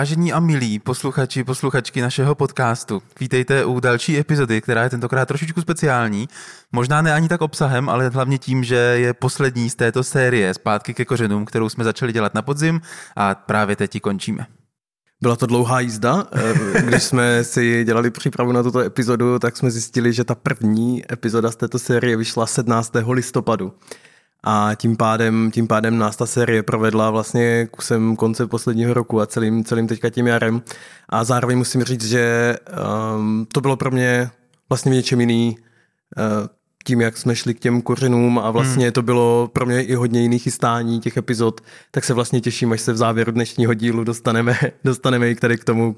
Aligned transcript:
Vážení 0.00 0.32
a 0.32 0.40
milí 0.40 0.78
posluchači, 0.78 1.44
posluchačky 1.44 2.00
našeho 2.00 2.34
podcastu, 2.34 3.02
vítejte 3.20 3.64
u 3.64 3.80
další 3.80 4.18
epizody, 4.18 4.60
která 4.60 4.82
je 4.82 4.90
tentokrát 4.90 5.28
trošičku 5.28 5.60
speciální. 5.60 6.28
Možná 6.72 7.02
ne 7.02 7.14
ani 7.14 7.28
tak 7.28 7.40
obsahem, 7.40 7.88
ale 7.88 8.08
hlavně 8.08 8.38
tím, 8.38 8.64
že 8.64 8.74
je 8.76 9.14
poslední 9.14 9.70
z 9.70 9.74
této 9.74 10.04
série 10.04 10.54
Zpátky 10.54 10.94
ke 10.94 11.04
kořenům, 11.04 11.44
kterou 11.44 11.68
jsme 11.68 11.84
začali 11.84 12.12
dělat 12.12 12.34
na 12.34 12.42
podzim 12.42 12.80
a 13.16 13.34
právě 13.34 13.76
teď 13.76 13.94
ji 13.94 14.00
končíme. 14.00 14.46
Byla 15.22 15.36
to 15.36 15.46
dlouhá 15.46 15.80
jízda. 15.80 16.26
Eh, 16.32 16.82
když 16.82 17.02
jsme 17.02 17.44
si 17.44 17.84
dělali 17.84 18.10
přípravu 18.10 18.52
na 18.52 18.62
tuto 18.62 18.80
epizodu, 18.80 19.38
tak 19.38 19.56
jsme 19.56 19.70
zjistili, 19.70 20.12
že 20.12 20.24
ta 20.24 20.34
první 20.34 21.12
epizoda 21.12 21.50
z 21.50 21.56
této 21.56 21.78
série 21.78 22.16
vyšla 22.16 22.46
17. 22.46 22.92
listopadu 23.12 23.72
a 24.44 24.70
tím 24.74 24.96
pádem, 24.96 25.50
tím 25.54 25.66
pádem 25.66 25.98
nás 25.98 26.16
ta 26.16 26.26
série 26.26 26.62
provedla 26.62 27.10
vlastně 27.10 27.68
kusem 27.70 28.16
konce 28.16 28.46
posledního 28.46 28.94
roku 28.94 29.20
a 29.20 29.26
celým, 29.26 29.64
celým 29.64 29.86
teďka 29.86 30.10
tím 30.10 30.26
jarem. 30.26 30.62
A 31.08 31.24
zároveň 31.24 31.58
musím 31.58 31.82
říct, 31.84 32.04
že 32.04 32.56
um, 33.16 33.46
to 33.52 33.60
bylo 33.60 33.76
pro 33.76 33.90
mě 33.90 34.30
vlastně 34.68 34.92
v 34.92 34.94
něčem 34.94 35.20
jiný 35.20 35.56
uh, 35.58 36.46
tím, 36.84 37.00
jak 37.00 37.16
jsme 37.16 37.36
šli 37.36 37.54
k 37.54 37.60
těm 37.60 37.82
kořenům 37.82 38.38
a 38.38 38.50
vlastně 38.50 38.84
hmm. 38.84 38.92
to 38.92 39.02
bylo 39.02 39.50
pro 39.52 39.66
mě 39.66 39.84
i 39.84 39.94
hodně 39.94 40.22
jiných 40.22 40.42
chystání 40.42 41.00
těch 41.00 41.16
epizod, 41.16 41.60
tak 41.90 42.04
se 42.04 42.14
vlastně 42.14 42.40
těším, 42.40 42.72
až 42.72 42.80
se 42.80 42.92
v 42.92 42.96
závěru 42.96 43.32
dnešního 43.32 43.74
dílu 43.74 44.04
dostaneme, 44.04 44.58
dostaneme 44.84 45.30
i 45.30 45.34
tady 45.34 45.58
k 45.58 45.64
tomu 45.64 45.96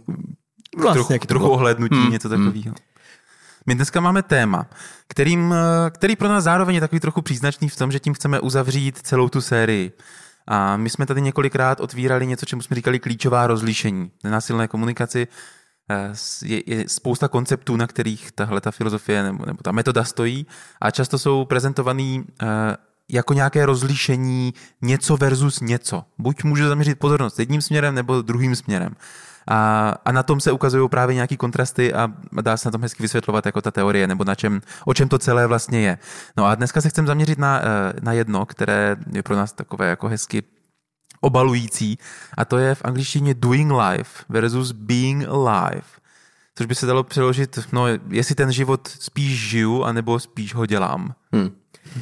vlastně, 0.79 1.19
trochu, 1.19 1.27
trochu 1.27 1.49
ohlednutí, 1.49 1.95
hmm. 1.95 2.13
něco 2.13 2.29
takového. 2.29 2.53
Hmm. 2.65 2.92
My 3.67 3.75
dneska 3.75 4.01
máme 4.01 4.23
téma, 4.23 4.67
kterým, 5.09 5.55
který 5.91 6.17
pro 6.17 6.29
nás 6.29 6.45
zároveň 6.45 6.75
je 6.75 6.81
takový 6.81 7.01
trochu 7.01 7.23
příznačný 7.23 7.69
v 7.69 7.77
tom, 7.77 7.93
že 7.93 8.01
tím 8.01 8.15
chceme 8.15 8.41
uzavřít 8.41 8.99
celou 9.03 9.29
tu 9.29 9.41
sérii. 9.41 9.93
A 10.47 10.77
my 10.77 10.91
jsme 10.91 11.07
tady 11.07 11.21
několikrát 11.21 11.81
otvírali 11.81 12.27
něco, 12.27 12.47
čemu 12.47 12.63
jsme 12.63 12.77
říkali 12.77 12.99
klíčová 12.99 13.47
rozlišení. 13.47 14.11
Nenásilné 14.25 14.69
komunikaci 14.69 15.29
eh, 15.91 16.13
je, 16.45 16.63
je 16.67 16.89
spousta 16.89 17.29
konceptů, 17.29 17.77
na 17.77 17.87
kterých 17.87 18.33
tahle 18.33 18.61
ta 18.61 18.71
filozofie 18.71 19.23
nebo, 19.23 19.47
nebo 19.47 19.59
ta 19.63 19.73
metoda 19.73 20.05
stojí 20.05 20.47
a 20.81 20.91
často 20.91 21.19
jsou 21.19 21.45
prezentovaný 21.45 22.25
eh, 22.43 22.47
jako 23.09 23.35
nějaké 23.35 23.67
rozlišení 23.67 24.55
něco 24.83 25.17
versus 25.17 25.61
něco. 25.61 26.05
Buď 26.19 26.45
může 26.45 26.69
zaměřit 26.69 26.99
pozornost 26.99 27.39
jedním 27.39 27.63
směrem 27.63 27.95
nebo 27.95 28.23
druhým 28.23 28.57
směrem. 28.57 28.97
A, 29.49 29.95
a 30.05 30.13
na 30.13 30.23
tom 30.23 30.41
se 30.41 30.53
ukazují 30.53 30.89
právě 30.89 31.15
nějaký 31.15 31.37
kontrasty 31.37 31.95
a 31.95 32.09
dá 32.43 32.57
se 32.57 32.69
na 32.69 32.73
tom 32.73 32.83
hezky 32.83 33.03
vysvětlovat 33.03 33.47
jako 33.47 33.61
ta 33.61 33.71
teorie, 33.71 34.07
nebo 34.07 34.25
na 34.25 34.35
čem, 34.35 34.61
o 34.85 34.95
čem 34.95 35.09
to 35.09 35.19
celé 35.19 35.47
vlastně 35.47 35.81
je. 35.81 35.99
No 36.37 36.45
a 36.45 36.55
dneska 36.55 36.81
se 36.81 36.89
chcem 36.89 37.07
zaměřit 37.07 37.39
na, 37.39 37.61
eh, 37.61 37.93
na 38.03 38.13
jedno, 38.13 38.47
které 38.47 38.97
je 39.13 39.23
pro 39.23 39.37
nás 39.37 39.53
takové 39.53 39.89
jako 39.89 40.09
hezky 40.09 40.43
obalující, 41.21 41.99
a 42.37 42.45
to 42.45 42.59
je 42.59 42.75
v 42.75 42.85
angličtině 42.85 43.35
doing 43.35 43.73
life 43.73 44.25
versus 44.29 44.73
being 44.73 45.29
alive. 45.29 45.83
Což 46.55 46.67
by 46.67 46.75
se 46.75 46.87
dalo 46.87 47.05
přeložit, 47.05 47.59
no, 47.73 47.87
jestli 48.09 48.35
ten 48.35 48.53
život 48.53 48.89
spíš 48.89 49.49
žiju, 49.49 49.83
anebo 49.83 50.21
spíš 50.21 50.55
ho 50.55 50.67
dělám. 50.67 51.15
Hmm. 51.33 51.51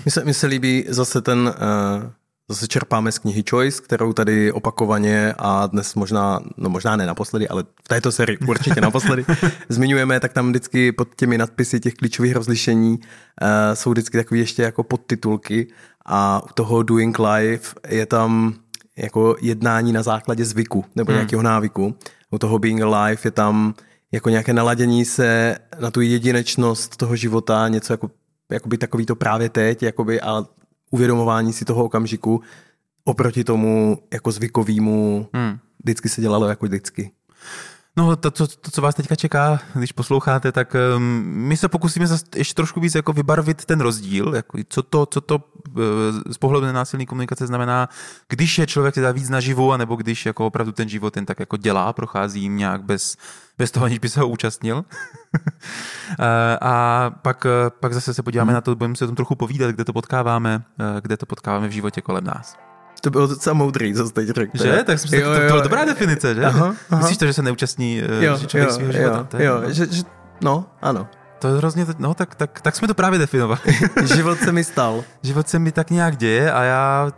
Mně 0.05 0.12
se, 0.12 0.34
se 0.34 0.46
líbí 0.46 0.84
zase 0.88 1.20
ten, 1.20 1.38
uh, 1.38 2.11
Zase 2.51 2.69
čerpáme 2.69 3.12
z 3.12 3.19
knihy 3.19 3.45
Choice, 3.51 3.83
kterou 3.83 4.12
tady 4.12 4.53
opakovaně 4.53 5.34
a 5.39 5.67
dnes 5.67 5.95
možná, 5.95 6.41
no 6.57 6.70
možná 6.70 6.97
ne 6.97 7.07
naposledy, 7.07 7.48
ale 7.48 7.62
v 7.84 7.89
této 7.89 8.12
sérii 8.12 8.39
určitě 8.39 8.81
naposledy 8.81 9.25
zmiňujeme, 9.69 10.20
tak 10.20 10.33
tam 10.33 10.48
vždycky 10.48 10.92
pod 10.92 11.09
těmi 11.17 11.39
nadpisy 11.39 11.81
těch 11.81 11.95
klíčových 11.95 12.34
rozlišení 12.34 12.98
uh, 12.98 13.48
jsou 13.75 13.91
vždycky 13.91 14.19
takové 14.19 14.39
ještě 14.39 14.62
jako 14.62 14.83
podtitulky 14.83 15.67
a 16.07 16.42
u 16.45 16.48
toho 16.55 16.83
Doing 16.83 17.19
Life 17.19 17.75
je 17.89 18.07
tam 18.07 18.55
jako 18.97 19.36
jednání 19.41 19.92
na 19.92 20.03
základě 20.03 20.45
zvyku 20.45 20.85
nebo 20.97 21.13
hmm. 21.13 21.17
nějakého 21.17 21.42
návyku. 21.42 21.95
U 22.30 22.39
toho 22.39 22.58
Being 22.58 22.83
Alive 22.83 23.20
je 23.24 23.30
tam 23.30 23.74
jako 24.13 24.30
nějaké 24.30 24.53
naladění 24.53 25.05
se 25.05 25.58
na 25.80 25.91
tu 25.91 26.01
jedinečnost 26.01 26.97
toho 26.97 27.17
života, 27.17 27.69
něco 27.69 27.92
jako 27.92 28.11
jakoby 28.51 28.79
takový 28.79 29.07
to 29.07 29.17
právě 29.17 29.48
teď, 29.48 29.83
jakoby, 29.83 30.20
a 30.20 30.45
uvědomování 30.90 31.52
si 31.52 31.64
toho 31.64 31.84
okamžiku 31.84 32.42
oproti 33.05 33.45
tomu 33.45 33.98
jako 34.12 34.33
zvykovýmu 34.33 35.28
hmm. 35.33 35.58
vždycky 35.84 36.08
se 36.08 36.20
dělalo 36.20 36.48
jako 36.48 36.67
vždycky. 36.67 37.11
No 37.96 38.17
to, 38.17 38.30
to, 38.30 38.46
to, 38.46 38.70
co 38.70 38.83
vás 38.83 38.95
teďka 38.95 39.17
čeká, 39.17 39.61
když 39.74 39.92
posloucháte, 39.92 40.52
tak 40.52 40.77
um, 40.96 41.02
my 41.24 41.56
se 41.56 41.68
pokusíme 41.68 42.06
ještě 42.36 42.55
trošku 42.55 42.80
víc 42.80 42.95
jako 42.95 43.12
vybarvit 43.12 43.64
ten 43.64 43.80
rozdíl, 43.80 44.34
jako 44.34 44.58
co 44.68 44.83
to, 44.83 45.06
co 45.06 45.20
to 45.20 45.36
uh, 45.36 45.83
z 46.30 46.39
pohledu 46.39 46.67
nenásilné 46.67 47.06
komunikace 47.06 47.46
znamená, 47.46 47.89
když 48.29 48.58
je 48.58 48.67
člověk 48.67 48.95
teda 48.95 49.12
víc 49.12 49.29
naživu, 49.29 49.73
anebo 49.73 49.96
když 49.96 50.27
jako 50.27 50.46
opravdu 50.46 50.73
ten 50.73 50.89
život 50.89 51.17
jen 51.17 51.27
tak 51.27 51.40
jako 51.40 51.56
dělá, 51.56 51.92
prochází 51.92 52.40
jim 52.40 52.56
nějak 52.56 52.83
bez, 52.84 53.17
bez 53.58 53.70
toho, 53.70 53.86
aniž 53.86 53.98
by 53.98 54.08
se 54.08 54.20
ho 54.20 54.29
účastnil. 54.29 54.84
Eh, 56.18 56.58
a 56.61 57.11
pak, 57.23 57.46
eh, 57.46 57.70
pak 57.80 57.95
zase 57.95 58.14
se 58.14 58.23
podíváme 58.23 58.48
hmm. 58.48 58.55
na 58.55 58.61
to, 58.61 58.77
budeme 58.77 58.96
se 58.96 59.05
o 59.05 59.06
tom 59.06 59.17
trochu 59.17 59.34
povídat, 59.34 59.70
kde 59.70 59.84
to 59.84 59.92
potkáváme, 59.92 60.62
kde 61.00 61.17
to 61.17 61.27
potkáváme 61.27 61.68
v 61.68 61.73
životě 61.73 62.00
kolem 62.00 62.24
nás. 62.24 62.70
To 63.00 63.11
bylo 63.11 63.27
docela 63.27 63.55
moudrý, 63.55 63.94
co 63.94 64.06
jsi 64.06 64.12
teď 64.12 64.28
řekl. 64.28 64.58
Že? 64.62 64.83
Tak 64.86 64.98
jsem 64.98 65.20
jo, 65.20 65.34
to, 65.34 65.40
to 65.40 65.46
byla 65.46 65.61
dobrá 65.61 65.84
definice, 65.84 66.34
že? 66.34 66.44
Aha, 66.44 66.74
aha. 66.90 67.00
Myslíš 67.00 67.18
to, 67.18 67.27
že 67.27 67.33
se 67.33 67.42
neúčastní 67.42 68.02
uh, 68.02 68.24
jo, 68.24 68.38
člověk 68.46 68.68
jo, 68.68 68.74
svého 68.74 68.92
života? 68.92 69.42
Jo, 69.42 69.62
jo 69.62 69.70
že, 69.70 69.86
že, 69.90 70.02
no, 70.40 70.66
ano. 70.83 71.08
To 71.38 71.48
je 71.48 71.56
hrozně, 71.56 71.86
no 71.98 72.14
tak, 72.14 72.34
tak, 72.34 72.61
tak 72.61 72.77
jsme 72.77 72.88
to 72.88 72.94
právě 72.94 73.18
definovali. 73.18 73.61
Život 74.14 74.38
se 74.38 74.52
mi 74.52 74.64
stal. 74.64 75.05
Život 75.22 75.48
se 75.48 75.58
mi 75.58 75.72
tak 75.72 75.90
nějak 75.90 76.16
děje 76.16 76.52
a 76.52 76.62
já 76.62 77.12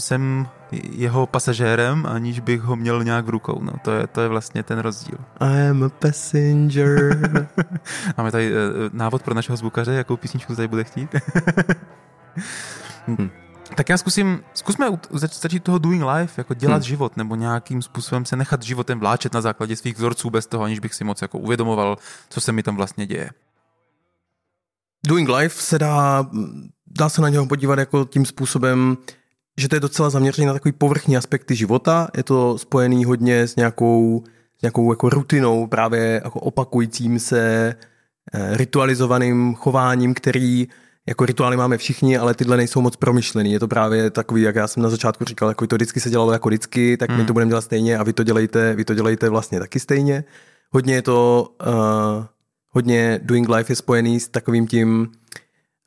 jsem 0.00 0.46
jeho 0.90 1.26
pasažérem, 1.26 2.06
aniž 2.06 2.40
bych 2.40 2.60
ho 2.60 2.76
měl 2.76 3.04
nějak 3.04 3.24
v 3.24 3.28
rukou. 3.28 3.60
No, 3.62 3.72
to, 3.82 3.90
je, 3.90 4.06
to 4.06 4.20
je 4.20 4.28
vlastně 4.28 4.62
ten 4.62 4.78
rozdíl. 4.78 5.18
I 5.40 5.68
am 5.68 5.82
a 5.82 5.88
passenger. 5.88 7.18
Máme 8.16 8.30
tady 8.32 8.52
uh, 8.52 8.56
návod 8.92 9.22
pro 9.22 9.34
našeho 9.34 9.56
zvukaře, 9.56 9.92
jakou 9.92 10.16
písničku 10.16 10.56
tady 10.56 10.68
bude 10.68 10.84
chtít. 10.84 11.14
hm. 13.08 13.30
Tak 13.76 13.88
já 13.88 13.98
zkusím, 13.98 14.42
zkusme 14.54 14.98
začít 15.10 15.64
toho 15.64 15.78
doing 15.78 16.04
life, 16.04 16.40
jako 16.40 16.54
dělat 16.54 16.74
hmm. 16.74 16.82
život, 16.82 17.16
nebo 17.16 17.36
nějakým 17.36 17.82
způsobem 17.82 18.24
se 18.24 18.36
nechat 18.36 18.62
životem 18.62 19.00
vláčet 19.00 19.34
na 19.34 19.40
základě 19.40 19.76
svých 19.76 19.96
vzorců 19.96 20.30
bez 20.30 20.46
toho, 20.46 20.64
aniž 20.64 20.78
bych 20.78 20.94
si 20.94 21.04
moc 21.04 21.22
jako 21.22 21.38
uvědomoval, 21.38 21.98
co 22.28 22.40
se 22.40 22.52
mi 22.52 22.62
tam 22.62 22.76
vlastně 22.76 23.06
děje. 23.06 23.30
Doing 25.06 25.28
life 25.28 25.62
se 25.62 25.78
dá, 25.78 26.30
dá 26.86 27.08
se 27.08 27.22
na 27.22 27.28
něho 27.28 27.46
podívat 27.46 27.78
jako 27.78 28.04
tím 28.04 28.26
způsobem, 28.26 28.96
že 29.58 29.68
to 29.68 29.76
je 29.76 29.80
docela 29.80 30.10
zaměřené 30.10 30.46
na 30.46 30.52
takový 30.52 30.72
povrchní 30.72 31.16
aspekty 31.16 31.56
života. 31.56 32.08
Je 32.16 32.22
to 32.22 32.58
spojený 32.58 33.04
hodně 33.04 33.40
s 33.46 33.56
nějakou, 33.56 34.24
s 34.58 34.62
nějakou 34.62 34.92
jako 34.92 35.08
rutinou, 35.08 35.66
právě 35.66 36.20
jako 36.24 36.40
opakujícím 36.40 37.18
se, 37.18 37.74
eh, 38.34 38.56
ritualizovaným 38.56 39.54
chováním, 39.54 40.14
který 40.14 40.68
jako 41.08 41.26
rituály 41.26 41.56
máme 41.56 41.78
všichni, 41.78 42.18
ale 42.18 42.34
tyhle 42.34 42.56
nejsou 42.56 42.80
moc 42.80 42.96
promyšlený. 42.96 43.52
Je 43.52 43.60
to 43.60 43.68
právě 43.68 44.10
takový, 44.10 44.42
jak 44.42 44.54
já 44.54 44.68
jsem 44.68 44.82
na 44.82 44.90
začátku 44.90 45.24
říkal, 45.24 45.48
jako 45.48 45.66
to 45.66 45.76
vždycky 45.76 46.00
se 46.00 46.10
dělalo 46.10 46.32
jako 46.32 46.48
vždycky, 46.48 46.96
tak 46.96 47.10
hmm. 47.10 47.18
my 47.18 47.24
to 47.24 47.32
budeme 47.32 47.48
dělat 47.48 47.64
stejně 47.64 47.98
a 47.98 48.02
vy 48.02 48.12
to 48.12 48.22
dělejte, 48.22 48.74
vy 48.74 48.84
to 48.84 48.94
dělejte 48.94 49.28
vlastně 49.28 49.60
taky 49.60 49.80
stejně. 49.80 50.24
Hodně 50.70 50.94
je 50.94 51.02
to, 51.02 51.48
uh, 51.66 52.24
hodně 52.70 53.20
doing 53.22 53.48
life 53.48 53.72
je 53.72 53.76
spojený 53.76 54.20
s 54.20 54.28
takovým 54.28 54.66
tím 54.66 55.12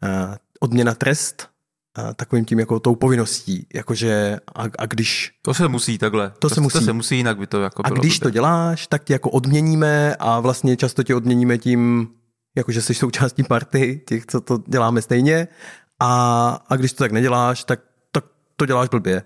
uh, 0.03 0.35
odměna 0.59 0.95
trest, 0.95 1.49
uh, 1.97 2.13
takovým 2.13 2.45
tím 2.45 2.59
jako 2.59 2.79
tou 2.79 2.95
povinností, 2.95 3.67
jakože 3.73 4.39
a, 4.55 4.63
a 4.77 4.85
když... 4.85 5.31
To 5.41 5.53
se 5.53 5.67
musí 5.67 5.97
takhle. 5.97 6.29
To, 6.29 6.49
to 6.49 6.55
se 6.55 6.61
musí. 6.61 6.79
To 6.79 6.85
se 6.85 6.93
musí, 6.93 7.17
jinak 7.17 7.37
by 7.37 7.47
to 7.47 7.61
jako 7.61 7.81
A 7.85 7.89
když 7.89 8.19
blbě. 8.19 8.23
to 8.23 8.29
děláš, 8.29 8.87
tak 8.87 9.03
tě 9.03 9.13
jako 9.13 9.29
odměníme 9.29 10.15
a 10.19 10.39
vlastně 10.39 10.77
často 10.77 11.03
tě 11.03 11.15
odměníme 11.15 11.57
tím 11.57 12.09
jakože 12.57 12.81
jsi 12.81 12.93
součástí 12.93 13.43
party, 13.43 14.01
těch, 14.07 14.25
co 14.25 14.41
to 14.41 14.63
děláme 14.67 15.01
stejně 15.01 15.47
a, 15.99 16.49
a 16.69 16.75
když 16.75 16.93
to 16.93 17.03
tak 17.03 17.11
neděláš, 17.11 17.63
tak, 17.63 17.79
tak 18.11 18.25
to 18.55 18.65
děláš 18.65 18.89
blbě. 18.89 19.23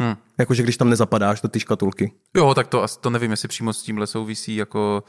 Hmm. 0.00 0.16
Jakože 0.38 0.62
když 0.62 0.76
tam 0.76 0.90
nezapadáš 0.90 1.40
do 1.40 1.48
ty 1.48 1.60
škatulky. 1.60 2.12
Jo, 2.36 2.54
tak 2.54 2.66
to, 2.66 2.86
to 3.00 3.10
nevím, 3.10 3.30
jestli 3.30 3.48
přímo 3.48 3.72
s 3.72 3.82
tímhle 3.82 4.06
souvisí 4.06 4.56
jako 4.56 5.04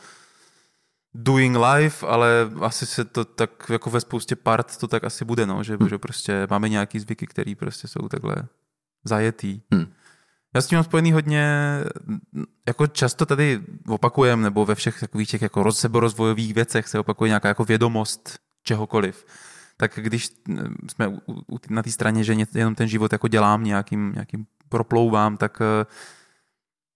doing 1.13 1.57
life, 1.57 2.07
ale 2.07 2.51
asi 2.62 2.86
se 2.86 3.06
to 3.06 3.25
tak 3.25 3.69
jako 3.69 3.89
ve 3.89 4.01
spoustě 4.01 4.36
part 4.36 4.77
to 4.77 4.88
tak 4.88 5.04
asi 5.04 5.25
bude, 5.25 5.45
no, 5.45 5.63
že, 5.63 5.77
hmm. 5.80 5.89
že 5.89 5.98
prostě 5.98 6.48
máme 6.50 6.69
nějaký 6.69 7.00
zvyky, 7.00 7.27
které 7.27 7.54
prostě 7.56 7.88
jsou 7.88 8.07
takhle 8.07 8.36
zajetý. 9.04 9.62
Hmm. 9.74 9.94
Já 10.56 10.62
s 10.62 10.68
tím 10.68 10.75
mám 10.75 10.84
spojený 10.84 11.12
hodně, 11.12 11.48
jako 12.68 12.88
často 12.88 13.25
tady 13.25 13.60
opakujem, 13.88 14.42
nebo 14.42 14.66
ve 14.66 14.75
všech 14.75 15.00
takových 15.00 15.30
těch 15.30 15.42
jako 15.42 15.72
seberozvojových 15.72 16.54
věcech 16.54 16.88
se 16.88 17.00
opakuje 17.00 17.28
nějaká 17.28 17.48
jako 17.48 17.63
vědomost 17.63 18.40
čehokoliv. 18.63 19.25
Tak 19.78 20.00
když 20.01 20.30
jsme 20.92 21.18
na 21.69 21.84
té 21.84 21.92
straně, 21.92 22.24
že 22.24 22.36
jenom 22.54 22.75
ten 22.75 22.88
život 22.88 23.12
jako 23.12 23.28
dělám 23.28 23.63
nějakým, 23.63 24.12
nějakým 24.13 24.46
proplouvám, 24.69 25.38
tak, 25.38 25.62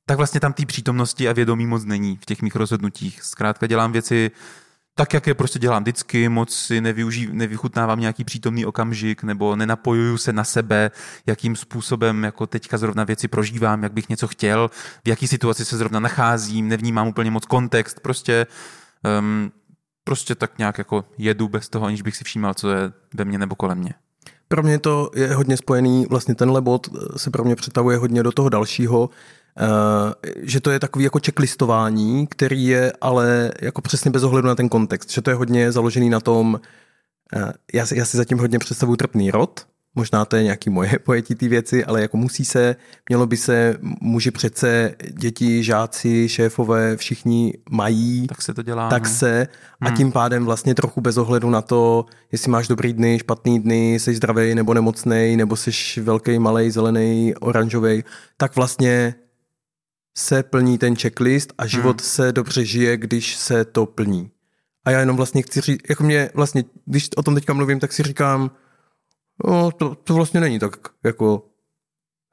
tak 0.06 0.17
vlastně 0.17 0.39
tam 0.39 0.53
té 0.53 0.65
přítomnosti 0.65 1.29
a 1.29 1.33
vědomí 1.33 1.65
moc 1.65 1.85
není 1.85 2.17
v 2.17 2.25
těch 2.25 2.41
mých 2.41 2.56
rozhodnutích. 2.56 3.23
Zkrátka 3.23 3.67
dělám 3.67 3.91
věci 3.91 4.31
tak, 4.95 5.13
jak 5.13 5.28
je 5.28 5.34
prostě 5.34 5.60
dělám 5.60 5.84
vždycky, 5.84 6.30
moc 6.30 6.54
si 6.56 6.81
nevyuží, 6.81 7.30
nevychutnávám 7.31 8.00
nějaký 8.00 8.24
přítomný 8.24 8.66
okamžik, 8.66 9.24
nebo 9.24 9.56
nenapojuju 9.56 10.18
se 10.18 10.34
na 10.34 10.44
sebe, 10.44 10.92
jakým 11.25 11.56
způsobem 11.56 12.24
jako 12.24 12.48
teďka 12.48 12.78
zrovna 12.78 13.04
věci 13.04 13.28
prožívám, 13.28 13.84
jak 13.84 13.94
bych 13.94 14.10
něco 14.10 14.28
chtěl, 14.28 14.69
v 15.06 15.07
jaký 15.07 15.28
situaci 15.28 15.66
se 15.66 15.78
zrovna 15.78 16.00
nacházím, 16.00 16.68
nevnímám 16.68 17.07
úplně 17.07 17.31
moc 17.31 17.45
kontext, 17.45 18.00
prostě 18.00 18.48
um, 19.19 19.51
prostě 20.04 20.36
tak 20.36 20.57
nějak 20.57 20.78
jako 20.78 21.06
jedu 21.18 21.48
bez 21.48 21.69
toho, 21.69 21.86
aniž 21.86 22.01
bych 22.01 22.18
si 22.18 22.24
všímal, 22.24 22.54
co 22.54 22.69
je 22.69 22.92
ve 23.13 23.25
mně 23.25 23.38
nebo 23.38 23.56
kolem 23.56 23.78
mě. 23.78 23.94
Pro 24.48 24.63
mě 24.63 24.80
to 24.80 25.12
je 25.16 25.36
hodně 25.36 25.57
spojený, 25.57 26.06
vlastně 26.10 26.36
tenhle 26.36 26.62
bod 26.62 26.88
se 27.18 27.31
pro 27.31 27.44
mě 27.44 27.56
přetavuje 27.56 27.98
hodně 27.98 28.24
do 28.24 28.31
toho 28.31 28.50
dalšího, 28.50 29.10
že 30.41 30.59
to 30.59 30.71
je 30.71 30.79
takový 30.79 31.03
jako 31.03 31.19
checklistování, 31.25 32.27
který 32.27 32.65
je 32.65 32.94
ale 33.01 33.51
jako 33.61 33.81
přesně 33.81 34.11
bez 34.11 34.23
ohledu 34.23 34.47
na 34.47 34.55
ten 34.55 34.69
kontext, 34.69 35.11
že 35.11 35.21
to 35.21 35.29
je 35.29 35.35
hodně 35.35 35.71
založený 35.71 36.09
na 36.09 36.19
tom, 36.19 36.59
eh, 37.35 37.53
já 37.73 37.85
si, 37.85 37.97
já 37.97 38.05
si 38.05 38.17
zatím 38.17 38.39
hodně 38.39 38.59
představuji 38.59 38.95
trpný 38.95 39.31
rod, 39.31 39.65
možná 39.95 40.25
to 40.25 40.35
je 40.35 40.44
nějaký 40.44 40.69
moje 40.69 41.00
pojetí 41.03 41.35
ty 41.35 41.47
věci, 41.47 41.85
ale 41.85 42.01
jako 42.01 42.17
musí 42.17 42.45
se, 42.45 42.75
mělo 43.09 43.25
by 43.25 43.38
se, 43.38 43.77
muži 44.01 44.31
přece, 44.31 44.95
děti, 45.11 45.63
žáci, 45.63 46.29
šéfové, 46.29 46.97
všichni 46.97 47.53
mají. 47.69 48.27
Tak 48.27 48.41
se 48.41 48.53
to 48.53 48.61
dělá. 48.61 48.89
Tak 48.89 49.03
no. 49.03 49.09
se 49.09 49.47
a 49.81 49.88
hmm. 49.88 49.97
tím 49.97 50.11
pádem 50.11 50.45
vlastně 50.45 50.75
trochu 50.75 51.01
bez 51.01 51.17
ohledu 51.17 51.49
na 51.49 51.61
to, 51.61 52.06
jestli 52.31 52.51
máš 52.51 52.67
dobrý 52.67 52.94
dny, 52.94 53.19
špatný 53.19 53.59
dny, 53.59 53.94
jsi 53.94 54.15
zdravý 54.15 54.56
nebo 54.56 54.73
nemocný, 54.73 55.38
nebo 55.38 55.56
jsi 55.56 56.01
velký, 56.01 56.39
malý, 56.39 56.71
zelený, 56.71 57.35
oranžový, 57.35 58.03
tak 58.38 58.56
vlastně 58.56 59.15
se 60.18 60.44
plní 60.44 60.77
ten 60.77 60.95
checklist 60.95 61.54
a 61.57 61.65
život 61.65 62.01
hmm. 62.01 62.07
se 62.10 62.31
dobře 62.31 62.65
žije, 62.65 62.98
když 62.98 63.36
se 63.36 63.65
to 63.65 63.86
plní. 63.86 64.31
A 64.86 64.92
já 64.92 65.00
jenom 65.00 65.18
vlastně 65.18 65.42
chci 65.42 65.62
říct, 65.62 65.89
jako 65.89 66.04
mě 66.04 66.30
vlastně, 66.33 66.63
když 66.86 67.10
o 67.15 67.24
tom 67.24 67.36
teďka 67.36 67.54
mluvím, 67.54 67.80
tak 67.80 67.94
si 67.94 68.04
říkám, 68.04 68.51
no, 69.48 69.71
to, 69.71 69.95
to 69.95 70.13
vlastně 70.13 70.39
není 70.39 70.60
tak 70.60 70.75
jako 71.04 71.45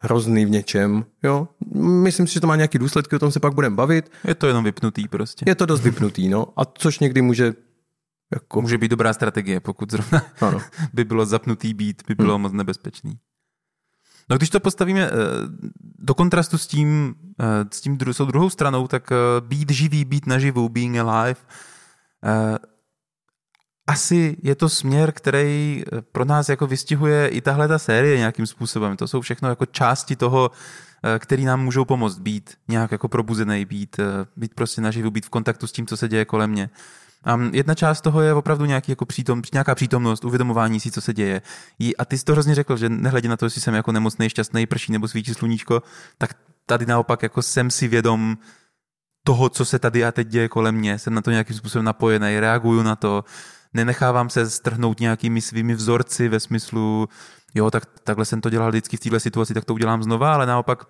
hrozný 0.03 0.45
v 0.45 0.51
něčem, 0.51 1.05
jo. 1.23 1.49
Myslím 1.83 2.27
si, 2.27 2.35
že 2.35 2.41
to 2.41 2.47
má 2.47 2.57
nějaký 2.57 2.79
důsledky, 2.79 3.17
o 3.17 3.19
tom 3.19 3.33
se 3.33 3.41
pak 3.41 3.55
budeme 3.55 3.77
bavit. 3.77 4.11
Je 4.25 4.35
to 4.35 4.47
jenom 4.47 4.65
vypnutý 4.65 5.09
prostě. 5.09 5.45
Je 5.49 5.55
to 5.55 5.67
dost 5.67 5.81
vypnutý, 5.81 6.29
no. 6.29 6.47
A 6.57 6.65
což 6.65 6.99
někdy 6.99 7.23
může 7.23 7.55
jako... 8.35 8.63
Může 8.63 8.79
být 8.79 8.91
dobrá 8.91 9.13
strategie, 9.13 9.61
pokud 9.61 9.91
zrovna 9.91 10.23
ano. 10.41 10.61
by 10.93 11.05
bylo 11.05 11.27
zapnutý 11.27 11.75
být, 11.75 12.03
by 12.09 12.15
bylo 12.15 12.35
hmm. 12.35 12.43
moc 12.43 12.53
nebezpečný. 12.53 13.19
No 14.31 14.37
když 14.37 14.51
to 14.51 14.61
postavíme 14.61 15.01
eh, 15.03 15.11
do 15.99 16.15
kontrastu 16.15 16.59
s 16.59 16.67
tím, 16.67 17.15
eh, 17.41 17.45
s 17.71 17.81
tím 17.81 17.99
s 18.13 18.27
druhou 18.27 18.51
stranou, 18.51 18.89
tak 18.89 19.13
eh, 19.13 19.17
být 19.41 19.71
živý, 19.71 20.05
být 20.05 20.27
naživu, 20.27 20.69
being 20.69 20.97
alive, 20.97 21.41
asi 23.87 24.37
je 24.43 24.55
to 24.55 24.69
směr, 24.69 25.13
který 25.13 25.83
pro 26.13 26.25
nás 26.25 26.49
jako 26.49 26.67
vystihuje 26.67 27.29
i 27.29 27.41
tahle 27.41 27.69
ta 27.69 27.79
série 27.79 28.19
nějakým 28.19 28.47
způsobem. 28.47 28.97
To 28.97 29.09
jsou 29.09 29.21
všechno 29.21 29.49
jako 29.49 29.67
části 29.67 30.17
toho, 30.17 30.51
který 31.19 31.45
nám 31.45 31.65
můžou 31.65 31.85
pomoct 31.85 32.19
být 32.19 32.55
nějak 32.69 32.93
jako 32.93 33.09
probuzený, 33.09 33.65
být, 33.65 33.97
být 34.37 34.55
prostě 34.55 34.81
naživu, 34.81 35.11
být 35.11 35.27
v 35.27 35.31
kontaktu 35.31 35.67
s 35.67 35.73
tím, 35.73 35.87
co 35.87 35.97
se 35.97 36.09
děje 36.09 36.25
kolem 36.25 36.51
mě. 36.51 36.71
A 37.25 37.39
jedna 37.53 37.75
část 37.75 38.01
toho 38.01 38.21
je 38.21 38.35
opravdu 38.35 38.65
nějaký 38.65 38.93
jako 38.93 39.07
přítom, 39.07 39.43
nějaká 39.53 39.75
přítomnost, 39.75 40.25
uvědomování 40.25 40.81
si, 40.81 40.91
co 40.91 41.01
se 41.01 41.15
děje. 41.15 41.43
A 41.99 42.05
ty 42.05 42.19
jsi 42.19 42.25
to 42.25 42.33
hrozně 42.33 42.55
řekl, 42.55 42.77
že 42.77 42.89
nehledě 42.89 43.29
na 43.29 43.37
to, 43.37 43.47
jestli 43.47 43.61
jsem 43.61 43.75
jako 43.75 43.93
nemocný, 43.93 44.29
šťastný, 44.29 44.67
prší 44.67 44.93
nebo 44.93 45.09
svítí 45.09 45.35
sluníčko, 45.35 45.83
tak 46.19 46.35
tady 46.67 46.87
naopak 46.87 47.23
jako 47.23 47.43
jsem 47.43 47.71
si 47.71 47.89
vědom 47.89 48.39
toho, 49.25 49.49
co 49.49 49.65
se 49.65 49.79
tady 49.79 50.05
a 50.05 50.13
teď 50.13 50.29
děje 50.29 50.49
kolem 50.49 50.75
mě, 50.75 50.99
jsem 50.99 51.15
na 51.15 51.23
to 51.23 51.31
nějakým 51.31 51.57
způsobem 51.57 51.85
napojený, 51.85 52.41
reaguju 52.41 52.83
na 52.83 52.97
to, 52.97 53.25
nenechávám 53.75 54.31
se 54.31 54.51
strhnout 54.51 55.01
nějakými 55.01 55.41
svými 55.41 55.75
vzorci 55.75 56.29
ve 56.29 56.41
smyslu, 56.41 57.09
jo, 57.55 57.71
tak 57.71 57.87
takhle 58.05 58.25
jsem 58.25 58.41
to 58.41 58.51
dělal 58.51 58.69
vždycky 58.69 58.97
v 58.97 59.01
této 59.01 59.21
situaci, 59.21 59.55
tak 59.55 59.65
to 59.65 59.75
udělám 59.75 60.03
znova, 60.03 60.35
ale 60.35 60.47
naopak 60.47 60.85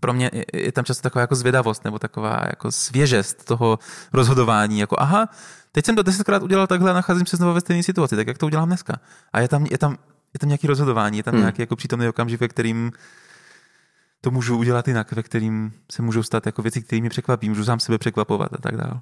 pro 0.00 0.12
mě 0.12 0.30
je 0.52 0.72
tam 0.72 0.84
často 0.84 1.02
taková 1.02 1.20
jako 1.20 1.34
zvědavost 1.34 1.84
nebo 1.84 1.98
taková 1.98 2.40
jako 2.46 2.72
svěžest 2.72 3.44
toho 3.44 3.78
rozhodování, 4.12 4.78
jako 4.78 4.96
aha, 4.98 5.28
teď 5.72 5.86
jsem 5.86 5.96
to 5.96 6.02
desetkrát 6.02 6.42
udělal 6.42 6.66
takhle 6.66 6.90
a 6.90 6.94
nacházím 6.94 7.26
se 7.26 7.36
znovu 7.36 7.54
ve 7.54 7.60
stejné 7.60 7.82
situaci, 7.82 8.16
tak 8.16 8.26
jak 8.26 8.38
to 8.38 8.46
udělám 8.46 8.68
dneska? 8.68 9.00
A 9.32 9.40
je 9.40 9.48
tam, 9.48 9.66
je 9.66 9.78
tam, 9.78 9.98
je 10.34 10.38
tam 10.38 10.48
nějaký 10.48 10.66
rozhodování, 10.66 11.16
je 11.16 11.22
tam 11.22 11.34
hmm. 11.34 11.42
nějaký 11.42 11.62
jako 11.62 11.76
přítomný 11.76 12.08
okamžik, 12.08 12.40
ve 12.40 12.48
kterým 12.48 12.92
to 14.20 14.30
můžu 14.30 14.58
udělat 14.58 14.88
jinak, 14.88 15.12
ve 15.12 15.22
kterým 15.22 15.72
se 15.92 16.02
můžou 16.02 16.22
stát 16.22 16.46
jako 16.46 16.62
věci, 16.62 16.82
které 16.82 17.00
mě 17.00 17.10
překvapí, 17.10 17.48
můžu 17.48 17.64
sám 17.64 17.80
sebe 17.80 17.98
překvapovat 17.98 18.54
a 18.54 18.58
tak 18.58 18.76
dále. 18.76 19.00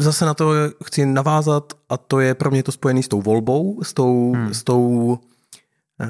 Zase 0.00 0.24
na 0.24 0.34
to 0.34 0.52
chci 0.84 1.06
navázat 1.06 1.72
a 1.88 1.96
to 1.96 2.20
je 2.20 2.34
pro 2.34 2.50
mě 2.50 2.62
to 2.62 2.72
spojené 2.72 3.02
s 3.02 3.08
tou 3.08 3.22
volbou, 3.22 3.82
s 3.82 3.92
tou, 3.92 4.32
hmm. 4.32 4.54
s 4.54 4.64
tou 4.64 5.18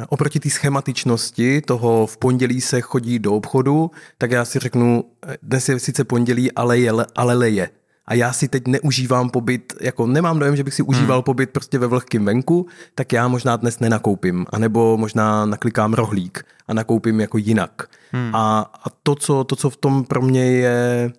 oproti 0.09 0.41
té 0.41 0.51
schematičnosti 0.51 1.61
toho 1.61 2.07
v 2.07 2.17
pondělí 2.17 2.61
se 2.61 2.81
chodí 2.81 3.19
do 3.19 3.35
obchodu, 3.35 3.91
tak 4.19 4.31
já 4.31 4.45
si 4.45 4.59
řeknu, 4.59 5.05
eh, 5.27 5.37
dnes 5.43 5.69
je 5.69 5.79
sice 5.79 6.05
pondělí, 6.05 6.53
ale 6.53 6.79
je, 6.79 6.93
ale 7.17 7.35
leje. 7.35 7.71
A 8.07 8.15
já 8.15 8.33
si 8.33 8.49
teď 8.49 8.67
neužívám 8.67 9.31
pobyt, 9.31 9.73
jako 9.81 10.07
nemám 10.07 10.39
dojem, 10.39 10.57
že 10.57 10.65
bych 10.65 10.75
si 10.75 10.83
hmm. 10.83 10.89
užíval 10.89 11.19
hmm. 11.19 11.25
pobyt 11.25 11.51
prostě 11.51 11.79
ve 11.79 11.87
vlhkém 11.87 12.25
venku, 12.25 12.67
tak 12.95 13.13
já 13.13 13.29
možná 13.29 13.57
dnes 13.57 13.81
nenakoupím, 13.81 14.47
anebo 14.51 14.97
možná 14.97 15.47
naklikám 15.47 15.95
rohlík 15.95 16.45
a 16.69 16.75
nakoupím 16.75 17.21
jako 17.21 17.39
jinak. 17.39 17.89
Hmm. 18.13 18.35
A, 18.35 18.61
a 18.85 18.91
to, 19.03 19.15
co, 19.15 19.45
to, 19.45 19.57
co 19.57 19.71
v 19.71 19.77
tom 19.77 20.05
pro 20.05 20.23
mě 20.23 20.45
je, 20.45 21.13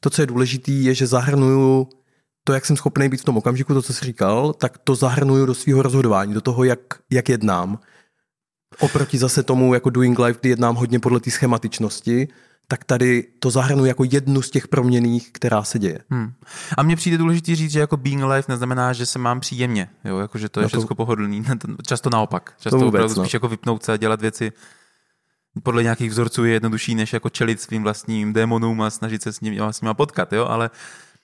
to, 0.00 0.10
co 0.10 0.22
je 0.22 0.26
důležité, 0.26 0.72
je, 0.72 0.94
že 0.94 1.06
zahrnuju 1.06 1.88
to, 2.48 2.52
jak 2.52 2.66
jsem 2.66 2.76
schopný 2.76 3.08
být 3.08 3.20
v 3.20 3.24
tom 3.24 3.36
okamžiku, 3.36 3.74
to, 3.74 3.82
co 3.82 3.92
jsi 3.92 4.04
říkal, 4.04 4.52
tak 4.52 4.78
to 4.78 4.94
zahrnuju 4.94 5.46
do 5.46 5.54
svého 5.54 5.82
rozhodování, 5.82 6.34
do 6.34 6.40
toho, 6.40 6.64
jak, 6.64 6.80
jak 7.10 7.28
jednám. 7.28 7.78
Oproti 8.78 9.18
zase 9.18 9.42
tomu, 9.42 9.74
jako 9.74 9.90
doing 9.90 10.18
life, 10.18 10.38
kdy 10.40 10.48
jednám 10.48 10.76
hodně 10.76 11.00
podle 11.00 11.20
té 11.20 11.30
schematičnosti, 11.30 12.28
tak 12.68 12.84
tady 12.84 13.24
to 13.38 13.50
zahrnu 13.50 13.84
jako 13.84 14.04
jednu 14.04 14.42
z 14.42 14.50
těch 14.50 14.68
proměných, 14.68 15.32
která 15.32 15.62
se 15.62 15.78
děje. 15.78 15.98
Hmm. 16.10 16.32
A 16.76 16.82
mně 16.82 16.96
přijde 16.96 17.18
důležité 17.18 17.56
říct, 17.56 17.70
že 17.72 17.80
jako 17.80 17.96
being 17.96 18.22
alive 18.22 18.44
neznamená, 18.48 18.92
že 18.92 19.06
se 19.06 19.18
mám 19.18 19.40
příjemně, 19.40 19.88
jo? 20.04 20.18
Jako, 20.18 20.38
že 20.38 20.48
to 20.48 20.60
je 20.60 20.62
no 20.62 20.70
to, 20.70 20.78
všechno 20.78 20.96
pohodlný. 20.96 21.44
Často 21.86 22.10
naopak. 22.10 22.54
Často 22.60 22.76
vůbec, 22.76 22.88
opravdu 22.88 23.14
no. 23.14 23.24
spíš 23.24 23.34
jako 23.34 23.48
vypnout 23.48 23.84
se 23.84 23.92
a 23.92 23.96
dělat 23.96 24.20
věci 24.20 24.52
podle 25.62 25.82
nějakých 25.82 26.10
vzorců 26.10 26.44
je 26.44 26.52
jednodušší, 26.52 26.94
než 26.94 27.12
jako 27.12 27.30
čelit 27.30 27.60
svým 27.60 27.82
vlastním 27.82 28.32
démonům 28.32 28.82
a 28.82 28.90
snažit 28.90 29.22
se 29.22 29.32
s, 29.32 29.40
ním, 29.40 29.60
s 29.70 29.80
nimi 29.80 29.94
potkat, 29.94 30.32
jo? 30.32 30.46
ale 30.46 30.70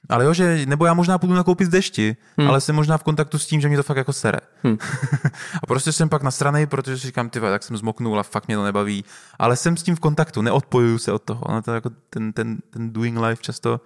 ale 0.08 0.24
jo, 0.24 0.32
že, 0.32 0.66
nebo 0.66 0.86
já 0.86 0.94
možná 0.94 1.18
půjdu 1.18 1.34
nakoupit 1.34 1.68
dešti, 1.68 2.16
hmm. 2.36 2.48
ale 2.48 2.60
jsem 2.60 2.74
možná 2.74 2.98
v 2.98 3.02
kontaktu 3.02 3.38
s 3.38 3.46
tím, 3.46 3.60
že 3.60 3.68
mě 3.68 3.76
to 3.76 3.82
fakt 3.82 3.96
jako 3.96 4.12
sere. 4.12 4.38
Hmm. 4.62 4.78
a 5.62 5.66
prostě 5.66 5.92
jsem 5.92 6.08
pak 6.08 6.22
na 6.22 6.30
straně, 6.30 6.66
protože 6.66 6.98
si 6.98 7.06
říkám, 7.06 7.30
ty 7.30 7.40
tak 7.40 7.62
jsem 7.62 7.76
zmoknul 7.76 8.20
a 8.20 8.22
fakt 8.22 8.46
mě 8.46 8.56
to 8.56 8.64
nebaví. 8.64 9.04
Ale 9.38 9.56
jsem 9.56 9.76
s 9.76 9.82
tím 9.82 9.96
v 9.96 10.00
kontaktu, 10.00 10.42
neodpojuju 10.42 10.98
se 10.98 11.12
od 11.12 11.22
toho. 11.22 11.40
Ono 11.40 11.62
to 11.62 11.74
jako 11.74 11.90
ten, 12.10 12.32
ten, 12.32 12.58
ten 12.70 12.92
doing 12.92 13.18
life 13.18 13.42
často 13.42 13.80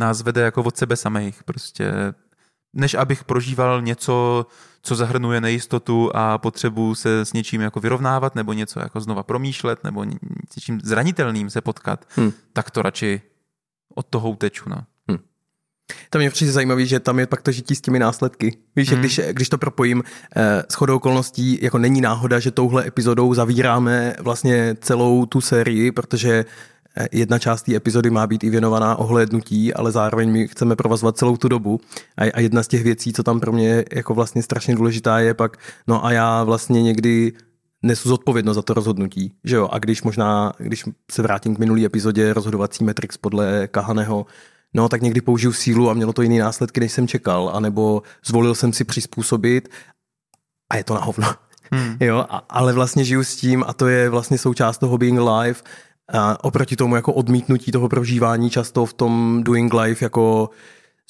nás 0.00 0.22
vede 0.22 0.40
jako 0.40 0.62
od 0.62 0.76
sebe 0.76 0.96
samých. 0.96 1.42
Prostě 1.44 1.92
než 2.72 2.94
abych 2.94 3.24
prožíval 3.24 3.82
něco, 3.82 4.46
co 4.82 4.94
zahrnuje 4.94 5.40
nejistotu 5.40 6.10
a 6.14 6.38
potřebu 6.38 6.94
se 6.94 7.20
s 7.20 7.32
něčím 7.32 7.60
jako 7.60 7.80
vyrovnávat, 7.80 8.34
nebo 8.34 8.52
něco 8.52 8.80
jako 8.80 9.00
znova 9.00 9.22
promýšlet, 9.22 9.84
nebo 9.84 10.04
něčím 10.04 10.80
zranitelným 10.84 11.50
se 11.50 11.60
potkat, 11.60 12.04
hmm. 12.16 12.32
tak 12.52 12.70
to 12.70 12.82
radši 12.82 13.22
od 13.94 14.06
toho 14.06 14.30
uteču. 14.30 14.68
No. 14.68 14.84
To 16.10 16.18
mě 16.18 16.30
přijde 16.30 16.52
zajímavé, 16.52 16.86
že 16.86 17.00
tam 17.00 17.18
je 17.18 17.26
pak 17.26 17.42
to 17.42 17.52
žití 17.52 17.74
s 17.74 17.80
těmi 17.80 17.98
následky. 17.98 18.56
Víš, 18.76 18.90
hmm. 18.90 19.00
když, 19.00 19.20
když 19.30 19.48
to 19.48 19.58
propojím 19.58 20.02
eh, 20.36 20.62
s 20.68 20.74
chodou 20.74 20.96
okolností, 20.96 21.58
jako 21.62 21.78
není 21.78 22.00
náhoda, 22.00 22.38
že 22.38 22.50
touhle 22.50 22.86
epizodou 22.86 23.34
zavíráme 23.34 24.14
vlastně 24.20 24.76
celou 24.80 25.26
tu 25.26 25.40
sérii, 25.40 25.92
protože 25.92 26.44
eh, 26.96 27.08
jedna 27.12 27.38
část 27.38 27.62
té 27.62 27.76
epizody 27.76 28.10
má 28.10 28.26
být 28.26 28.44
i 28.44 28.50
věnovaná 28.50 28.96
ohlédnutí, 28.96 29.74
ale 29.74 29.92
zároveň 29.92 30.30
my 30.30 30.48
chceme 30.48 30.76
provazovat 30.76 31.18
celou 31.18 31.36
tu 31.36 31.48
dobu. 31.48 31.80
A, 32.18 32.30
a 32.34 32.40
jedna 32.40 32.62
z 32.62 32.68
těch 32.68 32.82
věcí, 32.82 33.12
co 33.12 33.22
tam 33.22 33.40
pro 33.40 33.52
mě 33.52 33.84
jako 33.92 34.14
vlastně 34.14 34.42
strašně 34.42 34.74
důležitá 34.74 35.18
je 35.18 35.34
pak, 35.34 35.56
no 35.86 36.04
a 36.04 36.12
já 36.12 36.44
vlastně 36.44 36.82
někdy 36.82 37.32
nesu 37.82 38.08
zodpovědnost 38.08 38.54
za 38.54 38.62
to 38.62 38.74
rozhodnutí, 38.74 39.32
že 39.44 39.56
jo, 39.56 39.68
a 39.72 39.78
když 39.78 40.02
možná, 40.02 40.52
když 40.58 40.84
se 41.10 41.22
vrátím 41.22 41.56
k 41.56 41.58
minulý 41.58 41.84
epizodě 41.84 42.32
rozhodovací 42.32 42.84
Matrix 42.84 43.16
podle 43.16 43.68
Kahaneho, 43.68 44.26
no 44.74 44.88
tak 44.88 45.02
někdy 45.02 45.20
použiju 45.20 45.52
sílu 45.52 45.90
a 45.90 45.94
mělo 45.94 46.12
to 46.12 46.22
jiný 46.22 46.38
následky, 46.38 46.80
než 46.80 46.92
jsem 46.92 47.08
čekal, 47.08 47.50
anebo 47.54 48.02
zvolil 48.26 48.54
jsem 48.54 48.72
si 48.72 48.84
přizpůsobit 48.84 49.68
a 50.70 50.76
je 50.76 50.84
to 50.84 50.94
na 50.94 51.00
hovno. 51.00 51.34
Hmm. 51.72 51.96
Jo, 52.00 52.26
a, 52.28 52.36
ale 52.48 52.72
vlastně 52.72 53.04
žiju 53.04 53.24
s 53.24 53.36
tím 53.36 53.64
a 53.66 53.72
to 53.72 53.88
je 53.88 54.08
vlastně 54.08 54.38
součást 54.38 54.78
toho 54.78 54.98
being 54.98 55.20
live 55.20 55.60
a 56.12 56.44
oproti 56.44 56.76
tomu 56.76 56.96
jako 56.96 57.12
odmítnutí 57.12 57.72
toho 57.72 57.88
prožívání 57.88 58.50
často 58.50 58.86
v 58.86 58.92
tom 58.92 59.42
doing 59.44 59.74
life 59.74 60.04
jako 60.04 60.50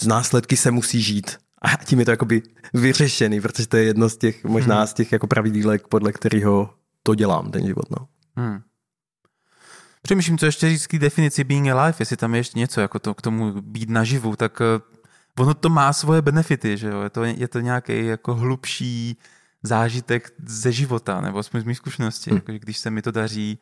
z 0.00 0.06
následky 0.06 0.56
se 0.56 0.70
musí 0.70 1.02
žít. 1.02 1.36
A 1.62 1.84
tím 1.84 1.98
je 1.98 2.04
to 2.04 2.10
jakoby 2.10 2.42
vyřešený, 2.74 3.40
protože 3.40 3.68
to 3.68 3.76
je 3.76 3.84
jedno 3.84 4.08
z 4.08 4.16
těch, 4.16 4.44
možná 4.44 4.78
hmm. 4.78 4.86
z 4.86 4.94
těch 4.94 5.12
jako 5.12 5.26
pravidílek, 5.26 5.88
podle 5.88 6.12
kterého 6.12 6.70
to 7.02 7.14
dělám, 7.14 7.50
ten 7.50 7.66
život. 7.66 7.90
No. 7.90 8.06
Hmm. 8.36 8.60
Přemýšlím, 10.02 10.38
co 10.38 10.46
ještě 10.46 10.68
říct 10.68 10.86
k 10.86 10.98
definici 10.98 11.44
being 11.44 11.68
alive, 11.68 11.96
jestli 11.98 12.16
tam 12.16 12.34
je 12.34 12.40
ještě 12.40 12.58
něco 12.58 12.80
jako 12.80 12.98
to, 12.98 13.14
k 13.14 13.22
tomu 13.22 13.52
být 13.62 13.90
naživu, 13.90 14.36
tak 14.36 14.60
eh, 14.60 14.80
ono 15.38 15.54
to 15.54 15.68
má 15.68 15.92
svoje 15.92 16.22
benefity, 16.22 16.76
že 16.76 16.88
jo? 16.88 17.02
Je 17.02 17.10
to, 17.10 17.24
je 17.24 17.48
to 17.48 17.60
nějaký 17.60 18.06
jako 18.06 18.34
hlubší 18.34 19.18
zážitek 19.62 20.32
ze 20.46 20.72
života, 20.72 21.20
nebo 21.20 21.38
aspoň 21.38 21.60
z 21.60 21.64
mých 21.64 21.76
zkušeností, 21.76 22.30
hmm. 22.30 22.36
jako, 22.36 22.52
když 22.52 22.78
se 22.78 22.90
mi 22.90 23.02
to 23.02 23.10
daří 23.10 23.58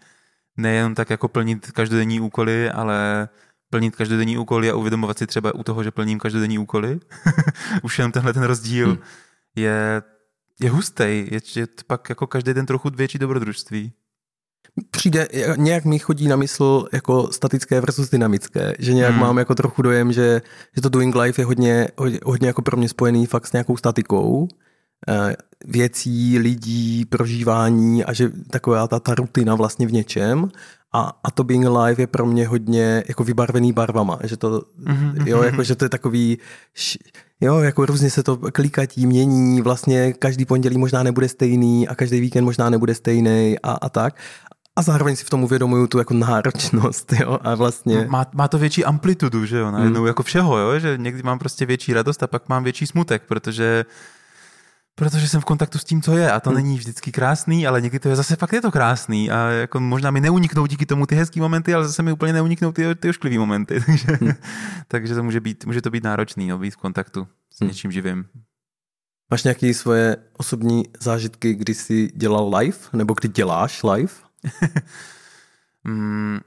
nejen 0.57 0.95
tak 0.95 1.11
jako 1.11 1.29
plnit 1.29 1.73
každodenní 1.73 2.21
úkoly, 2.21 2.71
ale 2.71 3.29
plnit 3.71 3.97
každodenní 3.97 4.39
úkoly 4.39 4.71
a 4.71 4.75
uvědomovat 4.75 5.19
si 5.19 5.27
třeba 5.27 5.55
u 5.55 5.63
toho, 5.63 5.85
že 5.85 5.91
plním 5.91 6.19
každodenní 6.19 6.59
úkoly. 6.59 7.01
Už 7.83 7.99
jenom 7.99 8.13
tenhle 8.13 8.33
ten 8.33 8.43
rozdíl 8.43 8.89
hmm. 8.89 8.99
je, 9.57 10.03
je 10.61 10.71
hustý, 10.71 11.05
je, 11.05 11.41
je 11.57 11.67
to 11.67 11.83
pak 11.87 12.09
jako 12.09 12.27
každý 12.27 12.55
den 12.55 12.67
trochu 12.67 12.91
větší 12.91 13.19
dobrodružství. 13.19 13.93
Přijde, 14.91 15.29
nějak 15.57 15.85
mi 15.85 15.99
chodí 15.99 16.29
na 16.29 16.37
mysl 16.37 16.85
jako 16.93 17.29
statické 17.33 17.81
versus 17.81 18.11
dynamické, 18.11 18.73
že 18.79 18.95
nějak 18.95 19.13
hmm. 19.13 19.21
mám 19.21 19.39
jako 19.39 19.55
trochu 19.55 19.83
dojem, 19.83 20.13
že, 20.13 20.43
že 20.77 20.83
to 20.83 20.89
doing 20.89 21.15
life 21.15 21.43
je 21.43 21.47
hodně, 21.47 21.89
hodně, 22.25 22.47
jako 22.47 22.63
pro 22.63 22.77
mě 22.77 22.89
spojený 22.89 23.27
fakt 23.27 23.47
s 23.47 23.53
nějakou 23.53 23.77
statikou, 23.77 24.49
eh, 25.09 25.37
věcí, 25.65 26.39
lidí, 26.39 27.05
prožívání 27.05 28.05
a 28.05 28.13
že 28.13 28.31
taková 28.51 28.89
ta, 28.89 29.01
ta 29.01 29.15
rutina 29.15 29.55
vlastně 29.55 29.87
v 29.87 29.93
něčem 29.93 30.51
a, 30.93 31.13
a 31.25 31.31
to 31.31 31.45
being 31.45 31.67
alive 31.67 32.03
je 32.03 32.07
pro 32.07 32.27
mě 32.27 32.47
hodně 32.47 33.05
jako 33.09 33.25
vybarvený 33.25 33.73
barvama, 33.73 34.19
že 34.25 34.37
to, 34.37 34.63
mm-hmm. 34.85 35.27
jo, 35.27 35.43
jako, 35.43 35.63
že 35.63 35.75
to 35.75 35.85
je 35.85 35.89
takový, 35.89 36.39
jo, 37.41 37.59
jako 37.59 37.87
různě 37.87 38.11
se 38.11 38.23
to 38.23 38.37
klikatí, 38.37 39.07
mění, 39.07 39.61
vlastně 39.61 40.13
každý 40.13 40.45
pondělí 40.45 40.79
možná 40.79 41.03
nebude 41.03 41.29
stejný 41.29 41.89
a 41.89 41.95
každý 41.95 42.21
víkend 42.21 42.45
možná 42.45 42.71
nebude 42.71 42.95
stejný 42.95 43.57
a, 43.63 43.73
a 43.73 43.89
tak. 43.89 44.15
A 44.79 44.83
zároveň 44.83 45.17
si 45.17 45.25
v 45.25 45.31
tom 45.31 45.45
uvědomuju 45.45 45.87
tu 45.87 45.99
jako 45.99 46.15
náročnost, 46.15 47.13
jo, 47.13 47.39
a 47.43 47.55
vlastně... 47.55 48.07
Má, 48.09 48.27
má 48.35 48.49
to 48.49 48.59
větší 48.59 48.85
amplitudu, 48.85 49.45
že 49.45 49.59
jo, 49.59 49.71
najednou 49.71 50.01
mm. 50.01 50.07
jako 50.07 50.23
všeho, 50.23 50.59
jo, 50.59 50.79
že 50.79 50.99
někdy 50.99 51.23
mám 51.23 51.39
prostě 51.39 51.67
větší 51.67 51.93
radost 51.93 52.23
a 52.23 52.27
pak 52.27 52.49
mám 52.49 52.65
větší 52.65 52.87
smutek, 52.87 53.23
protože 53.29 53.85
Protože 54.95 55.29
jsem 55.29 55.41
v 55.41 55.45
kontaktu 55.45 55.79
s 55.79 55.85
tím, 55.85 56.03
co 56.03 56.17
je 56.17 56.33
a 56.33 56.41
to 56.41 56.51
hmm. 56.51 56.57
není 56.57 56.79
vždycky 56.79 57.13
krásný, 57.13 57.67
ale 57.67 57.81
někdy 57.81 57.99
to 57.99 58.09
je 58.09 58.17
zase 58.17 58.37
fakt 58.37 58.53
je 58.53 58.61
to 58.61 58.71
krásný 58.71 59.31
a 59.31 59.49
jako 59.49 59.81
možná 59.81 60.11
mi 60.11 60.21
neuniknou 60.21 60.67
díky 60.67 60.87
tomu 60.87 61.07
ty 61.07 61.15
hezký 61.15 61.41
momenty, 61.41 61.75
ale 61.75 61.87
zase 61.87 62.03
mi 62.03 62.13
úplně 62.13 62.33
neuniknou 62.33 62.73
ty, 62.73 62.95
ty 62.95 63.09
ošklivý 63.09 63.39
momenty, 63.39 63.81
takže, 63.87 64.07
hmm. 64.21 64.33
takže 64.89 65.15
to 65.15 65.23
může 65.23 65.41
být, 65.41 65.67
může 65.67 65.83
to 65.83 65.91
být 65.91 66.05
náročný, 66.05 66.49
no, 66.49 66.59
být 66.59 66.71
v 66.71 66.77
kontaktu 66.77 67.29
s 67.55 67.61
hmm. 67.61 67.69
něčím 67.69 67.93
živým. 67.93 68.25
Máš 69.31 69.45
nějaké 69.45 69.75
svoje 69.75 70.17
osobní 70.37 70.83
zážitky, 71.01 71.55
kdy 71.55 71.75
jsi 71.75 72.11
dělal 72.15 72.57
live, 72.57 72.79
nebo 72.93 73.15
kdy 73.15 73.29
děláš 73.29 73.83
live? 73.83 74.28
mm, 75.85 76.39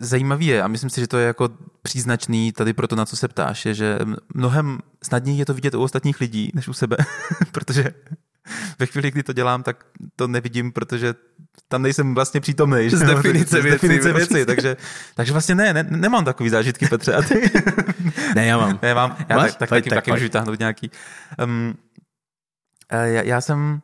zajímavý 0.00 0.46
je, 0.46 0.62
a 0.62 0.68
myslím 0.68 0.90
si, 0.90 1.00
že 1.00 1.06
to 1.06 1.18
je 1.18 1.26
jako 1.26 1.48
příznačný 1.82 2.52
tady 2.52 2.72
pro 2.72 2.88
to, 2.88 2.96
na 2.96 3.06
co 3.06 3.16
se 3.16 3.28
ptáš, 3.28 3.66
je, 3.66 3.74
že 3.74 3.98
mnohem 4.34 4.78
snadněji 5.02 5.38
je 5.38 5.46
to 5.46 5.54
vidět 5.54 5.74
u 5.74 5.82
ostatních 5.82 6.20
lidí, 6.20 6.50
než 6.54 6.68
u 6.68 6.72
sebe, 6.72 6.96
protože 7.52 7.84
ve 8.78 8.86
chvíli, 8.86 9.10
kdy 9.10 9.22
to 9.22 9.32
dělám, 9.32 9.62
tak 9.62 9.86
to 10.16 10.28
nevidím, 10.28 10.72
protože 10.72 11.14
tam 11.68 11.82
nejsem 11.82 12.14
vlastně 12.14 12.40
přítomný. 12.40 12.90
Z 12.90 12.98
definice, 13.06 13.60
věci, 13.60 13.78
z 13.78 13.82
definice 13.82 14.12
věci. 14.12 14.46
takže, 14.46 14.76
takže 15.14 15.32
vlastně 15.32 15.54
ne, 15.54 15.72
ne, 15.72 15.82
nemám 15.82 16.24
takový 16.24 16.48
zážitky, 16.48 16.86
Petře. 16.86 17.14
A 17.14 17.22
ty? 17.22 17.50
ne, 18.34 18.46
já 18.46 18.58
mám. 18.58 18.78
Ne, 18.82 18.94
mám. 18.94 19.16
Já 19.28 19.36
Máš? 19.36 19.50
tak, 19.50 19.58
tak, 19.58 19.68
taky, 19.68 19.90
tak, 19.90 19.96
taky 19.96 20.10
můžu 20.10 20.22
vytáhnout 20.22 20.58
nějaký. 20.58 20.90
Um, 21.44 21.74
já, 22.92 23.22
já 23.22 23.40
jsem 23.40 23.80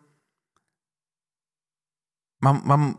mám, 2.40 2.62
mám 2.64 2.86
uh, 2.88 2.94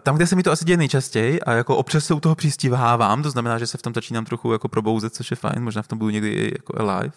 tam, 0.00 0.16
kde 0.16 0.26
se 0.26 0.36
mi 0.36 0.42
to 0.42 0.52
asi 0.52 0.64
děje 0.64 0.76
nejčastěji 0.76 1.40
a 1.40 1.52
jako 1.52 1.76
občas 1.76 2.04
se 2.04 2.14
u 2.14 2.20
toho 2.20 2.34
přístivávám, 2.34 3.22
to 3.22 3.30
znamená, 3.30 3.58
že 3.58 3.66
se 3.66 3.78
v 3.78 3.82
tom 3.82 3.94
začínám 3.94 4.24
trochu 4.24 4.52
jako 4.52 4.68
probouzet, 4.68 5.14
což 5.14 5.30
je 5.30 5.36
fajn, 5.36 5.60
možná 5.62 5.82
v 5.82 5.88
tom 5.88 5.98
budu 5.98 6.10
někdy 6.10 6.52
jako 6.54 6.80
alive, 6.80 7.12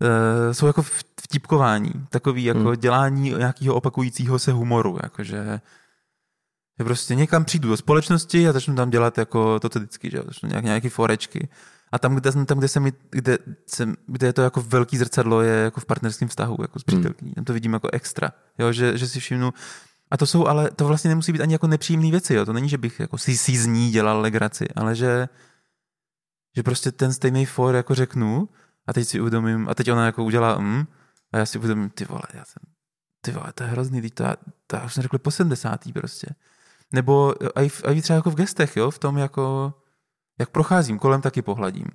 uh, 0.00 0.52
jsou 0.52 0.66
jako 0.66 0.82
vtipkování, 1.20 1.92
takový 2.10 2.44
jako 2.44 2.58
hmm. 2.58 2.76
dělání 2.76 3.30
nějakého 3.30 3.74
opakujícího 3.74 4.38
se 4.38 4.52
humoru, 4.52 4.98
jakože 5.02 5.60
že 6.78 6.84
prostě 6.84 7.14
někam 7.14 7.44
přijdu 7.44 7.68
do 7.68 7.76
společnosti 7.76 8.48
a 8.48 8.52
začnu 8.52 8.74
tam 8.74 8.90
dělat 8.90 9.18
jako 9.18 9.60
to 9.60 9.68
vždycky, 9.68 10.10
že 10.10 10.22
začnu 10.26 10.48
nějak, 10.48 10.64
nějaký 10.64 10.88
forečky. 10.88 11.48
A 11.92 11.98
tam, 11.98 12.14
kde, 12.14 12.32
tam, 12.32 12.58
kde, 12.58 12.68
se 12.68 12.80
mi, 12.80 12.92
kde, 13.10 13.38
se, 13.66 13.92
kde 14.06 14.26
je 14.26 14.32
to 14.32 14.42
jako 14.42 14.62
velký 14.62 14.98
zrcadlo, 14.98 15.40
je 15.40 15.54
jako 15.54 15.80
v 15.80 15.86
partnerském 15.86 16.28
vztahu, 16.28 16.56
jako 16.60 16.78
s 16.78 16.84
hmm. 16.88 17.00
přítelkyní. 17.00 17.32
Tam 17.32 17.44
to 17.44 17.52
vidím 17.52 17.72
jako 17.72 17.88
extra. 17.92 18.32
Jo, 18.58 18.72
že, 18.72 18.98
že 18.98 19.08
si 19.08 19.20
všimnu, 19.20 19.52
a 20.10 20.16
to 20.16 20.26
jsou 20.26 20.46
ale, 20.46 20.70
to 20.70 20.86
vlastně 20.86 21.08
nemusí 21.08 21.32
být 21.32 21.40
ani 21.40 21.54
jako 21.54 21.66
nepříjemné 21.66 22.10
věci, 22.10 22.34
jo. 22.34 22.44
To 22.44 22.52
není, 22.52 22.68
že 22.68 22.78
bych 22.78 23.00
jako 23.00 23.18
si, 23.18 23.36
si 23.36 23.56
z 23.56 23.66
ní 23.66 23.90
dělal 23.90 24.20
legraci, 24.20 24.68
ale 24.76 24.94
že, 24.94 25.28
že 26.56 26.62
prostě 26.62 26.92
ten 26.92 27.12
stejný 27.12 27.46
for 27.46 27.74
jako 27.74 27.94
řeknu 27.94 28.48
a 28.86 28.92
teď 28.92 29.08
si 29.08 29.20
uvědomím, 29.20 29.68
a 29.68 29.74
teď 29.74 29.92
ona 29.92 30.06
jako 30.06 30.24
udělá 30.24 30.58
mm, 30.58 30.86
a 31.32 31.38
já 31.38 31.46
si 31.46 31.58
uvědomím, 31.58 31.90
ty 31.90 32.04
vole, 32.04 32.22
já 32.34 32.44
jsem, 32.44 32.62
ty 33.20 33.32
vole, 33.32 33.52
to 33.54 33.62
je 33.62 33.68
hrozný, 33.68 34.10
to, 34.10 34.24
to, 34.66 34.76
už 34.84 34.94
jsem 34.94 35.02
řekl 35.02 35.18
po 35.18 35.30
70. 35.30 35.92
prostě. 35.92 36.26
Nebo 36.92 37.34
a 37.58 37.60
a 37.84 37.92
i 37.92 38.02
třeba 38.02 38.16
jako 38.16 38.30
v 38.30 38.34
gestech, 38.34 38.76
jo, 38.76 38.90
v 38.90 38.98
tom 38.98 39.18
jako, 39.18 39.74
jak 40.38 40.50
procházím, 40.50 40.98
kolem 40.98 41.22
taky 41.22 41.42
pohladím. 41.42 41.86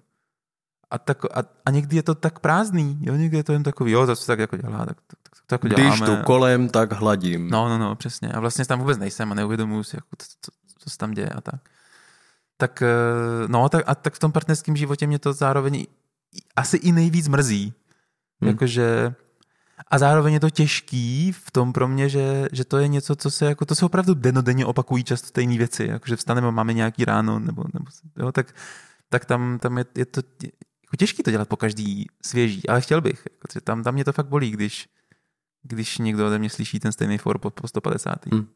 A, 0.92 0.98
tak, 0.98 1.26
a, 1.26 1.44
a 1.66 1.72
někdy 1.72 1.96
je 1.96 2.04
to 2.04 2.16
tak 2.16 2.40
prázdný, 2.40 2.98
jo, 3.02 3.16
někdy 3.16 3.38
je 3.38 3.44
to 3.44 3.54
jen 3.54 3.64
takový, 3.64 3.92
jo, 3.92 4.06
zase 4.06 4.28
tak 4.28 4.40
jako 4.40 4.58
dělá, 4.58 4.86
tak, 4.86 4.98
tak, 5.08 5.20
tak 5.48 5.64
jako 5.64 5.82
Když 5.82 6.02
tu 6.02 6.18
kolem, 6.26 6.70
tak 6.70 6.94
hladím. 6.94 7.50
No, 7.50 7.70
no, 7.70 7.78
no, 7.78 7.96
přesně. 7.96 8.32
A 8.32 8.40
vlastně 8.40 8.66
tam 8.66 8.80
vůbec 8.80 8.98
nejsem 8.98 9.32
a 9.32 9.36
neuvědomuji 9.36 9.84
si, 9.84 9.98
jako, 9.98 10.08
co, 10.18 10.28
co, 10.42 10.52
co 10.78 10.90
se 10.90 10.98
tam 10.98 11.12
děje 11.12 11.30
a 11.30 11.42
tak. 11.42 11.62
Tak, 12.58 12.82
eh, 12.82 13.48
no, 13.48 13.70
tak, 13.70 13.84
a 13.88 13.96
tak 13.96 14.14
v 14.14 14.20
tom 14.20 14.32
partnerském 14.32 14.76
životě 14.76 15.08
mě 15.08 15.20
to 15.20 15.34
zároveň 15.34 15.86
asi 16.56 16.78
i 16.78 16.92
nejvíc 16.92 17.28
mrzí. 17.28 17.74
Hmm. 18.42 18.50
Jakože, 18.50 19.14
a 19.88 19.98
zároveň 19.98 20.34
je 20.34 20.40
to 20.40 20.50
těžký 20.50 21.32
v 21.32 21.52
tom 21.52 21.74
pro 21.74 21.88
mě, 21.88 22.10
že, 22.10 22.48
že 22.52 22.66
to 22.66 22.78
je 22.78 22.88
něco, 22.88 23.16
co 23.16 23.32
se 23.32 23.46
jako, 23.46 23.66
to 23.66 23.76
se 23.76 23.86
opravdu 23.86 24.14
denodenně 24.14 24.66
opakují 24.66 25.04
často 25.04 25.28
stejné 25.28 25.58
věci, 25.58 25.86
jakože 25.86 26.16
vstaneme, 26.16 26.52
máme 26.52 26.74
nějaký 26.74 27.06
ráno, 27.06 27.40
nebo, 27.40 27.64
nebo 27.74 27.86
jo, 28.18 28.32
tak, 28.32 28.56
tak 29.10 29.26
tam, 29.26 29.60
tam 29.60 29.78
je, 29.78 29.86
je 29.96 30.06
to 30.06 30.22
jako 30.92 30.98
těžký 30.98 31.24
to 31.24 31.32
dělat 31.32 31.48
po 31.48 31.56
každý 31.56 32.08
svěží, 32.26 32.70
ale 32.70 32.82
chtěl 32.82 33.02
bych. 33.02 33.28
Jako, 33.32 33.60
tam, 33.64 33.84
tam 33.84 33.94
mě 33.94 34.06
to 34.06 34.14
fakt 34.14 34.28
bolí, 34.28 34.52
když, 34.52 34.88
když 35.64 35.98
někdo 35.98 36.28
ode 36.28 36.40
mě 36.40 36.50
slyší 36.50 36.80
ten 36.80 36.92
stejný 36.92 37.18
for 37.18 37.38
po, 37.38 37.50
po 37.50 37.68
150. 37.68 38.26
Hmm. 38.32 38.48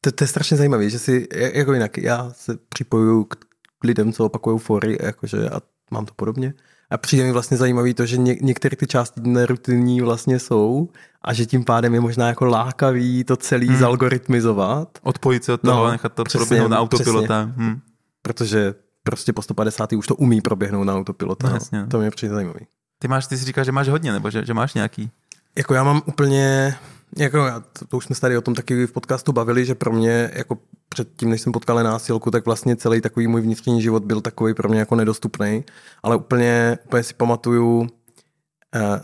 To, 0.00 0.12
to 0.12 0.24
je 0.24 0.28
strašně 0.28 0.56
zajímavé, 0.56 0.90
že 0.90 0.98
si, 0.98 1.28
jako 1.32 1.72
jinak, 1.72 1.98
já 1.98 2.30
se 2.30 2.58
připojuju 2.68 3.24
k, 3.24 3.36
lidem, 3.84 4.12
co 4.12 4.24
opakují 4.24 4.58
fory, 4.58 4.98
jakože 5.02 5.50
a 5.50 5.60
mám 5.90 6.06
to 6.06 6.14
podobně. 6.14 6.54
A 6.90 6.98
přijde 6.98 7.24
mi 7.24 7.32
vlastně 7.32 7.56
zajímavý 7.56 7.94
to, 7.94 8.06
že 8.06 8.16
ně, 8.16 8.36
některé 8.40 8.76
ty 8.76 8.86
části 8.86 9.20
nerutinní 9.20 10.00
vlastně 10.00 10.38
jsou 10.38 10.88
a 11.22 11.32
že 11.32 11.46
tím 11.46 11.64
pádem 11.64 11.94
je 11.94 12.00
možná 12.00 12.28
jako 12.28 12.44
lákavý 12.44 13.24
to 13.24 13.36
celý 13.36 13.68
hmm. 13.68 13.78
zalgoritmizovat. 13.78 14.98
Odpojit 15.02 15.44
se 15.44 15.52
od 15.52 15.60
toho, 15.60 15.84
no, 15.84 15.90
nechat 15.90 16.12
to 16.12 16.24
přesně, 16.24 16.38
proběhnout 16.38 16.70
na 16.70 16.80
autopilota. 16.80 17.52
Hmm. 17.56 17.80
Protože 18.22 18.74
prostě 19.06 19.32
po 19.32 19.42
150. 19.42 19.92
už 19.92 20.06
to 20.06 20.14
umí 20.14 20.40
proběhnout 20.40 20.84
na 20.84 20.94
autopilota. 20.94 21.48
No, 21.48 21.54
jasně. 21.54 21.86
To 21.86 21.98
mě 21.98 22.10
přijde 22.10 22.34
zajímavý. 22.34 22.66
Ty 22.98 23.08
máš, 23.08 23.26
ty 23.26 23.38
si 23.38 23.44
říkáš, 23.44 23.66
že 23.66 23.72
máš 23.72 23.88
hodně, 23.88 24.12
nebo 24.12 24.30
že, 24.30 24.44
že 24.44 24.54
máš 24.54 24.74
nějaký? 24.74 25.10
Jako 25.58 25.74
já 25.74 25.84
mám 25.84 26.02
úplně, 26.06 26.76
jako 27.16 27.38
to, 27.78 27.86
to 27.86 27.96
už 27.96 28.04
jsme 28.04 28.14
se 28.14 28.20
tady 28.20 28.38
o 28.38 28.40
tom 28.40 28.54
taky 28.54 28.86
v 28.86 28.92
podcastu 28.92 29.32
bavili, 29.32 29.64
že 29.64 29.74
pro 29.74 29.92
mě, 29.92 30.30
jako 30.34 30.58
předtím, 30.88 31.30
než 31.30 31.40
jsem 31.40 31.52
potkal 31.52 31.82
násilku, 31.82 32.30
tak 32.30 32.46
vlastně 32.46 32.76
celý 32.76 33.00
takový 33.00 33.26
můj 33.26 33.40
vnitřní 33.40 33.82
život 33.82 34.04
byl 34.04 34.20
takový 34.20 34.54
pro 34.54 34.68
mě 34.68 34.78
jako 34.78 34.94
nedostupný, 34.96 35.64
ale 36.02 36.16
úplně, 36.16 36.78
úplně 36.84 37.02
si 37.02 37.14
pamatuju, 37.14 37.80
uh, 37.80 37.88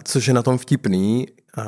což 0.05 0.29
je 0.29 0.35
na 0.35 0.43
tom 0.43 0.59
vtipný, 0.59 1.27
uh, 1.59 1.65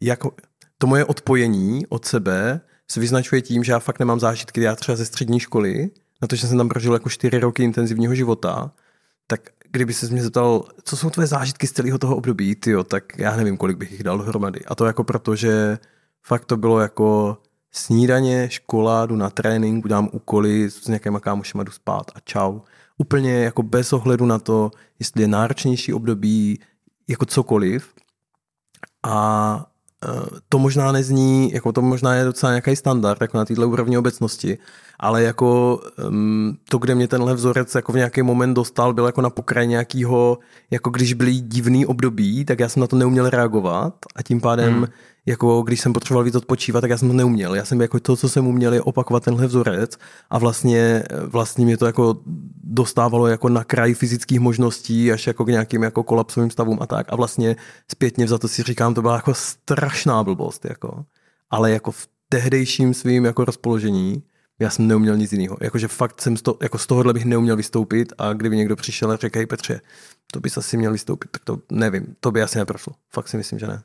jako 0.00 0.32
to 0.78 0.86
moje 0.86 1.04
odpojení 1.04 1.86
od 1.86 2.04
sebe 2.04 2.60
se 2.90 3.00
vyznačuje 3.00 3.42
tím, 3.42 3.64
že 3.64 3.72
já 3.72 3.78
fakt 3.78 3.98
nemám 3.98 4.20
zážitky, 4.20 4.60
já 4.60 4.76
třeba 4.76 4.96
ze 4.96 5.04
střední 5.04 5.40
školy, 5.40 5.90
na 6.22 6.28
to, 6.28 6.36
že 6.36 6.46
jsem 6.46 6.58
tam 6.58 6.68
prožil 6.68 6.92
jako 6.92 7.08
čtyři 7.08 7.38
roky 7.38 7.62
intenzivního 7.62 8.14
života, 8.14 8.72
tak 9.26 9.40
kdyby 9.70 9.94
se 9.94 10.06
mě 10.06 10.22
zeptal, 10.22 10.64
co 10.82 10.96
jsou 10.96 11.10
tvoje 11.10 11.26
zážitky 11.26 11.66
z 11.66 11.72
celého 11.72 11.98
toho 11.98 12.16
období, 12.16 12.54
tyjo, 12.54 12.84
tak 12.84 13.18
já 13.18 13.36
nevím, 13.36 13.56
kolik 13.56 13.76
bych 13.76 13.92
jich 13.92 14.02
dal 14.02 14.18
dohromady. 14.18 14.64
A 14.64 14.74
to 14.74 14.84
jako 14.84 15.04
proto, 15.04 15.36
že 15.36 15.78
fakt 16.22 16.44
to 16.44 16.56
bylo 16.56 16.80
jako 16.80 17.38
snídaně, 17.72 18.50
škola, 18.50 19.06
jdu 19.06 19.16
na 19.16 19.30
trénink, 19.30 19.84
udělám 19.84 20.08
úkoly, 20.12 20.70
s 20.70 20.88
nějakýma 20.88 21.20
kámošema 21.20 21.64
jdu 21.64 21.72
spát 21.72 22.10
a 22.14 22.20
čau. 22.20 22.60
Úplně 22.98 23.32
jako 23.32 23.62
bez 23.62 23.92
ohledu 23.92 24.26
na 24.26 24.38
to, 24.38 24.70
jestli 24.98 25.22
je 25.22 25.28
náročnější 25.28 25.92
období, 25.92 26.60
jako 27.08 27.24
cokoliv. 27.24 27.88
A 29.02 29.66
e, 30.04 30.40
to 30.48 30.58
možná 30.58 30.92
nezní, 30.92 31.52
jako 31.52 31.72
to 31.72 31.82
možná 31.82 32.14
je 32.14 32.24
docela 32.24 32.52
nějaký 32.52 32.76
standard, 32.76 33.20
jako 33.20 33.38
na 33.38 33.44
této 33.44 33.68
úrovni 33.68 33.98
obecnosti, 33.98 34.58
ale 35.00 35.22
jako 35.22 35.80
um, 36.08 36.58
to, 36.68 36.78
kde 36.78 36.94
mě 36.94 37.08
tenhle 37.08 37.34
vzorec 37.34 37.74
jako 37.74 37.92
v 37.92 37.96
nějaký 37.96 38.22
moment 38.22 38.54
dostal, 38.54 38.94
byl 38.94 39.06
jako 39.06 39.20
na 39.20 39.30
pokraj 39.30 39.66
nějakého, 39.66 40.38
jako 40.70 40.90
když 40.90 41.12
byly 41.12 41.32
divný 41.32 41.86
období, 41.86 42.44
tak 42.44 42.60
já 42.60 42.68
jsem 42.68 42.80
na 42.80 42.86
to 42.86 42.96
neuměl 42.96 43.30
reagovat 43.30 43.94
a 44.16 44.22
tím 44.22 44.40
pádem 44.40 44.74
hmm. 44.74 44.86
jako 45.26 45.62
když 45.62 45.80
jsem 45.80 45.92
potřeboval 45.92 46.24
víc 46.24 46.34
odpočívat, 46.34 46.80
tak 46.80 46.90
já 46.90 46.98
jsem 46.98 47.08
to 47.08 47.14
neuměl. 47.14 47.54
Já 47.54 47.64
jsem 47.64 47.80
jako 47.80 48.00
to, 48.00 48.16
co 48.16 48.28
jsem 48.28 48.46
uměl, 48.46 48.74
je 48.74 48.82
opakovat 48.82 49.24
tenhle 49.24 49.46
vzorec 49.46 49.98
a 50.30 50.38
vlastně, 50.38 51.04
vlastně 51.26 51.64
mě 51.64 51.76
to 51.76 51.86
jako 51.86 52.16
dostávalo 52.64 53.26
jako 53.26 53.48
na 53.48 53.64
kraj 53.64 53.94
fyzických 53.94 54.40
možností 54.40 55.12
až 55.12 55.26
jako 55.26 55.44
k 55.44 55.48
nějakým 55.48 55.82
jako 55.82 56.02
kolapsovým 56.02 56.50
stavům 56.50 56.78
a 56.80 56.86
tak. 56.86 57.06
A 57.12 57.16
vlastně 57.16 57.56
zpětně 57.92 58.28
za 58.28 58.38
to 58.38 58.48
si 58.48 58.62
říkám, 58.62 58.94
to 58.94 59.02
byla 59.02 59.14
jako 59.14 59.34
strašná 59.34 60.24
blbost. 60.24 60.64
Jako. 60.64 61.04
Ale 61.50 61.70
jako 61.70 61.90
v 61.90 62.08
tehdejším 62.28 62.94
svým 62.94 63.24
jako 63.24 63.44
rozpoložení 63.44 64.22
já 64.58 64.70
jsem 64.70 64.86
neuměl 64.86 65.16
nic 65.16 65.32
jiného. 65.32 65.56
Jakože 65.60 65.88
fakt 65.88 66.20
jsem 66.20 66.36
z, 66.36 66.42
to, 66.42 66.58
jako 66.62 66.78
z 66.78 66.86
tohohle 66.86 67.12
bych 67.12 67.24
neuměl 67.24 67.56
vystoupit 67.56 68.12
a 68.18 68.32
kdyby 68.32 68.56
někdo 68.56 68.76
přišel 68.76 69.10
a 69.10 69.16
řekl, 69.16 69.38
hej 69.38 69.46
Petře, 69.46 69.80
to 70.32 70.40
bys 70.40 70.56
asi 70.56 70.76
měl 70.76 70.92
vystoupit, 70.92 71.30
tak 71.30 71.44
to 71.44 71.58
nevím, 71.72 72.16
to 72.20 72.30
by 72.30 72.42
asi 72.42 72.58
neprošlo. 72.58 72.92
Fakt 73.10 73.28
si 73.28 73.36
myslím, 73.36 73.58
že 73.58 73.66
ne. 73.66 73.82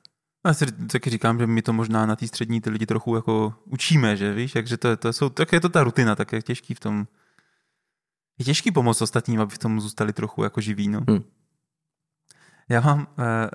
Já 0.48 0.54
si 0.54 0.66
taky 0.72 1.10
říkám, 1.10 1.40
že 1.40 1.48
my 1.48 1.62
to 1.62 1.74
možná 1.74 2.06
na 2.06 2.16
té 2.16 2.28
střední 2.28 2.62
ty 2.62 2.70
lidi 2.70 2.86
trochu 2.86 3.16
jako 3.16 3.54
učíme, 3.66 4.18
že 4.18 4.34
víš, 4.34 4.52
takže 4.52 4.78
to, 4.78 4.98
to 4.98 5.14
jsou, 5.14 5.30
tak 5.30 5.54
je 5.54 5.60
to 5.60 5.70
ta 5.70 5.84
rutina, 5.84 6.16
tak 6.16 6.32
je 6.32 6.42
těžký 6.42 6.74
v 6.74 6.80
tom, 6.80 7.08
je 8.40 8.46
těžký 8.46 8.72
pomoct 8.72 9.02
ostatním, 9.02 9.42
aby 9.42 9.52
v 9.52 9.58
tom 9.58 9.82
zůstali 9.82 10.14
trochu 10.14 10.44
jako 10.44 10.62
živí, 10.62 10.88
no. 10.88 11.02
Hmm. 11.10 11.24
Já 12.70 12.82
mám, 12.82 13.00
uh, 13.00 13.50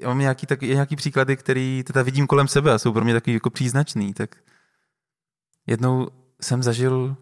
já 0.00 0.08
mám 0.08 0.18
nějaký, 0.18 0.46
tak, 0.46 0.62
nějaký 0.62 0.96
příklady, 0.96 1.36
který 1.36 1.82
teda 1.86 2.02
vidím 2.02 2.26
kolem 2.26 2.48
sebe 2.48 2.72
a 2.72 2.78
jsou 2.78 2.92
pro 2.92 3.04
mě 3.04 3.14
takový 3.14 3.34
jako 3.34 3.50
příznačný, 3.50 4.14
tak 4.14 4.36
jednou 5.66 6.08
jsem 6.42 6.62
zažil 6.62 7.16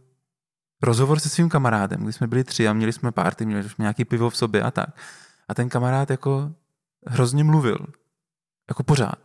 rozhovor 0.82 1.20
se 1.20 1.28
svým 1.28 1.48
kamarádem, 1.48 2.02
kdy 2.02 2.12
jsme 2.12 2.26
byli 2.26 2.44
tři 2.44 2.68
a 2.68 2.72
měli 2.72 2.92
jsme 2.92 3.12
párty, 3.12 3.46
měli 3.46 3.68
jsme 3.68 3.82
nějaký 3.82 4.04
pivo 4.04 4.30
v 4.30 4.36
sobě 4.36 4.62
a 4.62 4.70
tak. 4.70 4.88
A 5.48 5.54
ten 5.54 5.68
kamarád 5.68 6.10
jako 6.10 6.52
hrozně 7.06 7.44
mluvil. 7.44 7.78
Jako 8.68 8.82
pořád. 8.82 9.18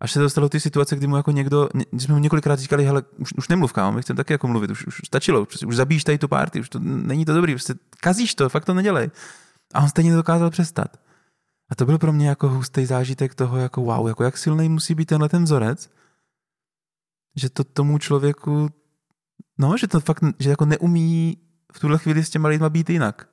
Až 0.00 0.12
se 0.12 0.20
dostalo 0.20 0.48
ty 0.48 0.60
situace, 0.60 0.96
kdy 0.96 1.06
mu 1.06 1.16
jako 1.16 1.30
někdo, 1.30 1.68
když 1.90 2.02
jsme 2.02 2.14
mu 2.14 2.20
několikrát 2.20 2.58
říkali, 2.58 2.84
hele, 2.84 3.02
už, 3.18 3.32
už 3.32 3.48
nemluv, 3.48 3.72
kámo, 3.72 3.92
my 3.92 4.02
chceme 4.02 4.16
taky 4.16 4.32
jako 4.32 4.48
mluvit, 4.48 4.70
už, 4.70 4.86
už 4.86 5.00
stačilo, 5.06 5.42
už, 5.42 5.62
už 5.62 5.76
zabíjíš 5.76 6.04
tady 6.04 6.18
tu 6.18 6.28
párty, 6.28 6.60
už 6.60 6.68
to 6.68 6.78
není 6.78 7.24
to 7.24 7.34
dobrý, 7.34 7.52
prostě 7.54 7.74
kazíš 8.00 8.34
to, 8.34 8.48
fakt 8.48 8.64
to 8.64 8.74
nedělej. 8.74 9.10
A 9.74 9.80
on 9.80 9.88
stejně 9.88 10.14
dokázal 10.14 10.50
přestat. 10.50 10.96
A 11.70 11.74
to 11.74 11.86
byl 11.86 11.98
pro 11.98 12.12
mě 12.12 12.28
jako 12.28 12.48
hustý 12.48 12.86
zážitek 12.86 13.34
toho, 13.34 13.58
jako 13.58 13.80
wow, 13.80 14.08
jako 14.08 14.24
jak 14.24 14.38
silný 14.38 14.68
musí 14.68 14.94
být 14.94 15.06
tenhle 15.06 15.28
ten 15.28 15.44
vzorec, 15.44 15.90
že 17.36 17.50
to 17.50 17.64
tomu 17.64 17.98
člověku 17.98 18.70
No, 19.62 19.76
že 19.76 19.86
to 19.86 20.00
fakt, 20.00 20.24
že 20.38 20.50
jako 20.50 20.64
neumí 20.64 21.38
v 21.72 21.80
tuhle 21.80 21.98
chvíli 21.98 22.24
s 22.24 22.30
těma 22.30 22.48
lidma 22.48 22.68
být 22.68 22.90
jinak. 22.90 23.28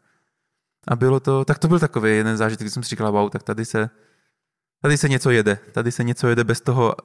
A 0.88 0.96
bylo 0.96 1.20
to, 1.20 1.46
tak 1.46 1.60
to 1.60 1.68
byl 1.68 1.80
takový 1.80 2.12
jeden 2.12 2.38
zážitek, 2.38 2.66
kdy 2.66 2.72
jsem 2.72 2.84
si 2.84 2.90
říkal, 2.90 3.12
wow, 3.12 3.30
tak 3.30 3.44
tady 3.44 3.66
se, 3.66 3.90
tady 4.82 4.98
se 4.98 5.10
něco 5.10 5.30
jede, 5.30 5.60
tady 5.72 5.92
se 5.92 6.04
něco 6.04 6.28
jede 6.28 6.44
bez 6.44 6.62
toho, 6.62 6.96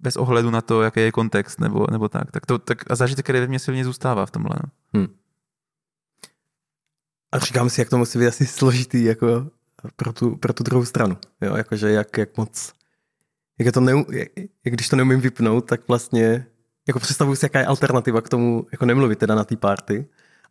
bez 0.00 0.16
ohledu 0.16 0.50
na 0.50 0.60
to, 0.60 0.82
jaký 0.82 1.00
je 1.00 1.12
kontext, 1.12 1.60
nebo, 1.60 1.86
nebo 1.90 2.08
tak. 2.08 2.30
tak, 2.30 2.46
to, 2.46 2.58
tak 2.58 2.90
a 2.90 2.94
zážitek, 2.94 3.24
který 3.24 3.40
ve 3.40 3.46
mně 3.46 3.58
silně 3.58 3.84
zůstává 3.84 4.26
v 4.26 4.30
tomhle. 4.30 4.56
No. 4.64 4.70
Hmm. 4.94 5.14
A 7.32 7.38
říkám 7.38 7.70
si, 7.70 7.80
jak 7.80 7.90
to 7.90 7.98
musí 7.98 8.18
být 8.18 8.26
asi 8.26 8.46
složitý 8.46 9.04
jako 9.04 9.50
pro 9.96 10.12
tu, 10.12 10.36
pro 10.36 10.52
tu 10.52 10.64
druhou 10.64 10.84
stranu. 10.84 11.16
Jo? 11.40 11.56
Jakože 11.56 11.90
jak, 11.90 12.18
jak 12.18 12.36
moc, 12.36 12.72
jak, 13.58 13.66
je 13.66 13.72
to 13.72 13.80
neum, 13.80 14.04
jak, 14.10 14.28
jak 14.36 14.74
když 14.74 14.88
to 14.88 14.96
neumím 14.96 15.20
vypnout, 15.20 15.66
tak 15.66 15.88
vlastně 15.88 16.46
jako 16.88 16.98
představuji 16.98 17.36
si, 17.36 17.44
jaká 17.44 17.58
je 17.58 17.66
alternativa 17.66 18.20
k 18.20 18.28
tomu, 18.28 18.66
jako 18.72 18.86
nemluvit 18.86 19.18
teda 19.18 19.34
na 19.34 19.44
té 19.44 19.56
party. 19.56 20.06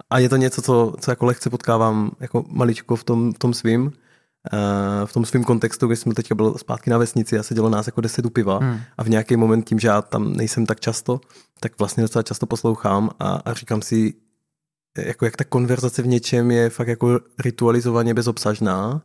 A 0.09 0.19
je 0.19 0.29
to 0.29 0.35
něco, 0.35 0.61
co, 0.61 0.93
co 0.99 1.11
jako 1.11 1.25
lehce 1.25 1.49
potkávám 1.49 2.11
jako 2.19 2.45
maličko 2.47 2.95
v 2.95 3.03
tom, 3.03 3.33
v 3.33 3.39
tom 3.39 3.53
svým, 3.53 3.81
uh, 3.85 3.91
v 5.05 5.13
tom 5.13 5.25
svým 5.25 5.43
kontextu, 5.43 5.87
kdy 5.87 5.95
jsme 5.95 6.13
teďka 6.13 6.35
byl 6.35 6.53
zpátky 6.57 6.89
na 6.89 6.97
vesnici 6.97 7.39
a 7.39 7.43
sedělo 7.43 7.69
nás 7.69 7.85
jako 7.85 8.01
deset 8.01 8.33
piva 8.33 8.57
hmm. 8.57 8.79
a 8.97 9.03
v 9.03 9.09
nějaký 9.09 9.35
moment 9.35 9.63
tím, 9.63 9.79
že 9.79 9.87
já 9.87 10.01
tam 10.01 10.33
nejsem 10.33 10.65
tak 10.65 10.79
často, 10.79 11.21
tak 11.59 11.79
vlastně 11.79 12.01
docela 12.01 12.23
často 12.23 12.45
poslouchám 12.45 13.09
a, 13.19 13.41
a 13.45 13.53
říkám 13.53 13.81
si, 13.81 14.13
jako 14.97 15.25
jak 15.25 15.35
ta 15.35 15.43
konverzace 15.43 16.01
v 16.01 16.07
něčem 16.07 16.51
je 16.51 16.69
fakt 16.69 16.87
jako 16.87 17.19
ritualizovaně 17.39 18.13
bezobsažná, 18.13 19.01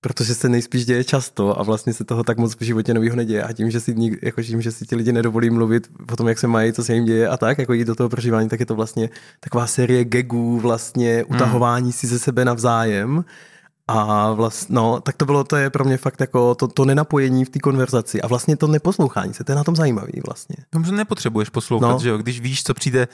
protože 0.00 0.34
se 0.34 0.48
nejspíš 0.48 0.86
děje 0.86 1.04
často 1.04 1.60
a 1.60 1.62
vlastně 1.62 1.92
se 1.92 2.04
toho 2.04 2.24
tak 2.24 2.38
moc 2.38 2.56
v 2.60 2.62
životě 2.62 2.94
nového 2.94 3.16
neděje 3.16 3.42
a 3.42 3.52
tím, 3.52 3.70
že 3.70 3.80
si, 3.80 3.94
jako 4.22 4.42
tím, 4.42 4.62
že 4.62 4.72
si 4.72 4.86
ti 4.86 4.96
lidi 4.96 5.12
nedovolí 5.12 5.50
mluvit 5.50 5.90
o 6.12 6.16
tom, 6.16 6.28
jak 6.28 6.38
se 6.38 6.46
mají, 6.46 6.72
co 6.72 6.84
se 6.84 6.94
jim 6.94 7.04
děje 7.04 7.28
a 7.28 7.36
tak, 7.36 7.58
jako 7.58 7.72
jít 7.72 7.84
do 7.84 7.94
toho 7.94 8.08
prožívání, 8.08 8.48
tak 8.48 8.60
je 8.60 8.66
to 8.66 8.74
vlastně 8.74 9.10
taková 9.40 9.66
série 9.66 10.04
gagů, 10.04 10.60
vlastně 10.60 11.16
hmm. 11.16 11.36
utahování 11.36 11.82
hmm. 11.82 11.92
si 11.92 12.06
ze 12.06 12.18
sebe 12.18 12.44
navzájem 12.44 13.24
a 13.88 14.32
vlastně, 14.32 14.74
no, 14.74 15.00
tak 15.00 15.16
to 15.16 15.24
bylo, 15.24 15.44
to 15.44 15.56
je 15.56 15.70
pro 15.70 15.84
mě 15.84 15.96
fakt 15.96 16.20
jako 16.20 16.54
to, 16.54 16.68
to 16.68 16.84
nenapojení 16.84 17.44
v 17.44 17.50
té 17.50 17.58
konverzaci 17.58 18.22
a 18.22 18.26
vlastně 18.26 18.56
to 18.56 18.66
neposlouchání 18.66 19.34
se, 19.34 19.44
to 19.44 19.52
je 19.52 19.56
na 19.56 19.64
tom 19.64 19.76
zajímavý 19.76 20.12
vlastně. 20.26 20.56
Tomu 20.70 20.92
nepotřebuješ 20.92 21.48
poslouchat, 21.48 21.92
no. 21.92 21.98
že 21.98 22.08
jo, 22.08 22.18
když 22.18 22.40
víš, 22.40 22.62
co 22.62 22.74
přijde 22.74 23.08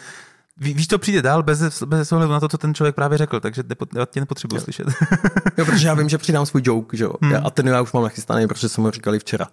víš, 0.57 0.89
co 0.89 0.99
přijde 0.99 1.23
dál 1.23 1.43
bez, 1.43 1.83
bez 1.83 2.13
ohledu 2.13 2.33
na 2.33 2.41
to, 2.41 2.49
co 2.49 2.59
ten 2.59 2.75
člověk 2.75 2.95
právě 2.95 3.19
řekl, 3.19 3.41
takže 3.41 3.63
já 3.97 4.07
tě 4.07 4.21
nepotřebuji 4.21 4.57
jo. 4.57 4.63
slyšet. 4.63 4.87
jo, 5.59 5.65
protože 5.65 5.87
já 5.87 5.95
vím, 5.95 6.09
že 6.09 6.19
přidám 6.19 6.47
svůj 6.47 6.63
joke, 6.65 6.97
že 6.97 7.05
jo. 7.05 7.13
Hmm. 7.23 7.47
A 7.47 7.51
ten 7.51 7.69
já 7.69 7.81
už 7.81 7.93
mám 7.93 8.03
nachystaný, 8.03 8.47
protože 8.47 8.69
jsem 8.69 8.85
ho 8.85 8.91
říkali 8.91 9.19
včera. 9.19 9.47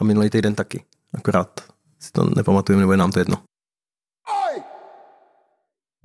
A 0.00 0.04
minulý 0.04 0.30
týden 0.30 0.54
taky. 0.54 0.84
Akorát 1.14 1.60
si 1.98 2.12
to 2.12 2.30
nepamatuju, 2.36 2.78
nebo 2.78 2.92
je 2.92 2.98
nám 2.98 3.12
to 3.12 3.18
jedno. 3.18 3.36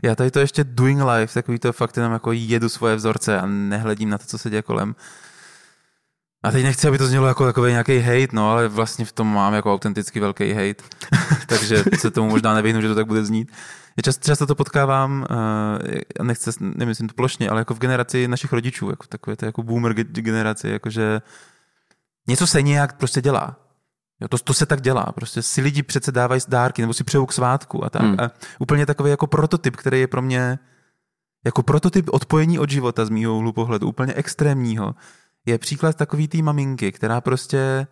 Já 0.04 0.16
tady 0.16 0.32
to 0.32 0.40
ještě 0.40 0.64
doing 0.64 1.02
life, 1.02 1.34
takový 1.34 1.60
to 1.60 1.74
fakt 1.74 1.98
jenom 1.98 2.14
jako 2.14 2.32
jedu 2.32 2.70
svoje 2.70 2.96
vzorce 2.96 3.40
a 3.40 3.46
nehledím 3.46 4.10
na 4.10 4.18
to, 4.18 4.26
co 4.26 4.38
se 4.38 4.50
děje 4.50 4.62
kolem. 4.62 4.96
A 6.44 6.52
teď 6.52 6.64
nechci, 6.64 6.88
aby 6.88 6.98
to 6.98 7.08
znělo 7.08 7.28
jako 7.28 7.46
takový 7.46 7.72
nějaký 7.72 8.00
hate, 8.00 8.28
no, 8.34 8.52
ale 8.52 8.68
vlastně 8.68 9.06
v 9.06 9.12
tom 9.12 9.34
mám 9.34 9.54
jako 9.54 9.74
autenticky 9.74 10.20
velký 10.20 10.52
hate. 10.52 10.84
Takže 11.48 11.84
se 11.98 12.12
tomu 12.12 12.30
možná 12.30 12.54
nevyhnu, 12.54 12.82
že 12.82 12.88
to 12.88 12.96
tak 12.96 13.08
bude 13.08 13.26
znít. 13.26 13.52
Já 13.98 14.02
často, 14.04 14.26
často 14.26 14.46
to 14.46 14.56
potkávám, 14.56 15.26
uh, 16.20 16.26
nechci, 16.26 16.50
nemyslím 16.60 17.08
to 17.08 17.14
plošně, 17.14 17.50
ale 17.50 17.62
jako 17.62 17.74
v 17.74 17.80
generaci 17.80 18.28
našich 18.28 18.54
rodičů, 18.54 18.90
jako 18.90 19.08
takové 19.08 19.36
to 19.36 19.46
jako 19.46 19.64
boomer 19.64 19.94
generaci, 19.94 20.70
jakože 20.70 21.22
něco 22.28 22.48
se 22.48 22.62
nějak 22.62 22.98
prostě 22.98 23.22
dělá. 23.22 23.58
Jo, 24.22 24.28
to, 24.28 24.38
to 24.38 24.54
se 24.54 24.66
tak 24.66 24.82
dělá. 24.82 25.04
Prostě 25.04 25.42
si 25.42 25.62
lidi 25.62 25.84
přece 25.84 26.12
dávají 26.12 26.42
dárky 26.48 26.82
nebo 26.82 26.94
si 26.94 27.04
přejou 27.04 27.26
k 27.26 27.34
svátku 27.34 27.84
a 27.86 27.90
tak. 27.90 28.02
Hmm. 28.02 28.16
A 28.20 28.32
úplně 28.60 28.86
takový 28.86 29.10
jako 29.10 29.28
prototyp, 29.28 29.76
který 29.76 30.00
je 30.00 30.08
pro 30.08 30.22
mě 30.22 30.60
jako 31.46 31.64
prototyp 31.64 32.10
odpojení 32.12 32.60
od 32.60 32.70
života 32.70 33.06
z 33.06 33.10
mýho 33.10 33.36
úhlu 33.36 33.54
pohledu, 33.54 33.88
úplně 33.88 34.14
extrémního, 34.14 34.96
je 35.46 35.58
příklad 35.58 35.96
takový 35.96 36.28
té 36.28 36.42
maminky, 36.42 36.92
která 36.92 37.22
prostě 37.22 37.88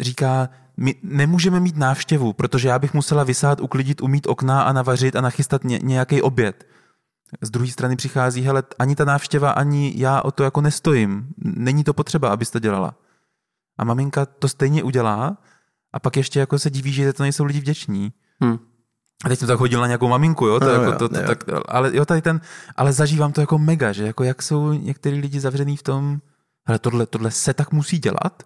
říká, 0.00 0.48
my 0.76 0.94
nemůžeme 1.02 1.60
mít 1.60 1.76
návštěvu, 1.76 2.32
protože 2.32 2.68
já 2.68 2.78
bych 2.78 2.94
musela 2.94 3.24
vysát, 3.24 3.60
uklidit, 3.60 4.00
umít 4.00 4.26
okna 4.26 4.62
a 4.62 4.72
navařit 4.72 5.16
a 5.16 5.20
nachystat 5.20 5.64
ně, 5.64 5.78
nějaký 5.82 6.22
oběd. 6.22 6.66
Z 7.40 7.50
druhé 7.50 7.70
strany 7.70 7.96
přichází, 7.96 8.42
hele, 8.42 8.62
ani 8.78 8.96
ta 8.96 9.04
návštěva, 9.04 9.50
ani 9.50 9.92
já 9.96 10.22
o 10.22 10.30
to 10.30 10.44
jako 10.44 10.60
nestojím. 10.60 11.28
Není 11.38 11.84
to 11.84 11.94
potřeba, 11.94 12.28
abys 12.28 12.50
to 12.50 12.58
dělala. 12.58 12.94
A 13.78 13.84
maminka 13.84 14.26
to 14.26 14.48
stejně 14.48 14.82
udělá 14.82 15.36
a 15.92 15.98
pak 15.98 16.16
ještě 16.16 16.40
jako 16.40 16.58
se 16.58 16.70
diví, 16.70 16.92
že 16.92 17.12
to 17.12 17.22
nejsou 17.22 17.44
lidi 17.44 17.60
vděční. 17.60 18.12
Hmm. 18.40 18.58
A 19.24 19.28
teď 19.28 19.38
jsem 19.38 19.48
tak 19.48 19.58
hodil 19.58 19.80
na 19.80 19.86
nějakou 19.86 20.08
maminku, 20.08 20.46
jo, 20.46 20.60
to 20.60 20.66
no, 20.66 20.72
jako, 20.72 20.98
to, 20.98 21.08
to, 21.08 21.22
tak, 21.26 21.44
ale 21.68 21.96
jo, 21.96 22.04
tady 22.04 22.22
ten, 22.22 22.40
ale 22.76 22.92
zažívám 22.92 23.32
to 23.32 23.40
jako 23.40 23.58
mega, 23.58 23.92
že 23.92 24.06
jako 24.06 24.24
jak 24.24 24.42
jsou 24.42 24.72
některý 24.72 25.20
lidi 25.20 25.40
zavřený 25.40 25.76
v 25.76 25.82
tom, 25.82 26.20
ale 26.66 26.78
tohle, 26.78 27.06
tohle 27.06 27.30
se 27.30 27.54
tak 27.54 27.72
musí 27.72 27.98
dělat, 27.98 28.42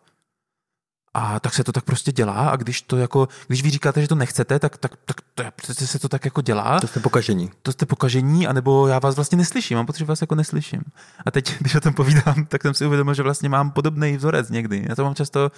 a 1.14 1.40
tak 1.40 1.54
se 1.54 1.64
to 1.64 1.72
tak 1.72 1.84
prostě 1.84 2.12
dělá 2.12 2.48
a 2.48 2.56
když 2.56 2.82
to 2.82 2.96
jako, 2.96 3.28
když 3.46 3.62
vy 3.62 3.70
říkáte, 3.70 4.02
že 4.02 4.08
to 4.08 4.14
nechcete, 4.14 4.58
tak, 4.58 4.76
tak, 4.76 4.96
tak 5.04 5.16
to 5.34 5.42
je, 5.42 5.50
přece 5.50 5.86
se 5.86 5.98
to 5.98 6.08
tak 6.08 6.24
jako 6.24 6.40
dělá. 6.40 6.80
To 6.80 6.86
jste 6.86 7.00
pokažení. 7.00 7.50
To 7.62 7.72
jste 7.72 7.86
pokažení, 7.86 8.46
anebo 8.46 8.86
já 8.86 8.98
vás 8.98 9.16
vlastně 9.16 9.38
neslyším, 9.38 9.76
mám 9.76 9.86
pocit, 9.86 9.98
že 9.98 10.04
vás 10.04 10.20
jako 10.20 10.34
neslyším. 10.34 10.80
A 11.26 11.30
teď, 11.30 11.58
když 11.60 11.74
o 11.74 11.80
tom 11.80 11.94
povídám, 11.94 12.46
tak 12.48 12.62
jsem 12.62 12.74
si 12.74 12.86
uvědomil, 12.86 13.14
že 13.14 13.22
vlastně 13.22 13.48
mám 13.48 13.70
podobný 13.70 14.16
vzorec 14.16 14.50
někdy. 14.50 14.86
Já 14.88 14.94
to 14.94 15.04
mám 15.04 15.14
často, 15.14 15.50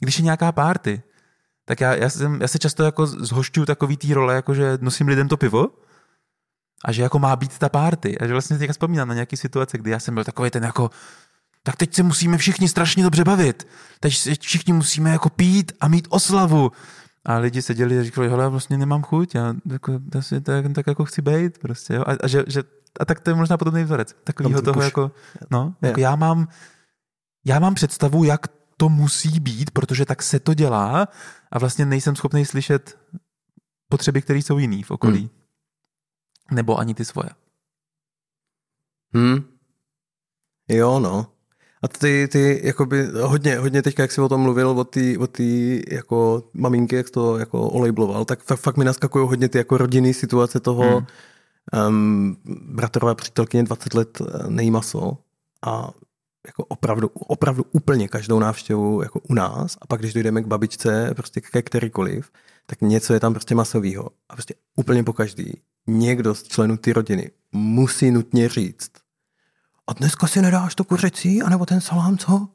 když 0.00 0.18
je 0.18 0.24
nějaká 0.24 0.52
párty, 0.52 1.02
tak 1.64 1.80
já, 1.80 1.94
já, 1.94 2.10
jsem, 2.10 2.40
já 2.40 2.48
se 2.48 2.58
často 2.58 2.84
jako 2.84 3.06
zhošťuju 3.06 3.66
takový 3.66 3.96
tý 3.96 4.14
role, 4.14 4.34
jako 4.34 4.54
že 4.54 4.78
nosím 4.80 5.08
lidem 5.08 5.28
to 5.28 5.36
pivo 5.36 5.66
a 6.84 6.92
že 6.92 7.02
jako 7.02 7.18
má 7.18 7.36
být 7.36 7.58
ta 7.58 7.68
párty. 7.68 8.18
A 8.18 8.26
že 8.26 8.32
vlastně 8.32 8.58
teďka 8.58 8.72
vzpomínám 8.72 9.08
na 9.08 9.14
nějaký 9.14 9.36
situace, 9.36 9.78
kdy 9.78 9.90
já 9.90 9.98
jsem 9.98 10.14
byl 10.14 10.24
takový 10.24 10.50
ten 10.50 10.64
jako 10.64 10.90
tak 11.68 11.76
teď 11.76 11.94
se 11.94 12.02
musíme 12.02 12.38
všichni 12.38 12.68
strašně 12.68 13.02
dobře 13.02 13.24
bavit. 13.24 13.68
Teď 14.00 14.40
všichni 14.40 14.72
musíme 14.72 15.10
jako 15.10 15.28
pít 15.28 15.72
a 15.80 15.88
mít 15.88 16.08
oslavu. 16.10 16.72
A 17.24 17.38
lidi 17.38 17.62
seděli 17.62 17.98
a 17.98 18.02
říkali, 18.02 18.28
hele, 18.28 18.42
já 18.42 18.48
vlastně 18.48 18.78
nemám 18.78 19.02
chuť, 19.02 19.34
já 19.34 19.54
jako, 19.72 20.00
asi 20.18 20.40
tak, 20.40 20.64
tak 20.74 20.86
jako 20.86 21.04
chci 21.04 21.22
být 21.22 21.58
prostě, 21.58 21.94
jo. 21.94 22.04
A, 22.06 22.12
a, 22.20 22.26
že, 22.26 22.44
že, 22.46 22.62
a 23.00 23.04
tak 23.04 23.20
to 23.20 23.30
je 23.30 23.34
možná 23.34 23.56
podobný 23.56 23.84
vzorec. 23.84 24.16
Takovýho 24.24 24.62
toho 24.62 24.82
jako, 24.82 25.12
no, 25.50 25.74
jako 25.82 26.00
já 26.00 26.16
mám, 26.16 26.48
já 27.44 27.58
mám 27.58 27.74
představu, 27.74 28.24
jak 28.24 28.46
to 28.76 28.88
musí 28.88 29.40
být, 29.40 29.70
protože 29.70 30.04
tak 30.04 30.22
se 30.22 30.40
to 30.40 30.54
dělá 30.54 31.08
a 31.50 31.58
vlastně 31.58 31.84
nejsem 31.84 32.16
schopný 32.16 32.44
slyšet 32.44 32.98
potřeby, 33.88 34.22
které 34.22 34.38
jsou 34.38 34.58
jiný 34.58 34.82
v 34.82 34.90
okolí. 34.90 35.20
Hmm. 35.20 35.30
Nebo 36.56 36.78
ani 36.78 36.94
ty 36.94 37.04
svoje. 37.04 37.30
Hmm. 39.14 39.58
Jo, 40.68 41.00
no. 41.00 41.37
A 41.82 41.88
ty, 41.88 42.28
ty 42.32 42.60
jakoby 42.64 43.06
hodně, 43.22 43.58
hodně 43.58 43.82
teďka, 43.82 44.02
jak 44.02 44.12
jsi 44.12 44.20
o 44.20 44.28
tom 44.28 44.40
mluvil, 44.40 44.68
o 44.68 44.84
té 44.84 45.00
o 45.18 45.26
jako 45.90 46.42
maminky, 46.54 46.96
jak 46.96 47.10
to 47.10 47.38
jako 47.38 47.68
olejbloval, 47.68 48.24
tak 48.24 48.42
fakt, 48.42 48.60
fakt 48.60 48.76
mi 48.76 48.84
naskakují 48.84 49.28
hodně 49.28 49.48
ty 49.48 49.58
jako 49.58 49.78
rodinný 49.78 50.14
situace 50.14 50.60
toho 50.60 50.82
hmm. 50.82 51.06
um, 51.88 52.36
bratrová 52.74 53.14
přítelkyně 53.14 53.62
20 53.62 53.94
let 53.94 54.18
eh, 54.20 54.50
nejí 54.50 54.70
maso 54.70 55.18
a 55.66 55.90
jako 56.46 56.64
opravdu, 56.64 57.10
opravdu 57.14 57.64
úplně 57.72 58.08
každou 58.08 58.38
návštěvu 58.38 59.02
jako 59.02 59.20
u 59.28 59.34
nás 59.34 59.76
a 59.80 59.86
pak 59.86 60.00
když 60.00 60.12
dojdeme 60.12 60.42
k 60.42 60.46
babičce, 60.46 61.10
prostě 61.16 61.40
ke 61.40 61.62
kterýkoliv, 61.62 62.30
tak 62.66 62.80
něco 62.80 63.14
je 63.14 63.20
tam 63.20 63.32
prostě 63.32 63.54
masového. 63.54 64.10
A 64.28 64.32
prostě 64.32 64.54
úplně 64.76 65.04
po 65.04 65.12
každý 65.12 65.52
někdo 65.86 66.34
z 66.34 66.42
členů 66.42 66.76
ty 66.76 66.92
rodiny 66.92 67.30
musí 67.52 68.10
nutně 68.10 68.48
říct, 68.48 68.90
a 69.88 69.92
dneska 69.92 70.26
si 70.26 70.42
nedáš 70.42 70.74
to 70.74 70.84
kuřecí, 70.84 71.42
anebo 71.42 71.66
ten 71.66 71.80
salám, 71.80 72.18
co? 72.18 72.48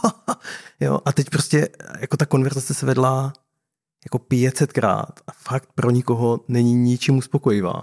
jo, 0.80 1.00
a 1.04 1.12
teď 1.12 1.30
prostě 1.30 1.68
jako 2.00 2.16
ta 2.16 2.26
konverzace 2.26 2.74
se 2.74 2.86
vedla 2.86 3.32
jako 4.04 4.18
500krát 4.18 5.12
a 5.26 5.32
fakt 5.32 5.68
pro 5.74 5.90
nikoho 5.90 6.40
není 6.48 6.74
ničím 6.74 7.16
uspokojivá. 7.16 7.82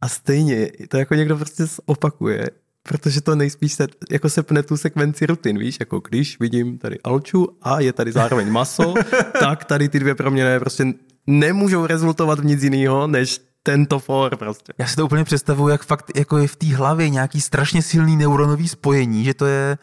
A 0.00 0.08
stejně 0.08 0.70
to 0.88 0.96
jako 0.96 1.14
někdo 1.14 1.36
prostě 1.36 1.64
opakuje, 1.86 2.50
protože 2.82 3.20
to 3.20 3.34
nejspíš 3.34 3.72
se, 3.72 3.86
jako 4.10 4.28
se 4.28 4.42
pne 4.42 4.62
tu 4.62 4.76
sekvenci 4.76 5.26
rutin, 5.26 5.58
víš, 5.58 5.76
jako 5.80 6.00
když 6.00 6.40
vidím 6.40 6.78
tady 6.78 6.98
Alču 7.04 7.48
a 7.62 7.80
je 7.80 7.92
tady 7.92 8.12
zároveň 8.12 8.50
maso, 8.50 8.94
tak 9.40 9.64
tady 9.64 9.88
ty 9.88 9.98
dvě 9.98 10.14
proměny 10.14 10.60
prostě 10.60 10.86
nemůžou 11.26 11.86
rezultovat 11.86 12.40
v 12.40 12.44
nic 12.44 12.62
jiného, 12.62 13.06
než 13.06 13.40
tento 13.62 13.98
for 13.98 14.36
prostě. 14.36 14.72
Já 14.78 14.86
si 14.86 14.96
to 14.96 15.04
úplně 15.04 15.24
představuju, 15.24 15.68
jak 15.68 15.82
fakt 15.82 16.16
jako 16.16 16.38
je 16.38 16.48
v 16.48 16.56
té 16.56 16.76
hlavě 16.76 17.10
nějaký 17.10 17.40
strašně 17.40 17.82
silný 17.82 18.16
neuronový 18.16 18.68
spojení, 18.68 19.24
že 19.24 19.34
to 19.34 19.46
je, 19.46 19.78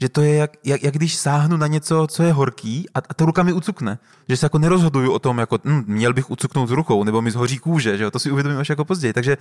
že 0.00 0.08
to 0.08 0.22
je 0.22 0.34
jak, 0.34 0.50
jak, 0.64 0.82
jak 0.82 0.94
když 0.94 1.16
sáhnu 1.16 1.56
na 1.56 1.66
něco, 1.66 2.06
co 2.06 2.22
je 2.22 2.32
horký 2.32 2.86
a, 2.94 2.98
a 3.08 3.14
ta 3.14 3.24
ruka 3.24 3.42
mi 3.42 3.52
ucukne. 3.52 3.98
Že 4.28 4.36
se 4.36 4.46
jako 4.46 4.58
nerozhoduju 4.58 5.12
o 5.12 5.18
tom, 5.18 5.38
jako 5.38 5.58
hm, 5.64 5.84
měl 5.86 6.12
bych 6.12 6.30
ucuknout 6.30 6.68
s 6.68 6.72
rukou, 6.72 7.04
nebo 7.04 7.22
mi 7.22 7.30
zhoří 7.30 7.58
kůže, 7.58 7.98
že 7.98 8.04
jo? 8.04 8.10
to 8.10 8.18
si 8.18 8.30
uvědomím 8.30 8.58
až 8.58 8.68
jako 8.68 8.84
později. 8.84 9.12
Takže 9.12 9.36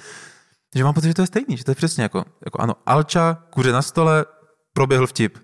že 0.76 0.84
mám 0.84 0.94
pocit, 0.94 1.08
že 1.08 1.14
to 1.14 1.22
je 1.22 1.28
stejný, 1.28 1.58
že 1.58 1.64
to 1.64 1.72
je 1.72 1.76
přesně 1.76 2.04
jako, 2.04 2.26
jako 2.46 2.62
ano, 2.62 2.74
Alča, 2.86 3.44
kuře 3.50 3.72
na 3.72 3.82
stole, 3.82 4.26
proběhl 4.74 5.08
vtip. 5.08 5.38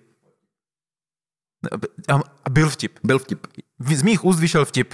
A 2.45 2.49
byl 2.49 2.69
vtip. 2.69 2.99
Byl 3.03 3.19
vtip. 3.19 3.47
Z 3.79 4.03
mých 4.03 4.25
úst 4.25 4.39
vyšel 4.39 4.65
vtip. 4.65 4.93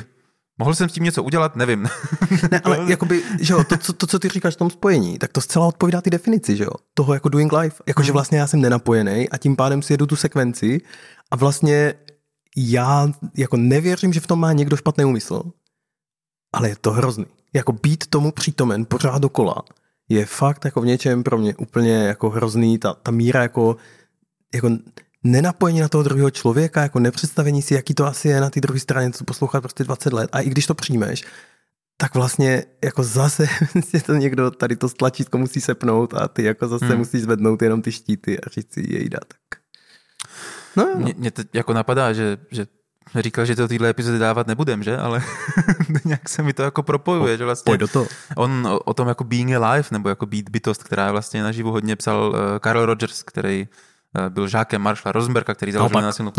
Mohl 0.57 0.75
jsem 0.75 0.89
s 0.89 0.93
tím 0.93 1.03
něco 1.03 1.23
udělat? 1.23 1.55
Nevím. 1.55 1.83
ne, 2.51 2.59
ale 2.59 2.79
jakoby, 2.87 3.23
že 3.39 3.53
jo, 3.53 3.63
to, 3.63 3.77
co, 3.77 3.93
to, 3.93 4.07
co 4.07 4.19
ty 4.19 4.29
říkáš 4.29 4.53
v 4.53 4.57
tom 4.57 4.69
spojení, 4.69 5.19
tak 5.19 5.31
to 5.31 5.41
zcela 5.41 5.67
odpovídá 5.67 6.01
ty 6.01 6.09
definici, 6.09 6.57
že 6.57 6.63
jo, 6.63 6.71
toho 6.93 7.13
jako 7.13 7.29
doing 7.29 7.53
life. 7.53 7.83
Jakože 7.87 8.11
hmm. 8.11 8.13
vlastně 8.13 8.37
já 8.37 8.47
jsem 8.47 8.61
nenapojený 8.61 9.29
a 9.29 9.37
tím 9.37 9.55
pádem 9.55 9.81
si 9.81 9.93
jedu 9.93 10.05
tu 10.05 10.15
sekvenci 10.15 10.81
a 11.31 11.35
vlastně 11.35 11.93
já 12.57 13.11
jako 13.37 13.57
nevěřím, 13.57 14.13
že 14.13 14.19
v 14.19 14.27
tom 14.27 14.39
má 14.39 14.53
někdo 14.53 14.77
špatný 14.77 15.05
úmysl, 15.05 15.43
ale 16.53 16.69
je 16.69 16.75
to 16.81 16.91
hrozný. 16.91 17.25
Jako 17.53 17.71
být 17.71 18.07
tomu 18.07 18.31
přítomen 18.31 18.85
pořád 18.85 19.21
dokola 19.21 19.63
je 20.09 20.25
fakt 20.25 20.65
jako 20.65 20.81
v 20.81 20.85
něčem 20.85 21.23
pro 21.23 21.37
mě 21.37 21.55
úplně 21.55 21.93
jako 21.93 22.29
hrozný, 22.29 22.77
ta, 22.77 22.93
ta 22.93 23.11
míra 23.11 23.41
jako, 23.41 23.77
jako 24.53 24.69
nenapojení 25.23 25.79
na 25.79 25.88
toho 25.88 26.03
druhého 26.03 26.31
člověka, 26.31 26.81
jako 26.81 26.99
nepředstavení 26.99 27.62
si, 27.62 27.73
jaký 27.73 27.93
to 27.93 28.05
asi 28.05 28.27
je 28.27 28.41
na 28.41 28.49
té 28.49 28.62
druhé 28.62 28.79
straně, 28.79 29.12
co 29.12 29.23
poslouchat 29.23 29.62
prostě 29.62 29.83
20 29.83 30.13
let. 30.13 30.29
A 30.33 30.39
i 30.39 30.49
když 30.49 30.65
to 30.65 30.75
přijmeš, 30.75 31.23
tak 31.97 32.15
vlastně 32.15 32.63
jako 32.83 33.03
zase 33.03 33.47
si 33.89 34.01
to 34.01 34.13
někdo 34.13 34.51
tady 34.51 34.75
to 34.75 34.89
stlačítko 34.89 35.38
musí 35.38 35.62
sepnout 35.62 36.13
a 36.13 36.27
ty 36.27 36.43
jako 36.43 36.67
zase 36.67 36.86
hmm. 36.86 36.97
musíš 36.97 37.21
zvednout 37.21 37.62
jenom 37.62 37.81
ty 37.81 37.91
štíty 37.91 38.39
a 38.39 38.49
říct 38.49 38.73
si 38.73 38.93
jejda, 38.93 39.19
tak. 39.27 39.59
No, 40.75 40.89
no. 40.93 40.99
Mě, 40.99 41.13
mě 41.17 41.31
to 41.31 41.41
jako 41.53 41.73
napadá, 41.73 42.13
že, 42.13 42.38
že 42.51 42.67
říkal, 43.15 43.45
že 43.45 43.55
to 43.55 43.67
tyhle 43.67 43.89
epizody 43.89 44.19
dávat 44.19 44.47
nebudem, 44.47 44.83
že? 44.83 44.97
Ale 44.97 45.23
nějak 46.05 46.29
se 46.29 46.43
mi 46.43 46.53
to 46.53 46.63
jako 46.63 46.83
propojuje, 46.83 47.38
že 47.38 47.45
vlastně 47.45 47.77
do 47.77 47.88
toho. 47.88 48.07
on 48.36 48.67
o, 48.67 48.79
o, 48.79 48.93
tom 48.93 49.07
jako 49.07 49.23
being 49.23 49.53
alive, 49.53 49.88
nebo 49.91 50.09
jako 50.09 50.25
být 50.25 50.49
bytost, 50.49 50.83
která 50.83 51.12
vlastně 51.12 51.43
naživu 51.43 51.71
hodně 51.71 51.95
psal 51.95 52.29
uh, 52.29 52.36
Carl 52.59 52.86
Rogers, 52.86 53.23
který 53.23 53.67
byl 54.30 54.47
žákem 54.47 54.82
Marshalla 54.82 55.12
Rosenberga, 55.12 55.54
který 55.54 55.71
založil 55.71 56.02
na 56.02 56.12
silnou 56.12 56.32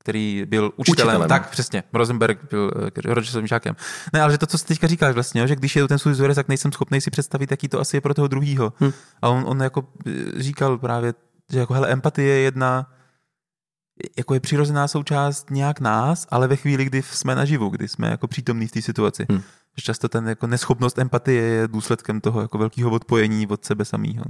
který 0.00 0.44
byl 0.46 0.72
učitelem, 0.76 1.08
učitelem. 1.08 1.28
tak 1.28 1.50
přesně, 1.50 1.82
Rosenberg 1.92 2.38
byl 2.50 2.70
uh, 2.76 2.88
Rogersovým 3.04 3.46
žákem. 3.46 3.76
Ne, 4.12 4.22
ale 4.22 4.32
že 4.32 4.38
to, 4.38 4.46
co 4.46 4.58
jsi 4.58 4.66
teďka 4.66 4.86
říkáš 4.86 5.14
vlastně, 5.14 5.48
že 5.48 5.56
když 5.56 5.76
je 5.76 5.88
ten 5.88 5.98
svůj 5.98 6.12
vzorec, 6.12 6.36
tak 6.36 6.48
nejsem 6.48 6.72
schopný 6.72 7.00
si 7.00 7.10
představit, 7.10 7.50
jaký 7.50 7.68
to 7.68 7.80
asi 7.80 7.96
je 7.96 8.00
pro 8.00 8.14
toho 8.14 8.28
druhýho. 8.28 8.72
Hmm. 8.76 8.92
A 9.22 9.28
on, 9.28 9.44
on 9.46 9.62
jako 9.62 9.88
říkal 10.36 10.78
právě, 10.78 11.14
že 11.52 11.58
jako 11.58 11.74
hele, 11.74 11.88
empatie 11.88 12.28
je 12.28 12.40
jedna 12.40 12.86
jako 14.18 14.34
je 14.34 14.40
přirozená 14.40 14.88
součást 14.88 15.50
nějak 15.50 15.80
nás, 15.80 16.26
ale 16.30 16.48
ve 16.48 16.56
chvíli, 16.56 16.84
kdy 16.84 17.02
jsme 17.02 17.34
naživu, 17.34 17.68
kdy 17.68 17.88
jsme 17.88 18.08
jako 18.08 18.28
přítomní 18.28 18.66
v 18.66 18.72
té 18.72 18.82
situaci. 18.82 19.26
Hmm. 19.30 19.42
Často 19.76 20.08
ten 20.08 20.28
jako 20.28 20.46
neschopnost 20.46 20.98
empatie 20.98 21.42
je 21.42 21.68
důsledkem 21.68 22.20
toho 22.20 22.40
jako 22.40 22.58
velkého 22.58 22.90
odpojení 22.90 23.46
od 23.46 23.64
sebe 23.64 23.84
samého. 23.84 24.24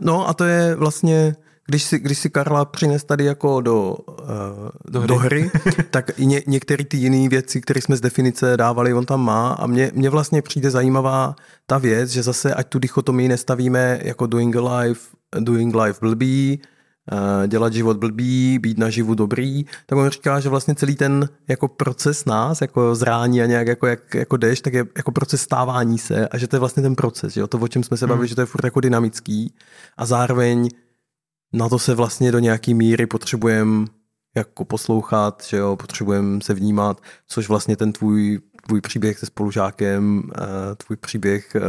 No 0.00 0.28
a 0.28 0.34
to 0.34 0.44
je 0.44 0.74
vlastně, 0.74 1.36
když 1.66 1.82
si, 1.82 1.98
když 1.98 2.18
si 2.18 2.30
Karla 2.30 2.64
přines 2.64 3.04
tady 3.04 3.24
jako 3.24 3.60
do, 3.60 3.92
uh, 3.92 4.70
do 4.88 5.00
hry, 5.00 5.08
do 5.08 5.16
hry. 5.16 5.50
tak 5.90 6.10
i 6.18 6.26
ně, 6.26 6.42
některé 6.46 6.84
ty 6.84 6.96
jiné 6.96 7.28
věci, 7.28 7.60
které 7.60 7.80
jsme 7.80 7.96
z 7.96 8.00
definice 8.00 8.56
dávali, 8.56 8.94
on 8.94 9.06
tam 9.06 9.24
má. 9.24 9.52
A 9.52 9.66
mně, 9.66 9.90
mně 9.94 10.10
vlastně 10.10 10.42
přijde 10.42 10.70
zajímavá 10.70 11.36
ta 11.66 11.78
věc, 11.78 12.10
že 12.10 12.22
zase 12.22 12.54
ať 12.54 12.68
tu 12.68 12.78
dichotomii 12.78 13.28
nestavíme 13.28 14.00
jako 14.02 14.26
doing 14.26 14.56
life, 14.56 15.00
doing 15.40 15.74
life 15.74 15.98
blbý, 16.00 16.60
dělat 17.46 17.72
život 17.72 17.96
blbý, 17.96 18.58
být 18.58 18.78
naživu 18.78 19.14
dobrý, 19.14 19.64
tak 19.86 19.98
on 19.98 20.08
říká, 20.08 20.40
že 20.40 20.48
vlastně 20.48 20.74
celý 20.74 20.96
ten 20.96 21.28
jako 21.48 21.68
proces 21.68 22.24
nás, 22.24 22.60
jako 22.60 22.94
zrání 22.94 23.42
a 23.42 23.46
nějak 23.46 23.66
jako, 23.66 23.86
jak, 23.86 24.14
jako 24.14 24.36
jdeš, 24.36 24.60
tak 24.60 24.72
je 24.72 24.84
jako 24.96 25.12
proces 25.12 25.42
stávání 25.42 25.98
se 25.98 26.28
a 26.28 26.38
že 26.38 26.48
to 26.48 26.56
je 26.56 26.60
vlastně 26.60 26.82
ten 26.82 26.96
proces, 26.96 27.32
že 27.32 27.40
jo? 27.40 27.46
to, 27.46 27.58
o 27.58 27.68
čem 27.68 27.82
jsme 27.82 27.96
se 27.96 28.06
bavili, 28.06 28.24
hmm. 28.24 28.28
že 28.28 28.34
to 28.34 28.40
je 28.40 28.46
furt 28.46 28.64
jako 28.64 28.80
dynamický 28.80 29.54
a 29.96 30.06
zároveň 30.06 30.68
na 31.52 31.68
to 31.68 31.78
se 31.78 31.94
vlastně 31.94 32.32
do 32.32 32.38
nějaký 32.38 32.74
míry 32.74 33.06
potřebujeme 33.06 33.86
jako 34.36 34.64
poslouchat, 34.64 35.42
že 35.48 35.56
jo, 35.56 35.76
potřebujeme 35.76 36.40
se 36.40 36.54
vnímat, 36.54 37.00
což 37.28 37.48
vlastně 37.48 37.76
ten 37.76 37.92
tvůj 37.92 38.40
tvůj 38.66 38.80
příběh 38.80 39.18
se 39.18 39.26
spolužákem, 39.26 40.22
eh, 40.36 40.74
tvůj 40.76 40.96
příběh 40.96 41.56
eh, 41.56 41.60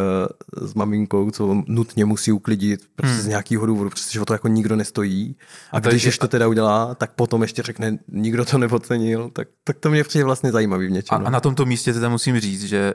s 0.68 0.74
maminkou, 0.74 1.32
co 1.32 1.64
nutně 1.68 2.06
musí 2.06 2.32
uklidit 2.32 2.82
prostě 2.96 3.14
hmm. 3.14 3.24
z 3.24 3.28
nějakého 3.28 3.66
důvodu, 3.66 3.90
protože 3.90 4.22
o 4.22 4.26
to 4.26 4.34
jako 4.34 4.48
nikdo 4.48 4.76
nestojí. 4.76 5.36
A, 5.72 5.78
a 5.78 5.80
když 5.80 6.04
ještě 6.04 6.20
to 6.20 6.28
teda 6.28 6.48
udělá, 6.48 6.96
tak 6.96 7.12
potom 7.12 7.42
ještě 7.42 7.62
řekne, 7.62 7.98
nikdo 8.12 8.46
to 8.46 8.58
nepocenil, 8.58 9.30
tak, 9.30 9.48
tak 9.64 9.78
to 9.78 9.90
mě 9.90 10.04
přijde 10.04 10.26
vlastně 10.26 10.52
zajímavý 10.52 10.88
v 10.88 10.92
něčem. 10.92 11.16
A, 11.16 11.20
no. 11.20 11.28
a 11.28 11.30
na 11.30 11.40
tomto 11.40 11.66
místě 11.66 11.94
teda 11.94 12.10
musím 12.10 12.40
říct, 12.40 12.64
že 12.64 12.94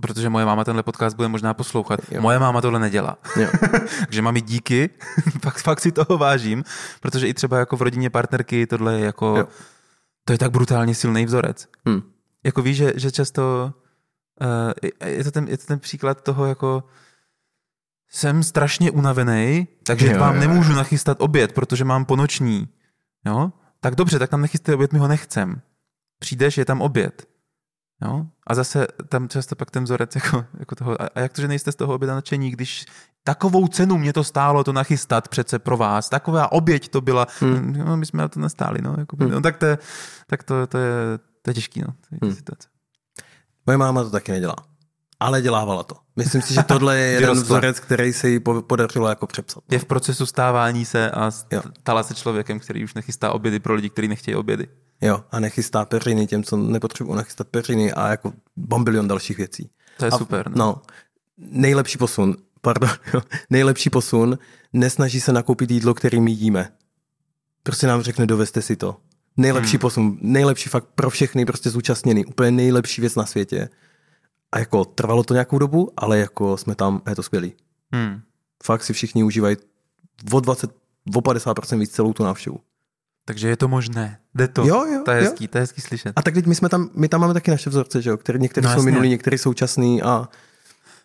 protože 0.00 0.28
moje 0.28 0.44
máma 0.44 0.64
tenhle 0.64 0.82
podcast 0.82 1.16
bude 1.16 1.28
možná 1.28 1.54
poslouchat. 1.54 2.00
Jo. 2.10 2.20
Moje 2.20 2.38
máma 2.38 2.60
tohle 2.60 2.80
nedělá. 2.80 3.16
Takže 3.98 4.22
mami 4.22 4.40
díky, 4.40 4.90
fakt, 5.42 5.58
fakt 5.58 5.80
si 5.80 5.92
toho 5.92 6.18
vážím, 6.18 6.64
protože 7.00 7.28
i 7.28 7.34
třeba 7.34 7.58
jako 7.58 7.76
v 7.76 7.82
rodině 7.82 8.10
partnerky 8.10 8.66
tohle 8.66 8.94
je 8.94 9.04
jako, 9.04 9.34
jo. 9.38 9.48
to 10.24 10.32
je 10.32 10.38
tak 10.38 10.50
brutálně 10.50 10.94
silný 10.94 11.26
vzorec. 11.26 11.68
Hmm 11.86 12.11
jako 12.44 12.62
víš, 12.62 12.76
že, 12.76 12.92
že 12.96 13.10
často 13.10 13.72
uh, 14.40 15.08
je, 15.08 15.24
to 15.24 15.30
ten, 15.30 15.48
je 15.48 15.58
to 15.58 15.66
ten 15.66 15.78
příklad 15.78 16.22
toho 16.22 16.46
jako 16.46 16.84
jsem 18.10 18.42
strašně 18.42 18.90
unavený, 18.90 19.68
takže 19.86 20.12
jo, 20.12 20.18
vám 20.18 20.34
jo, 20.34 20.40
nemůžu 20.40 20.72
nachystat 20.72 21.20
oběd, 21.20 21.52
protože 21.52 21.84
mám 21.84 22.04
ponoční. 22.04 22.68
Jo? 23.26 23.52
Tak 23.80 23.94
dobře, 23.94 24.18
tak 24.18 24.30
tam 24.30 24.40
nechystej 24.40 24.74
oběd, 24.74 24.92
my 24.92 24.98
ho 24.98 25.08
nechcem. 25.08 25.60
Přijdeš, 26.18 26.58
je 26.58 26.64
tam 26.64 26.80
oběd. 26.80 27.28
Jo? 28.02 28.26
A 28.46 28.54
zase 28.54 28.86
tam 29.08 29.28
často 29.28 29.56
pak 29.56 29.70
ten 29.70 29.84
vzorec 29.84 30.14
jako, 30.14 30.44
jako 30.58 30.74
toho, 30.74 31.02
a 31.02 31.20
jak 31.20 31.32
to, 31.32 31.40
že 31.40 31.48
nejste 31.48 31.72
z 31.72 31.76
toho 31.76 31.94
oběda 31.94 32.14
nadšení, 32.14 32.50
když 32.50 32.86
takovou 33.24 33.68
cenu 33.68 33.98
mě 33.98 34.12
to 34.12 34.24
stálo 34.24 34.64
to 34.64 34.72
nachystat 34.72 35.28
přece 35.28 35.58
pro 35.58 35.76
vás, 35.76 36.08
taková 36.08 36.52
oběť 36.52 36.88
to 36.88 37.00
byla, 37.00 37.26
hmm. 37.40 37.72
no, 37.86 37.96
my 37.96 38.06
jsme 38.06 38.22
na 38.22 38.28
to 38.28 38.40
nestáli, 38.40 38.82
no, 38.82 38.94
jako, 38.98 39.16
hmm. 39.20 39.30
no 39.30 39.40
tak, 39.40 39.56
to, 39.56 39.66
tak 40.26 40.42
to, 40.42 40.66
to, 40.66 40.78
je, 40.78 41.18
to 41.42 41.50
je 41.50 41.54
těžký, 41.54 41.80
no. 41.80 41.86
To 41.86 42.14
je 42.14 42.18
hmm. 42.22 42.34
situace. 42.34 42.68
Moje 43.66 43.78
máma 43.78 44.02
to 44.02 44.10
taky 44.10 44.32
nedělá. 44.32 44.56
Ale 45.20 45.42
dělávala 45.42 45.82
to. 45.82 45.96
Myslím 46.16 46.42
si, 46.42 46.54
že 46.54 46.62
tohle 46.62 46.98
je 46.98 47.12
jeden 47.20 47.30
vzorec, 47.30 47.80
který 47.80 48.12
se 48.12 48.28
jí 48.28 48.40
podařilo 48.40 49.08
jako 49.08 49.26
přepsat. 49.26 49.62
Je 49.70 49.78
v 49.78 49.84
procesu 49.84 50.26
stávání 50.26 50.84
se 50.84 51.10
a 51.10 51.30
stala 51.30 52.02
se 52.02 52.14
člověkem, 52.14 52.58
který 52.60 52.84
už 52.84 52.94
nechystá 52.94 53.32
obědy 53.32 53.58
pro 53.60 53.74
lidi, 53.74 53.90
kteří 53.90 54.08
nechtějí 54.08 54.34
obědy. 54.34 54.68
Jo, 55.00 55.24
a 55.30 55.40
nechystá 55.40 55.84
peřiny 55.84 56.26
těm, 56.26 56.44
co 56.44 56.56
nepotřebují 56.56 57.16
nachystat 57.16 57.48
peřiny 57.48 57.92
a 57.92 58.08
jako 58.08 58.32
bombilion 58.56 59.08
dalších 59.08 59.36
věcí. 59.36 59.70
To 59.98 60.04
je 60.04 60.10
a, 60.10 60.18
super. 60.18 60.48
No. 60.48 60.56
no. 60.56 60.82
nejlepší 61.36 61.98
posun, 61.98 62.36
pardon, 62.60 62.90
jo, 63.14 63.22
nejlepší 63.50 63.90
posun, 63.90 64.38
nesnaží 64.72 65.20
se 65.20 65.32
nakoupit 65.32 65.70
jídlo, 65.70 65.94
který 65.94 66.20
my 66.20 66.30
jíme. 66.30 66.72
Prostě 67.62 67.86
nám 67.86 68.02
řekne, 68.02 68.26
dovezte 68.26 68.62
si 68.62 68.76
to. 68.76 68.96
Nejlepší 69.36 69.76
hmm. 69.76 69.80
posun, 69.80 70.18
nejlepší 70.20 70.68
fakt 70.68 70.84
pro 70.94 71.10
všechny 71.10 71.44
prostě 71.44 71.70
zúčastněný, 71.70 72.24
úplně 72.24 72.50
nejlepší 72.50 73.00
věc 73.00 73.14
na 73.14 73.26
světě. 73.26 73.68
A 74.52 74.58
jako 74.58 74.84
trvalo 74.84 75.24
to 75.24 75.34
nějakou 75.34 75.58
dobu, 75.58 75.90
ale 75.96 76.18
jako 76.18 76.56
jsme 76.56 76.74
tam 76.74 77.02
a 77.04 77.10
je 77.10 77.16
to 77.16 77.22
skvělý. 77.22 77.52
Hmm. 77.92 78.20
Fakt 78.64 78.82
si 78.82 78.92
všichni 78.92 79.24
užívají 79.24 79.56
o 80.32 80.40
20 80.40 80.70
o 81.16 81.20
50% 81.20 81.78
víc 81.78 81.90
celou 81.90 82.12
tu 82.12 82.24
návštěvu. 82.24 82.60
Takže 83.24 83.48
je 83.48 83.56
to 83.56 83.68
možné. 83.68 84.18
Jde 84.34 84.48
to. 84.48 84.66
Jo, 84.66 84.86
jo, 84.86 85.02
to 85.04 85.10
je 85.10 85.18
jo. 85.18 85.24
hezký, 85.24 85.48
to 85.48 85.58
je 85.58 85.62
hezký 85.62 85.80
slyšet. 85.80 86.12
A 86.16 86.22
tak 86.22 86.34
teď 86.34 86.46
my 86.46 86.54
jsme 86.54 86.68
tam, 86.68 86.90
my 86.94 87.08
tam 87.08 87.20
máme 87.20 87.34
taky 87.34 87.50
naše 87.50 87.70
vzorce, 87.70 88.02
že 88.02 88.10
jo, 88.10 88.16
který 88.16 88.38
některé 88.38 88.68
No, 88.68 88.74
jsou 88.74 88.82
minulý, 88.82 89.08
některé 89.08 89.38
současný 89.38 90.02
a 90.02 90.28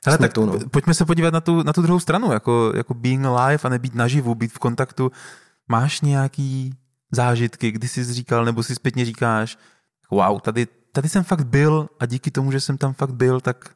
jsme 0.01 0.17
tak 0.17 0.33
tu, 0.33 0.45
no. 0.45 0.59
pojďme 0.71 0.93
se 0.93 1.05
podívat 1.05 1.33
na 1.33 1.41
tu, 1.41 1.63
na 1.63 1.73
tu 1.73 1.81
druhou 1.81 1.99
stranu, 1.99 2.31
jako, 2.31 2.73
jako 2.75 2.93
being 2.93 3.25
alive 3.25 3.63
a 3.63 3.69
nebýt 3.69 3.95
naživu, 3.95 4.35
být 4.35 4.51
v 4.51 4.59
kontaktu. 4.59 5.11
Máš 5.67 6.01
nějaký 6.01 6.73
zážitky, 7.11 7.71
kdy 7.71 7.87
jsi 7.87 8.03
říkal, 8.03 8.45
nebo 8.45 8.63
si 8.63 8.75
zpětně 8.75 9.05
říkáš, 9.05 9.57
wow, 10.11 10.39
tady, 10.39 10.67
tady 10.91 11.09
jsem 11.09 11.23
fakt 11.23 11.45
byl 11.45 11.89
a 11.99 12.05
díky 12.05 12.31
tomu, 12.31 12.51
že 12.51 12.59
jsem 12.59 12.77
tam 12.77 12.93
fakt 12.93 13.13
byl, 13.13 13.41
tak, 13.41 13.75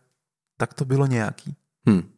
tak 0.57 0.73
to 0.73 0.85
bylo 0.85 1.05
nějaký. 1.05 1.55
Hmm. 1.87 2.11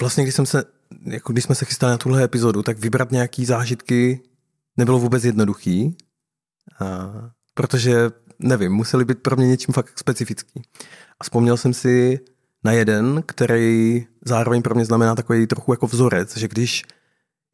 Vlastně, 0.00 0.24
když 0.24 0.34
jsem 0.34 0.46
se, 0.46 0.64
jako 1.04 1.32
když 1.32 1.44
jsme 1.44 1.54
se 1.54 1.64
chystali 1.64 1.90
na 1.90 1.98
tuhle 1.98 2.24
epizodu, 2.24 2.62
tak 2.62 2.78
vybrat 2.78 3.10
nějaký 3.12 3.44
zážitky 3.44 4.20
nebylo 4.76 4.98
vůbec 4.98 5.24
jednoduchý, 5.24 5.96
a, 6.80 7.12
protože, 7.54 8.10
nevím, 8.38 8.72
museli 8.72 9.04
být 9.04 9.22
pro 9.22 9.36
mě 9.36 9.46
něčím 9.46 9.74
fakt 9.74 9.98
specifický. 9.98 10.62
A 11.20 11.24
vzpomněl 11.24 11.56
jsem 11.56 11.74
si 11.74 12.20
na 12.64 12.72
jeden, 12.72 13.22
který 13.26 14.06
zároveň 14.24 14.62
pro 14.62 14.74
mě 14.74 14.84
znamená 14.84 15.14
takový 15.14 15.46
trochu 15.46 15.72
jako 15.72 15.86
vzorec, 15.86 16.36
že 16.36 16.48
když 16.48 16.82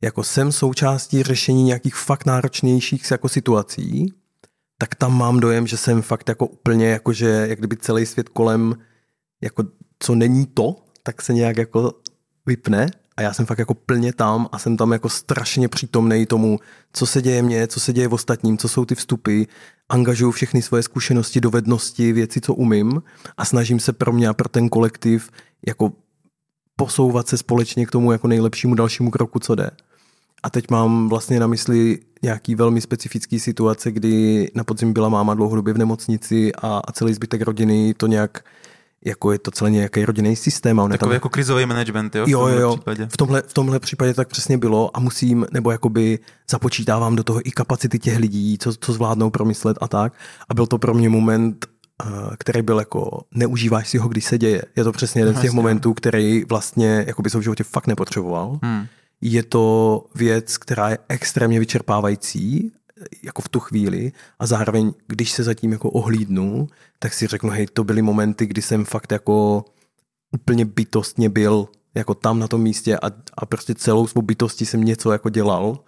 jako 0.02 0.22
jsem 0.24 0.52
součástí 0.52 1.22
řešení 1.22 1.64
nějakých 1.64 1.94
fakt 1.94 2.26
náročnějších 2.26 3.10
jako 3.10 3.28
situací, 3.28 4.14
tak 4.78 4.94
tam 4.94 5.18
mám 5.18 5.40
dojem, 5.40 5.66
že 5.66 5.76
jsem 5.76 6.02
fakt 6.02 6.28
jako 6.28 6.46
úplně 6.46 6.88
jako, 6.88 7.12
že 7.12 7.26
jak 7.26 7.58
kdyby 7.58 7.76
celý 7.76 8.06
svět 8.06 8.28
kolem 8.28 8.74
jako 9.40 9.64
co 9.98 10.14
není 10.14 10.46
to, 10.46 10.76
tak 11.02 11.22
se 11.22 11.32
nějak 11.32 11.56
jako 11.56 11.92
vypne 12.46 12.90
a 13.16 13.22
já 13.22 13.32
jsem 13.32 13.46
fakt 13.46 13.58
jako 13.58 13.74
plně 13.74 14.12
tam 14.12 14.48
a 14.52 14.58
jsem 14.58 14.76
tam 14.76 14.92
jako 14.92 15.08
strašně 15.08 15.68
přítomný 15.68 16.26
tomu, 16.26 16.58
co 16.92 17.06
se 17.06 17.22
děje 17.22 17.42
mně, 17.42 17.66
co 17.66 17.80
se 17.80 17.92
děje 17.92 18.08
v 18.08 18.14
ostatním, 18.14 18.58
co 18.58 18.68
jsou 18.68 18.84
ty 18.84 18.94
vstupy, 18.94 19.42
angažuju 19.88 20.30
všechny 20.30 20.62
svoje 20.62 20.82
zkušenosti, 20.82 21.40
dovednosti, 21.40 22.12
věci, 22.12 22.40
co 22.40 22.54
umím 22.54 23.02
a 23.36 23.44
snažím 23.44 23.80
se 23.80 23.92
pro 23.92 24.12
mě 24.12 24.28
a 24.28 24.34
pro 24.34 24.48
ten 24.48 24.68
kolektiv 24.68 25.30
jako 25.66 25.92
posouvat 26.76 27.28
se 27.28 27.38
společně 27.38 27.86
k 27.86 27.90
tomu 27.90 28.12
jako 28.12 28.28
nejlepšímu 28.28 28.74
dalšímu 28.74 29.10
kroku, 29.10 29.38
co 29.38 29.54
jde. 29.54 29.70
A 30.42 30.50
teď 30.50 30.70
mám 30.70 31.08
vlastně 31.08 31.40
na 31.40 31.46
mysli 31.46 31.98
nějaký 32.22 32.54
velmi 32.54 32.80
specifický 32.80 33.40
situace, 33.40 33.92
kdy 33.92 34.50
na 34.54 34.64
podzim 34.64 34.92
byla 34.92 35.08
máma 35.08 35.34
dlouhodobě 35.34 35.74
v 35.74 35.78
nemocnici 35.78 36.52
a, 36.54 36.80
a 36.88 36.92
celý 36.92 37.14
zbytek 37.14 37.42
rodiny 37.42 37.94
to 37.94 38.06
nějak 38.06 38.44
jako 39.04 39.32
je 39.32 39.38
to 39.38 39.50
celý 39.50 39.72
nějaký 39.72 40.04
rodinný 40.04 40.36
systém. 40.36 40.80
A 40.80 40.82
on 40.82 40.90
Takový 40.90 41.08
tam... 41.08 41.14
jako 41.14 41.28
krizový 41.28 41.66
management, 41.66 42.14
jo? 42.14 42.26
v 42.26 42.28
Jo, 42.28 42.40
jo, 42.40 42.46
tomhle 42.46 42.62
jo. 42.62 42.76
Případě. 42.76 43.08
V 43.12 43.16
tomhle, 43.16 43.42
v 43.42 43.54
tomhle 43.54 43.78
případě 43.80 44.14
tak 44.14 44.28
přesně 44.28 44.58
bylo 44.58 44.96
a 44.96 45.00
musím, 45.00 45.46
nebo 45.52 45.70
jakoby 45.70 46.18
započítávám 46.50 47.16
do 47.16 47.24
toho 47.24 47.48
i 47.48 47.50
kapacity 47.50 47.98
těch 47.98 48.18
lidí, 48.18 48.58
co, 48.58 48.72
co 48.80 48.92
zvládnou 48.92 49.30
promyslet 49.30 49.78
a 49.80 49.88
tak. 49.88 50.12
A 50.48 50.54
byl 50.54 50.66
to 50.66 50.78
pro 50.78 50.94
mě 50.94 51.08
moment, 51.08 51.66
eh, 52.04 52.06
který 52.38 52.62
byl 52.62 52.78
jako, 52.78 53.22
neužíváš 53.34 53.88
si 53.88 53.98
ho, 53.98 54.08
když 54.08 54.24
se 54.24 54.38
děje. 54.38 54.62
Je 54.76 54.84
to 54.84 54.92
přesně 54.92 55.20
jeden 55.20 55.34
z 55.34 55.36
těch 55.36 55.44
Jasně. 55.44 55.56
momentů, 55.56 55.94
který 55.94 56.44
vlastně 56.44 57.04
jakoby 57.06 57.30
jsem 57.30 57.40
v 57.40 57.44
životě 57.44 57.64
fakt 57.64 57.86
nepotřeboval. 57.86 58.58
Hmm. 58.62 58.86
Je 59.20 59.42
to 59.42 60.06
věc, 60.14 60.58
která 60.58 60.90
je 60.90 60.98
extrémně 61.08 61.58
vyčerpávající, 61.58 62.72
jako 63.22 63.42
v 63.42 63.48
tu 63.48 63.60
chvíli 63.60 64.12
a 64.38 64.46
zároveň, 64.46 64.92
když 65.06 65.32
se 65.32 65.42
zatím 65.42 65.72
jako 65.72 65.90
ohlídnu, 65.90 66.68
tak 66.98 67.14
si 67.14 67.26
řeknu, 67.26 67.50
hej, 67.50 67.66
to 67.66 67.84
byly 67.84 68.02
momenty, 68.02 68.46
kdy 68.46 68.62
jsem 68.62 68.84
fakt 68.84 69.12
jako 69.12 69.64
úplně 70.32 70.64
bytostně 70.64 71.28
byl 71.28 71.68
jako 71.94 72.14
tam 72.14 72.38
na 72.38 72.48
tom 72.48 72.62
místě 72.62 72.98
a, 72.98 73.10
a 73.34 73.46
prostě 73.46 73.74
celou 73.74 74.06
svou 74.06 74.22
bytostí 74.22 74.66
jsem 74.66 74.84
něco 74.84 75.12
jako 75.12 75.28
dělal, 75.28 75.78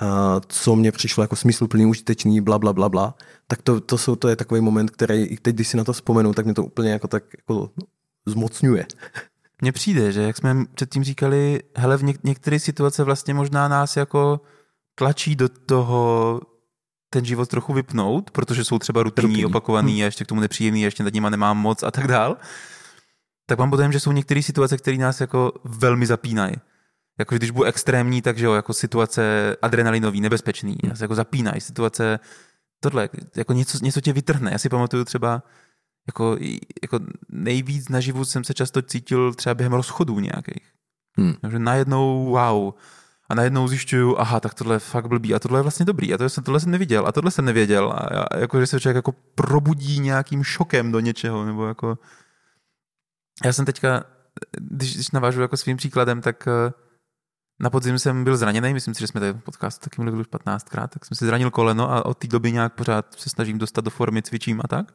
a 0.00 0.40
co 0.48 0.76
mě 0.76 0.92
přišlo 0.92 1.24
jako 1.24 1.36
smysluplný, 1.36 1.86
užitečný, 1.86 2.40
bla, 2.40 2.58
bla, 2.58 2.72
bla, 2.72 2.88
bla. 2.88 3.14
Tak 3.46 3.62
to, 3.62 3.80
to, 3.80 3.98
jsou, 3.98 4.16
to 4.16 4.28
je 4.28 4.36
takový 4.36 4.60
moment, 4.60 4.90
který 4.90 5.22
i 5.22 5.36
teď, 5.36 5.54
když 5.54 5.68
si 5.68 5.76
na 5.76 5.84
to 5.84 5.92
vzpomenu, 5.92 6.34
tak 6.34 6.44
mě 6.44 6.54
to 6.54 6.64
úplně 6.64 6.90
jako 6.90 7.08
tak 7.08 7.24
jako 7.36 7.70
zmocňuje. 8.26 8.86
Mně 9.62 9.72
přijde, 9.72 10.12
že 10.12 10.22
jak 10.22 10.36
jsme 10.36 10.64
předtím 10.74 11.04
říkali, 11.04 11.62
hele, 11.76 11.96
v 11.96 12.02
něk- 12.02 12.18
některé 12.24 12.58
situace 12.58 13.04
vlastně 13.04 13.34
možná 13.34 13.68
nás 13.68 13.96
jako 13.96 14.40
tlačí 14.94 15.36
do 15.36 15.48
toho 15.48 16.40
ten 17.10 17.24
život 17.24 17.48
trochu 17.48 17.72
vypnout, 17.72 18.30
protože 18.30 18.64
jsou 18.64 18.78
třeba 18.78 19.02
rutinní, 19.02 19.46
opakovaný 19.46 20.02
a 20.02 20.04
ještě 20.04 20.24
k 20.24 20.26
tomu 20.26 20.40
nepříjemný, 20.40 20.82
a 20.82 20.84
ještě 20.84 21.02
nad 21.02 21.14
nima 21.14 21.30
nemám 21.30 21.58
moc 21.58 21.82
a 21.82 21.90
tak 21.90 22.06
dál. 22.06 22.36
Tak 23.46 23.58
mám 23.58 23.70
dojem, 23.70 23.92
že 23.92 24.00
jsou 24.00 24.12
některé 24.12 24.42
situace, 24.42 24.76
které 24.76 24.96
nás 24.96 25.20
jako 25.20 25.52
velmi 25.64 26.06
zapínají. 26.06 26.54
Jako 27.18 27.34
když 27.34 27.50
budu 27.50 27.64
extrémní, 27.64 28.22
takže 28.22 28.44
jo, 28.44 28.52
jako 28.52 28.72
situace 28.72 29.56
adrenalinový, 29.62 30.20
nebezpečný, 30.20 30.76
nás 30.88 31.00
jako 31.00 31.14
zapínají, 31.14 31.60
situace 31.60 32.18
tohle, 32.80 33.08
jako 33.36 33.52
něco, 33.52 33.78
něco 33.82 34.00
tě 34.00 34.12
vytrhne. 34.12 34.52
Já 34.52 34.58
si 34.58 34.68
pamatuju 34.68 35.04
třeba, 35.04 35.42
jako, 36.06 36.36
jako 36.82 37.00
nejvíc 37.28 37.88
naživu 37.88 38.24
jsem 38.24 38.44
se 38.44 38.54
často 38.54 38.82
cítil 38.82 39.34
třeba 39.34 39.54
během 39.54 39.72
rozchodů 39.72 40.20
nějakých. 40.20 40.72
Hmm. 41.18 41.34
Takže 41.40 41.58
najednou 41.58 42.24
wow. 42.24 42.72
A 43.28 43.34
najednou 43.34 43.68
zjišťuju, 43.68 44.18
aha, 44.18 44.40
tak 44.40 44.54
tohle 44.54 44.74
je 44.74 44.78
fakt 44.78 45.06
blbý 45.06 45.34
a 45.34 45.38
tohle 45.38 45.58
je 45.58 45.62
vlastně 45.62 45.86
dobrý 45.86 46.14
a 46.14 46.18
tohle 46.18 46.30
jsem, 46.30 46.44
tohle 46.44 46.60
jsem 46.60 46.70
neviděl 46.70 47.06
a 47.06 47.12
tohle 47.12 47.30
jsem 47.30 47.44
nevěděl 47.44 47.92
a, 47.92 47.96
a 47.96 48.38
jako, 48.38 48.60
že 48.60 48.66
se 48.66 48.80
člověk 48.80 48.96
jako 48.96 49.12
probudí 49.34 50.00
nějakým 50.00 50.44
šokem 50.44 50.92
do 50.92 51.00
něčeho 51.00 51.44
nebo 51.44 51.66
jako 51.66 51.98
já 53.44 53.52
jsem 53.52 53.64
teďka, 53.64 54.04
když, 54.60 54.94
když 54.94 55.10
navážu 55.10 55.40
jako 55.40 55.56
svým 55.56 55.76
příkladem, 55.76 56.20
tak 56.20 56.48
eh, 56.48 56.72
na 57.60 57.70
podzim 57.70 57.98
jsem 57.98 58.24
byl 58.24 58.36
zraněný, 58.36 58.74
myslím 58.74 58.94
si, 58.94 59.00
že 59.00 59.06
jsme 59.06 59.20
tady 59.20 59.32
v 59.32 59.40
podcastu 59.40 59.84
taky 59.84 60.02
mluvili 60.02 60.20
už 60.20 60.28
15krát, 60.28 60.88
tak 60.88 61.04
jsem 61.04 61.16
si 61.16 61.26
zranil 61.26 61.50
koleno 61.50 61.90
a 61.90 62.04
od 62.04 62.18
té 62.18 62.26
doby 62.26 62.52
nějak 62.52 62.74
pořád 62.74 63.14
se 63.18 63.30
snažím 63.30 63.58
dostat 63.58 63.84
do 63.84 63.90
formy, 63.90 64.22
cvičím 64.22 64.60
a 64.64 64.68
tak. 64.68 64.94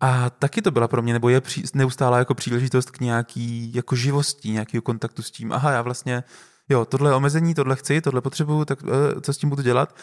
A 0.00 0.30
taky 0.30 0.62
to 0.62 0.70
byla 0.70 0.88
pro 0.88 1.02
mě, 1.02 1.12
nebo 1.12 1.28
je 1.28 1.40
při, 1.40 1.62
neustála 1.74 2.18
jako 2.18 2.34
příležitost 2.34 2.90
k 2.90 3.00
nějaký 3.00 3.74
jako 3.74 3.96
živosti, 3.96 4.50
nějakého 4.50 4.82
kontaktu 4.82 5.22
s 5.22 5.30
tím. 5.30 5.52
Aha, 5.52 5.70
já 5.70 5.82
vlastně, 5.82 6.24
jo, 6.68 6.84
tohle 6.84 7.10
je 7.10 7.14
omezení, 7.14 7.54
tohle 7.54 7.76
chci, 7.76 8.00
tohle 8.00 8.20
potřebuju, 8.20 8.64
tak 8.64 8.78
eh, 8.82 9.20
co 9.20 9.32
s 9.32 9.38
tím 9.38 9.48
budu 9.48 9.62
dělat? 9.62 9.96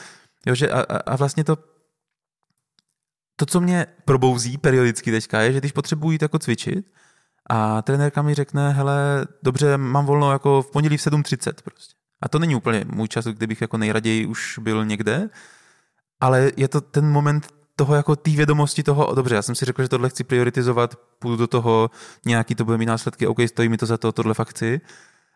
Jo, 0.46 0.56
že 0.56 0.70
a, 0.70 0.82
a, 0.82 1.16
vlastně 1.16 1.44
to, 1.44 1.58
to, 3.36 3.46
co 3.46 3.62
mě 3.62 3.86
probouzí 4.06 4.58
periodicky 4.58 5.12
teďka, 5.12 5.42
je, 5.42 5.54
že 5.54 5.60
když 5.60 5.72
potřebuji 5.72 6.18
jako 6.22 6.40
cvičit 6.40 6.86
a 7.50 7.82
trenérka 7.82 8.22
mi 8.22 8.34
řekne, 8.34 8.72
hele, 8.72 9.28
dobře, 9.44 9.78
mám 9.78 10.06
volno 10.06 10.32
jako 10.32 10.62
v 10.62 10.72
pondělí 10.72 10.98
v 10.98 11.02
7.30 11.02 11.54
prostě. 11.64 11.96
A 12.22 12.30
to 12.30 12.40
není 12.40 12.56
úplně 12.56 12.86
můj 12.88 13.08
čas, 13.08 13.26
kdybych 13.26 13.62
jako 13.62 13.78
nejraději 13.78 14.26
už 14.26 14.60
byl 14.62 14.86
někde, 14.86 15.30
ale 16.20 16.52
je 16.58 16.68
to 16.68 16.82
ten 16.82 17.12
moment 17.12 17.55
toho 17.76 17.96
jako 17.96 18.16
té 18.16 18.32
vědomosti 18.32 18.84
toho, 18.84 19.16
dobře, 19.16 19.36
já 19.36 19.42
jsem 19.42 19.56
si 19.56 19.66
řekl, 19.66 19.82
že 19.82 19.90
tohle 19.90 20.10
chci 20.10 20.24
prioritizovat, 20.24 20.96
půjdu 21.20 21.38
do 21.38 21.48
toho, 21.48 21.90
nějaký 22.26 22.56
to 22.56 22.66
bude 22.66 22.78
mít 22.78 22.86
následky, 22.86 23.28
OK, 23.28 23.38
stojí 23.48 23.70
mi 23.70 23.78
to 23.78 23.86
za 23.86 23.98
to, 23.98 24.12
tohle 24.12 24.34
fakt 24.34 24.50
chci. 24.50 24.82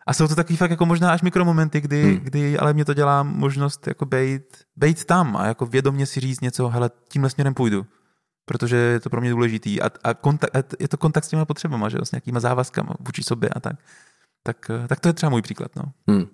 A 0.06 0.14
jsou 0.14 0.28
to 0.28 0.34
takový 0.34 0.56
fakt 0.56 0.70
jako 0.70 0.86
možná 0.86 1.12
až 1.12 1.22
mikromomenty, 1.22 1.80
kdy, 1.80 2.02
hmm. 2.02 2.16
kdy 2.16 2.58
ale 2.58 2.74
mě 2.74 2.84
to 2.84 2.94
dělá 2.94 3.22
možnost 3.22 3.86
jako 3.86 4.06
bejt, 4.06 4.64
bejt 4.76 5.04
tam 5.04 5.36
a 5.36 5.46
jako 5.46 5.66
vědomě 5.66 6.06
si 6.06 6.20
říct 6.20 6.40
něco, 6.40 6.68
hele, 6.68 6.90
tímhle 7.08 7.30
směrem 7.30 7.54
půjdu. 7.54 7.86
Protože 8.44 8.76
je 8.76 9.00
to 9.00 9.10
pro 9.10 9.20
mě 9.20 9.30
důležitý. 9.30 9.82
A, 9.82 9.90
a, 10.04 10.14
kontakt, 10.14 10.56
a 10.56 10.62
je 10.80 10.88
to 10.88 10.96
kontakt 10.96 11.24
s 11.24 11.28
těma 11.28 11.44
potřebama, 11.44 11.88
že 11.88 11.96
jo, 11.96 12.04
s 12.04 12.12
nějakýma 12.12 12.40
závazkama 12.40 12.94
vůči 13.00 13.22
sobě 13.22 13.48
a 13.48 13.60
tak. 13.60 13.76
Tak, 14.42 14.70
tak 14.86 15.00
to 15.00 15.08
je 15.08 15.12
třeba 15.12 15.30
můj 15.30 15.42
příklad, 15.42 15.76
no. 15.76 15.82
Hmm. 16.08 16.26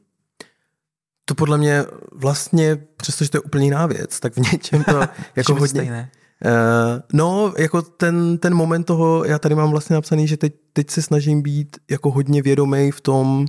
To 1.29 1.35
podle 1.35 1.59
mě 1.59 1.85
vlastně, 2.12 2.79
přestože 2.97 3.31
to 3.31 3.37
je 3.37 3.41
úplně 3.41 3.65
jiná 3.65 3.87
věc, 3.87 4.21
tak 4.21 4.35
v 4.35 4.53
něčem 4.53 4.85
to 4.85 5.01
jako 5.37 5.53
hodně... 5.53 5.69
Stejné. 5.69 6.11
Uh, 6.45 7.01
no, 7.12 7.55
jako 7.59 7.83
ten, 7.83 8.39
ten 8.39 8.55
moment 8.55 8.85
toho, 8.85 9.25
já 9.25 9.39
tady 9.39 9.55
mám 9.55 9.71
vlastně 9.71 9.95
napsaný, 9.95 10.29
že 10.29 10.37
teď, 10.37 10.55
teď 10.73 10.91
se 10.91 11.03
snažím 11.03 11.43
být 11.43 11.77
jako 11.91 12.11
hodně 12.11 12.43
vědomý 12.43 12.91
v 12.91 13.01
tom, 13.01 13.47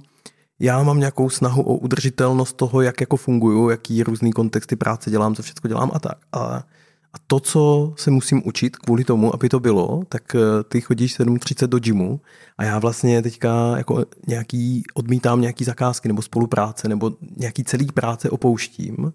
já 0.59 0.83
mám 0.83 0.99
nějakou 0.99 1.29
snahu 1.29 1.61
o 1.61 1.75
udržitelnost 1.75 2.57
toho, 2.57 2.81
jak 2.81 3.01
jako 3.01 3.17
funguju, 3.17 3.69
jaký 3.69 4.03
různý 4.03 4.31
kontexty 4.31 4.75
práce 4.75 5.09
dělám, 5.09 5.35
co 5.35 5.43
všechno 5.43 5.67
dělám 5.67 5.91
a 5.93 5.99
tak. 5.99 6.17
A, 6.33 6.63
a 7.13 7.17
to, 7.27 7.39
co 7.39 7.93
se 7.97 8.11
musím 8.11 8.41
učit 8.45 8.75
kvůli 8.75 9.03
tomu, 9.03 9.33
aby 9.33 9.49
to 9.49 9.59
bylo, 9.59 10.03
tak 10.09 10.35
eh, 10.35 10.63
ty 10.63 10.81
chodíš 10.81 11.19
7.30 11.19 11.67
do 11.67 11.79
gymu 11.79 12.21
a 12.57 12.63
já 12.63 12.79
vlastně 12.79 13.21
teďka 13.21 13.77
jako 13.77 14.05
nějaký, 14.27 14.83
odmítám 14.93 15.41
nějaký 15.41 15.63
zakázky 15.63 16.07
nebo 16.07 16.21
spolupráce 16.21 16.87
nebo 16.87 17.11
nějaký 17.37 17.63
celý 17.63 17.85
práce 17.85 18.29
opouštím, 18.29 19.13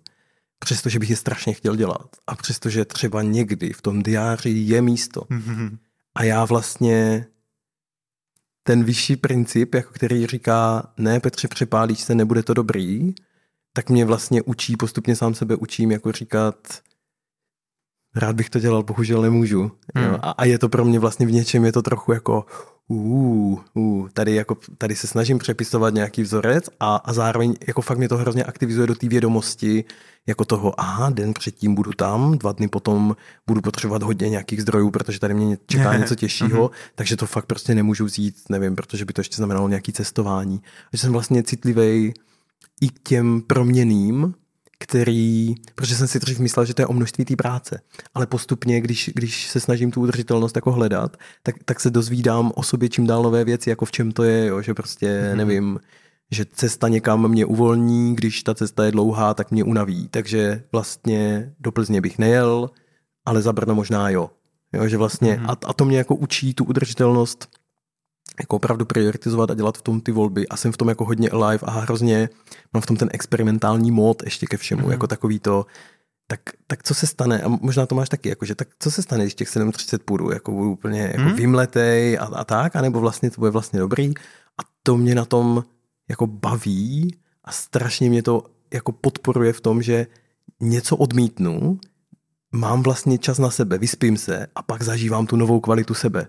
přestože 0.58 0.98
bych 0.98 1.10
je 1.10 1.16
strašně 1.16 1.52
chtěl 1.52 1.76
dělat. 1.76 2.06
A 2.26 2.36
přestože 2.36 2.84
třeba 2.84 3.22
někdy 3.22 3.72
v 3.72 3.82
tom 3.82 4.02
diáři 4.02 4.50
je 4.50 4.82
místo. 4.82 5.22
A 6.14 6.24
já 6.24 6.44
vlastně 6.44 7.26
ten 8.62 8.84
vyšší 8.84 9.16
princip, 9.16 9.74
jako 9.74 9.92
který 9.92 10.26
říká, 10.26 10.92
ne 10.96 11.20
Petře, 11.20 11.48
přepálíš 11.48 12.00
se, 12.00 12.14
nebude 12.14 12.42
to 12.42 12.54
dobrý, 12.54 13.14
tak 13.72 13.90
mě 13.90 14.04
vlastně 14.04 14.42
učí, 14.42 14.76
postupně 14.76 15.16
sám 15.16 15.34
sebe 15.34 15.56
učím, 15.56 15.90
jako 15.90 16.12
říkat, 16.12 16.54
rád 18.16 18.36
bych 18.36 18.50
to 18.50 18.60
dělal, 18.60 18.82
bohužel 18.82 19.22
nemůžu. 19.22 19.70
Hmm. 19.94 20.04
Jo? 20.04 20.18
A, 20.22 20.30
a 20.30 20.44
je 20.44 20.58
to 20.58 20.68
pro 20.68 20.84
mě 20.84 20.98
vlastně 20.98 21.26
v 21.26 21.32
něčem, 21.32 21.64
je 21.64 21.72
to 21.72 21.82
trochu 21.82 22.12
jako 22.12 22.44
Uh, 22.88 23.58
uh, 23.74 24.08
tady, 24.12 24.34
jako, 24.34 24.56
tady 24.78 24.96
se 24.96 25.06
snažím 25.06 25.38
přepisovat 25.38 25.94
nějaký 25.94 26.22
vzorec 26.22 26.64
a, 26.80 26.96
a 26.96 27.12
zároveň 27.12 27.54
jako 27.66 27.82
fakt 27.82 27.98
mě 27.98 28.08
to 28.08 28.16
hrozně 28.16 28.44
aktivizuje 28.44 28.86
do 28.86 28.94
té 28.94 29.08
vědomosti, 29.08 29.84
jako 30.26 30.44
toho, 30.44 30.80
aha, 30.80 31.10
den 31.10 31.34
předtím 31.34 31.74
budu 31.74 31.92
tam, 31.92 32.38
dva 32.38 32.52
dny 32.52 32.68
potom 32.68 33.16
budu 33.46 33.60
potřebovat 33.60 34.02
hodně 34.02 34.28
nějakých 34.28 34.62
zdrojů, 34.62 34.90
protože 34.90 35.20
tady 35.20 35.34
mě 35.34 35.58
čeká 35.66 35.96
něco 35.98 36.14
těžšího, 36.14 36.68
mm-hmm. 36.68 36.92
takže 36.94 37.16
to 37.16 37.26
fakt 37.26 37.46
prostě 37.46 37.74
nemůžu 37.74 38.04
vzít, 38.04 38.36
nevím, 38.48 38.76
protože 38.76 39.04
by 39.04 39.12
to 39.12 39.20
ještě 39.20 39.36
znamenalo 39.36 39.68
nějaký 39.68 39.92
cestování. 39.92 40.62
Že 40.92 40.98
jsem 40.98 41.12
vlastně 41.12 41.42
citlivý 41.42 42.14
i 42.80 42.88
k 42.88 42.98
těm 43.08 43.40
proměným, 43.40 44.34
který, 44.82 45.54
protože 45.74 45.96
jsem 45.96 46.08
si 46.08 46.18
dřív 46.18 46.38
myslel, 46.38 46.64
že 46.64 46.74
to 46.74 46.82
je 46.82 46.86
o 46.86 46.92
množství 46.92 47.24
té 47.24 47.36
práce, 47.36 47.80
ale 48.14 48.26
postupně, 48.26 48.80
když, 48.80 49.10
když 49.14 49.48
se 49.48 49.60
snažím 49.60 49.90
tu 49.90 50.00
udržitelnost 50.00 50.56
jako 50.56 50.72
hledat, 50.72 51.16
tak, 51.42 51.56
tak 51.64 51.80
se 51.80 51.90
dozvídám 51.90 52.52
o 52.54 52.62
sobě 52.62 52.88
čím 52.88 53.06
dál 53.06 53.22
nové 53.22 53.44
věci, 53.44 53.70
jako 53.70 53.84
v 53.84 53.92
čem 53.92 54.12
to 54.12 54.24
je, 54.24 54.46
jo, 54.46 54.62
že 54.62 54.74
prostě, 54.74 55.06
mm-hmm. 55.06 55.36
nevím, 55.36 55.80
že 56.30 56.44
cesta 56.44 56.88
někam 56.88 57.28
mě 57.28 57.44
uvolní, 57.46 58.16
když 58.16 58.42
ta 58.42 58.54
cesta 58.54 58.84
je 58.84 58.92
dlouhá, 58.92 59.34
tak 59.34 59.50
mě 59.50 59.64
unaví. 59.64 60.08
Takže 60.08 60.62
vlastně 60.72 61.52
do 61.60 61.72
Plzně 61.72 62.00
bych 62.00 62.18
nejel, 62.18 62.70
ale 63.24 63.42
za 63.42 63.52
Brno 63.52 63.74
možná 63.74 64.10
jo. 64.10 64.30
jo 64.72 64.88
že 64.88 64.96
vlastně, 64.96 65.34
mm-hmm. 65.34 65.50
a, 65.50 65.66
a 65.66 65.72
to 65.72 65.84
mě 65.84 65.98
jako 65.98 66.14
učí 66.14 66.54
tu 66.54 66.64
udržitelnost 66.64 67.48
jako 68.40 68.56
opravdu 68.56 68.84
prioritizovat 68.84 69.50
a 69.50 69.54
dělat 69.54 69.78
v 69.78 69.82
tom 69.82 70.00
ty 70.00 70.12
volby 70.12 70.48
a 70.48 70.56
jsem 70.56 70.72
v 70.72 70.76
tom 70.76 70.88
jako 70.88 71.04
hodně 71.04 71.30
alive 71.30 71.58
a 71.62 71.70
hrozně 71.70 72.28
mám 72.72 72.80
v 72.80 72.86
tom 72.86 72.96
ten 72.96 73.08
experimentální 73.12 73.90
mód 73.90 74.22
ještě 74.24 74.46
ke 74.46 74.56
všemu, 74.56 74.82
mm-hmm. 74.82 74.90
jako 74.90 75.06
takový 75.06 75.38
to, 75.38 75.66
tak, 76.26 76.40
tak 76.66 76.82
co 76.82 76.94
se 76.94 77.06
stane, 77.06 77.42
a 77.42 77.48
možná 77.48 77.86
to 77.86 77.94
máš 77.94 78.08
taky, 78.08 78.28
jako, 78.28 78.44
že 78.44 78.54
tak 78.54 78.68
co 78.78 78.90
se 78.90 79.02
stane, 79.02 79.24
když 79.24 79.34
těch 79.34 79.48
7.30 79.48 79.98
půjdu, 79.98 80.30
jako 80.30 80.52
budu 80.52 80.72
úplně 80.72 81.00
jako 81.00 81.28
mm. 81.28 81.36
vymletej 81.36 82.18
a, 82.18 82.24
a 82.24 82.44
tak, 82.44 82.76
anebo 82.76 83.00
vlastně 83.00 83.30
to 83.30 83.40
bude 83.40 83.50
vlastně 83.50 83.80
dobrý 83.80 84.14
a 84.58 84.62
to 84.82 84.96
mě 84.96 85.14
na 85.14 85.24
tom 85.24 85.64
jako 86.08 86.26
baví 86.26 87.16
a 87.44 87.52
strašně 87.52 88.10
mě 88.10 88.22
to 88.22 88.44
jako 88.72 88.92
podporuje 88.92 89.52
v 89.52 89.60
tom, 89.60 89.82
že 89.82 90.06
něco 90.60 90.96
odmítnu, 90.96 91.80
mám 92.52 92.82
vlastně 92.82 93.18
čas 93.18 93.38
na 93.38 93.50
sebe, 93.50 93.78
vyspím 93.78 94.16
se 94.16 94.46
a 94.54 94.62
pak 94.62 94.82
zažívám 94.82 95.26
tu 95.26 95.36
novou 95.36 95.60
kvalitu 95.60 95.94
sebe. 95.94 96.26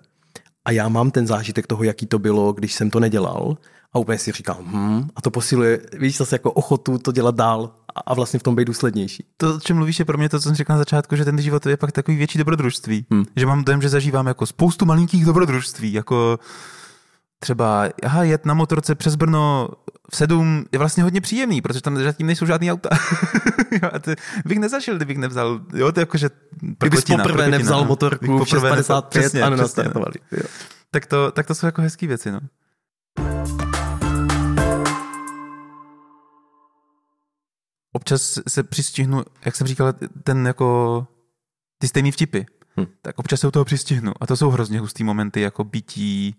A 0.65 0.71
já 0.71 0.89
mám 0.89 1.11
ten 1.11 1.27
zážitek 1.27 1.67
toho, 1.67 1.83
jaký 1.83 2.05
to 2.05 2.19
bylo, 2.19 2.53
když 2.53 2.73
jsem 2.73 2.89
to 2.89 2.99
nedělal 2.99 3.57
a 3.93 3.99
úplně 3.99 4.17
si 4.17 4.31
říkám, 4.31 4.57
hm, 4.61 5.09
a 5.15 5.21
to 5.21 5.31
posiluje, 5.31 5.79
víš, 5.99 6.17
zase 6.17 6.35
jako 6.35 6.51
ochotu 6.51 6.97
to 6.97 7.11
dělat 7.11 7.35
dál 7.35 7.71
a 8.05 8.13
vlastně 8.13 8.39
v 8.39 8.43
tom 8.43 8.55
být 8.55 8.65
důslednější. 8.65 9.25
To, 9.37 9.55
o 9.55 9.59
čem 9.59 9.77
mluvíš, 9.77 9.99
je 9.99 10.05
pro 10.05 10.17
mě 10.17 10.29
to, 10.29 10.39
co 10.39 10.43
jsem 10.43 10.55
říkal 10.55 10.73
na 10.73 10.77
začátku, 10.77 11.15
že 11.15 11.25
ten 11.25 11.41
život 11.41 11.65
je 11.65 11.77
pak 11.77 11.91
takový 11.91 12.17
větší 12.17 12.37
dobrodružství. 12.37 13.05
Hmm. 13.11 13.25
Že 13.35 13.45
mám 13.45 13.63
dojem, 13.63 13.81
že 13.81 13.89
zažívám 13.89 14.27
jako 14.27 14.45
spoustu 14.45 14.85
malinkých 14.85 15.25
dobrodružství, 15.25 15.93
jako 15.93 16.39
třeba 17.43 17.89
aha, 18.03 18.23
jet 18.23 18.45
na 18.45 18.53
motorce 18.53 18.95
přes 18.95 19.15
Brno 19.15 19.69
v 20.11 20.15
sedm 20.15 20.65
je 20.71 20.79
vlastně 20.79 21.03
hodně 21.03 21.21
příjemný, 21.21 21.61
protože 21.61 21.81
tam 21.81 22.03
zatím 22.03 22.27
nejsou 22.27 22.45
žádný 22.45 22.71
auta. 22.71 22.89
jo, 23.71 23.89
a 23.93 23.99
ty 23.99 24.15
bych 24.45 24.59
nezašel, 24.59 24.95
kdybych 24.95 25.17
nevzal, 25.17 25.59
jo, 25.73 25.91
to 25.91 25.99
je 25.99 26.01
jako, 26.01 26.17
že 26.17 26.29
Kdybych 26.79 27.05
poprvé 27.05 27.47
nevzal 27.47 27.79
no. 27.79 27.87
motorku 27.87 28.45
v 28.45 28.47
655 28.47 29.43
a 29.43 29.49
nenastartovali. 29.49 30.13
Tak 30.91 31.05
to, 31.05 31.31
tak 31.31 31.47
to 31.47 31.55
jsou 31.55 31.65
jako 31.65 31.81
hezké 31.81 32.07
věci, 32.07 32.31
no. 32.31 32.39
Občas 37.93 38.39
se 38.47 38.63
přistihnu, 38.63 39.23
jak 39.45 39.55
jsem 39.55 39.67
říkal, 39.67 39.93
ten 40.23 40.47
jako 40.47 41.07
ty 41.77 41.87
stejný 41.87 42.11
vtipy, 42.11 42.45
hm. 42.79 42.85
tak 43.01 43.19
občas 43.19 43.39
se 43.39 43.47
u 43.47 43.51
toho 43.51 43.65
přistihnu. 43.65 44.11
A 44.21 44.27
to 44.27 44.37
jsou 44.37 44.49
hrozně 44.49 44.79
hustý 44.79 45.03
momenty, 45.03 45.41
jako 45.41 45.63
bytí 45.63 46.35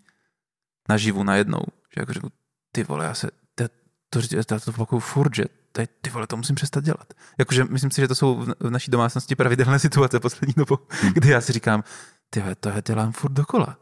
naživu 0.89 1.23
najednou. 1.23 1.61
Že 1.95 2.01
jako 2.01 2.13
řeknu, 2.13 2.29
ty 2.73 2.85
vole, 2.85 3.05
já 3.05 3.15
se, 3.15 3.31
to, 3.55 3.65
to, 4.11 4.21
to, 4.47 4.61
to 4.61 4.71
opakuju 4.71 5.01
furt, 5.01 5.35
že 5.35 5.45
ty, 5.73 5.89
ty 6.01 6.11
vole, 6.11 6.27
to 6.27 6.37
musím 6.37 6.55
přestat 6.55 6.85
dělat. 6.85 7.15
Jakože 7.39 7.65
myslím 7.65 7.91
si, 7.91 8.01
že 8.01 8.09
to 8.09 8.15
jsou 8.15 8.47
v 8.61 8.71
naší 8.71 8.91
domácnosti 8.91 9.37
pravidelné 9.37 9.79
situace 9.79 10.21
poslední 10.21 10.55
dobou, 10.57 10.79
hmm. 10.89 11.13
kdy 11.13 11.29
já 11.29 11.41
si 11.41 11.53
říkám, 11.53 11.85
ty 12.31 12.41
vole, 12.41 12.55
to 12.55 12.69
je 12.69 12.83
dělám 12.87 13.13
furt 13.13 13.33
dokola. 13.33 13.79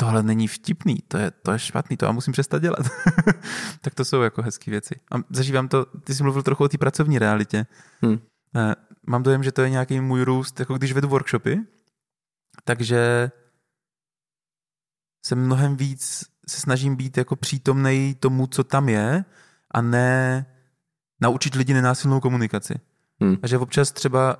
Tohle 0.00 0.22
není 0.22 0.48
vtipný, 0.48 0.96
to 1.08 1.18
je, 1.18 1.30
to 1.30 1.52
je 1.52 1.58
špatný, 1.58 1.96
to 1.96 2.06
já 2.06 2.12
musím 2.12 2.32
přestat 2.32 2.62
dělat. 2.62 2.86
tak 3.80 3.94
to 3.94 4.04
jsou 4.04 4.22
jako 4.22 4.42
hezké 4.42 4.70
věci. 4.70 5.00
A 5.12 5.16
zažívám 5.30 5.68
to, 5.68 5.84
ty 5.84 6.14
jsi 6.14 6.22
mluvil 6.22 6.42
trochu 6.42 6.64
o 6.64 6.68
té 6.68 6.78
pracovní 6.78 7.18
realitě. 7.18 7.66
Hmm. 8.02 8.18
Mám 9.06 9.22
dojem, 9.22 9.42
že 9.42 9.52
to 9.52 9.62
je 9.62 9.70
nějaký 9.70 10.00
můj 10.00 10.22
růst, 10.22 10.60
jako 10.60 10.74
když 10.74 10.92
vedu 10.92 11.08
workshopy, 11.08 11.60
takže 12.64 13.30
se 15.28 15.34
mnohem 15.34 15.76
víc 15.76 16.24
se 16.48 16.60
snažím 16.60 16.96
být 16.96 17.16
jako 17.16 17.36
přítomnej 17.36 18.14
tomu, 18.14 18.46
co 18.46 18.64
tam 18.64 18.88
je 18.88 19.24
a 19.70 19.80
ne 19.82 20.46
naučit 21.20 21.54
lidi 21.54 21.74
nenásilnou 21.74 22.20
komunikaci. 22.20 22.74
Hmm. 23.20 23.36
A 23.42 23.46
že 23.46 23.58
občas 23.58 23.92
třeba 23.92 24.36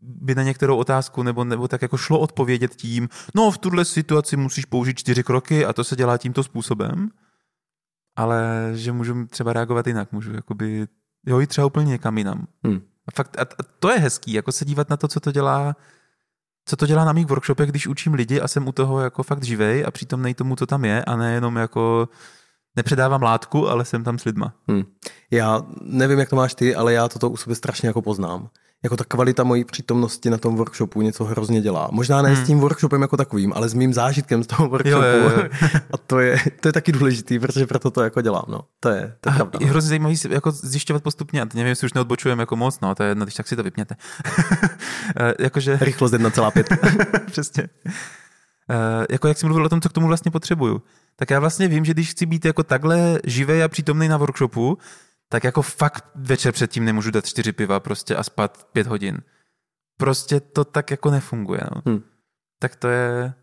by 0.00 0.34
na 0.34 0.42
některou 0.42 0.76
otázku 0.76 1.22
nebo, 1.22 1.44
nebo 1.44 1.68
tak 1.68 1.82
jako 1.82 1.96
šlo 1.96 2.18
odpovědět 2.18 2.74
tím, 2.74 3.08
no 3.34 3.50
v 3.50 3.58
tuhle 3.58 3.84
situaci 3.84 4.36
musíš 4.36 4.64
použít 4.64 4.98
čtyři 4.98 5.22
kroky 5.22 5.66
a 5.66 5.72
to 5.72 5.84
se 5.84 5.96
dělá 5.96 6.18
tímto 6.18 6.42
způsobem, 6.42 7.10
ale 8.16 8.70
že 8.74 8.92
můžu 8.92 9.26
třeba 9.26 9.52
reagovat 9.52 9.86
jinak, 9.86 10.12
můžu 10.12 10.32
jakoby, 10.32 10.86
jo, 11.26 11.40
jít 11.40 11.46
třeba 11.46 11.66
úplně 11.66 11.86
někam 11.86 12.18
jinam. 12.18 12.46
Hmm. 12.64 12.80
A 13.06 13.10
fakt, 13.14 13.40
a 13.40 13.44
to 13.78 13.90
je 13.90 13.98
hezký, 13.98 14.32
jako 14.32 14.52
se 14.52 14.64
dívat 14.64 14.90
na 14.90 14.96
to, 14.96 15.08
co 15.08 15.20
to 15.20 15.32
dělá 15.32 15.76
co 16.68 16.76
to 16.76 16.86
dělá 16.86 17.04
na 17.04 17.12
mých 17.12 17.26
workshopech, 17.26 17.70
když 17.70 17.86
učím 17.86 18.14
lidi 18.14 18.40
a 18.40 18.48
jsem 18.48 18.68
u 18.68 18.72
toho 18.72 19.00
jako 19.00 19.22
fakt 19.22 19.44
živej 19.44 19.84
a 19.86 19.90
přitom 19.90 20.22
nej 20.22 20.34
tomu, 20.34 20.56
co 20.56 20.66
tam 20.66 20.84
je 20.84 21.04
a 21.04 21.16
nejenom 21.16 21.56
jako 21.56 22.08
nepředávám 22.76 23.22
látku, 23.22 23.68
ale 23.68 23.84
jsem 23.84 24.04
tam 24.04 24.18
s 24.18 24.24
lidma. 24.24 24.54
Hmm. 24.68 24.82
Já 25.30 25.62
nevím, 25.82 26.18
jak 26.18 26.28
to 26.28 26.36
máš 26.36 26.54
ty, 26.54 26.74
ale 26.74 26.92
já 26.92 27.08
toto 27.08 27.30
u 27.30 27.36
sebe 27.36 27.54
strašně 27.54 27.86
jako 27.86 28.02
poznám 28.02 28.48
jako 28.84 28.96
ta 28.96 29.04
kvalita 29.04 29.44
mojí 29.44 29.64
přítomnosti 29.64 30.30
na 30.30 30.38
tom 30.38 30.56
workshopu 30.56 31.02
něco 31.02 31.24
hrozně 31.24 31.60
dělá. 31.60 31.88
Možná 31.92 32.22
ne 32.22 32.28
hmm. 32.28 32.44
s 32.44 32.46
tím 32.46 32.60
workshopem 32.60 33.02
jako 33.02 33.16
takovým, 33.16 33.52
ale 33.52 33.68
s 33.68 33.74
mým 33.74 33.94
zážitkem 33.94 34.42
z 34.42 34.46
toho 34.46 34.68
workshopu. 34.68 35.04
Jo, 35.04 35.12
jo, 35.12 35.30
jo. 35.36 35.48
A 35.92 35.96
to 35.96 36.18
je, 36.18 36.38
to 36.60 36.68
je 36.68 36.72
taky 36.72 36.92
důležitý, 36.92 37.38
protože 37.38 37.66
proto 37.66 37.90
to 37.90 38.02
jako 38.02 38.20
dělám. 38.20 38.44
No. 38.48 38.60
To 38.80 38.88
je, 38.88 39.14
to 39.20 39.30
je 39.30 39.34
pravda. 39.34 39.58
Je 39.60 39.66
no. 39.66 39.70
hrozně 39.70 39.88
zajímavý 39.88 40.16
jako 40.30 40.50
zjišťovat 40.50 41.02
postupně. 41.02 41.46
Nevím, 41.54 41.66
jestli 41.66 41.84
už 41.84 41.92
neodbočujeme 41.92 42.42
jako 42.42 42.56
moc, 42.56 42.80
no 42.80 42.94
to 42.94 43.02
je 43.02 43.08
jedno, 43.08 43.24
když 43.24 43.34
tak 43.34 43.48
si 43.48 43.56
to 43.56 43.62
vypněte. 43.62 43.96
Eh, 45.20 45.34
jakože... 45.38 45.78
Rychlost 45.80 46.14
1,5. 46.14 47.24
Přesně. 47.30 47.68
Uh, 48.70 49.04
jako 49.10 49.28
jak 49.28 49.38
jsi 49.38 49.46
mluvil 49.46 49.64
o 49.64 49.68
tom, 49.68 49.80
co 49.80 49.88
k 49.88 49.92
tomu 49.92 50.06
vlastně 50.06 50.30
potřebuju, 50.30 50.82
tak 51.16 51.30
já 51.30 51.40
vlastně 51.40 51.68
vím, 51.68 51.84
že 51.84 51.94
když 51.94 52.10
chci 52.10 52.26
být 52.26 52.44
jako 52.44 52.62
takhle 52.62 53.18
živý 53.24 53.62
a 53.62 53.68
přítomný 53.68 54.08
na 54.08 54.16
workshopu, 54.16 54.78
tak 55.28 55.44
jako 55.44 55.62
fakt 55.62 56.04
večer 56.14 56.52
předtím 56.52 56.84
nemůžu 56.84 57.10
dát 57.10 57.26
čtyři 57.26 57.52
piva 57.52 57.80
prostě 57.80 58.16
a 58.16 58.22
spát 58.22 58.68
pět 58.72 58.86
hodin. 58.86 59.18
Prostě 59.96 60.40
to 60.40 60.64
tak 60.64 60.90
jako 60.90 61.10
nefunguje. 61.10 61.60
No. 61.74 61.82
Hmm. 61.86 62.02
Tak 62.58 62.76
to 62.76 62.88
je, 62.88 63.34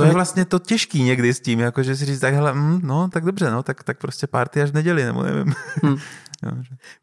to 0.00 0.06
je 0.06 0.12
vlastně 0.12 0.44
to 0.44 0.58
těžký 0.58 1.02
někdy 1.02 1.34
s 1.34 1.40
tím, 1.40 1.60
jako 1.60 1.82
že 1.82 1.96
si 1.96 2.04
říct, 2.04 2.20
tak 2.20 2.34
hele, 2.34 2.54
mm, 2.54 2.80
no, 2.82 3.08
tak 3.08 3.24
dobře, 3.24 3.50
no, 3.50 3.62
tak, 3.62 3.84
tak 3.84 3.98
prostě 3.98 4.26
party 4.26 4.62
až 4.62 4.70
v 4.70 4.74
neděli, 4.74 5.04
nebo 5.04 5.22
nevím. 5.22 5.54
Hmm. 5.82 5.96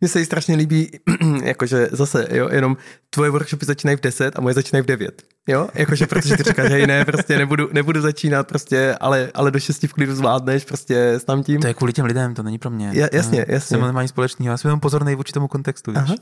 Mně 0.01 0.07
se 0.07 0.19
jí 0.19 0.25
strašně 0.25 0.55
líbí, 0.55 0.91
jakože 1.43 1.87
zase, 1.91 2.27
jo, 2.31 2.49
jenom 2.51 2.77
tvoje 3.09 3.29
workshopy 3.29 3.65
začínají 3.65 3.97
v 3.97 4.01
10 4.01 4.39
a 4.39 4.41
moje 4.41 4.53
začínají 4.53 4.83
v 4.83 4.85
9. 4.85 5.23
Jo, 5.47 5.67
jakože 5.73 6.07
protože 6.07 6.37
ty 6.37 6.43
říkáš, 6.43 6.71
že 6.71 6.87
ne, 6.87 7.05
prostě 7.05 7.37
nebudu, 7.37 7.69
nebudu 7.73 8.01
začínat, 8.01 8.47
prostě, 8.47 8.95
ale, 9.01 9.31
ale 9.33 9.51
do 9.51 9.59
6 9.59 9.83
v 9.83 9.93
klidu 9.93 10.15
zvládneš, 10.15 10.65
prostě 10.65 11.11
s 11.11 11.23
tam 11.23 11.43
tím. 11.43 11.61
To 11.61 11.67
je 11.67 11.73
kvůli 11.73 11.93
těm 11.93 12.05
lidem, 12.05 12.33
to 12.33 12.43
není 12.43 12.57
pro 12.57 12.69
mě. 12.69 12.89
Ja, 12.93 13.07
jasně, 13.13 13.45
jasně. 13.47 13.77
Jsem 13.77 13.81
nemají 13.81 14.07
společného, 14.07 14.51
já 14.51 14.57
jsem 14.57 14.69
jenom 14.69 14.79
pozorný 14.79 15.15
vůči 15.15 15.33
tomu 15.33 15.47
kontextu, 15.47 15.91
víš? 15.91 15.99
Aha. 16.03 16.15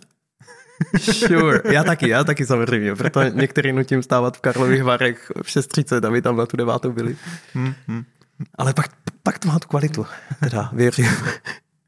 Sure, 0.99 1.61
já 1.73 1.83
taky, 1.83 2.09
já 2.09 2.23
taky 2.23 2.45
samozřejmě, 2.45 2.95
proto 2.95 3.23
některý 3.23 3.73
nutím 3.73 4.03
stávat 4.03 4.37
v 4.37 4.41
Karlových 4.41 4.83
Varech 4.83 5.31
v 5.43 5.47
6.30, 5.47 6.07
aby 6.07 6.21
tam 6.21 6.37
na 6.37 6.45
tu 6.45 6.57
devátou 6.57 6.91
byli. 6.91 7.17
Hmm, 7.53 7.73
hmm. 7.87 8.03
Ale 8.57 8.73
pak, 8.73 8.85
pak 9.23 9.39
to 9.39 9.47
má 9.47 9.59
tu 9.59 9.67
kvalitu, 9.67 10.05
teda 10.39 10.69
věřím, 10.73 11.11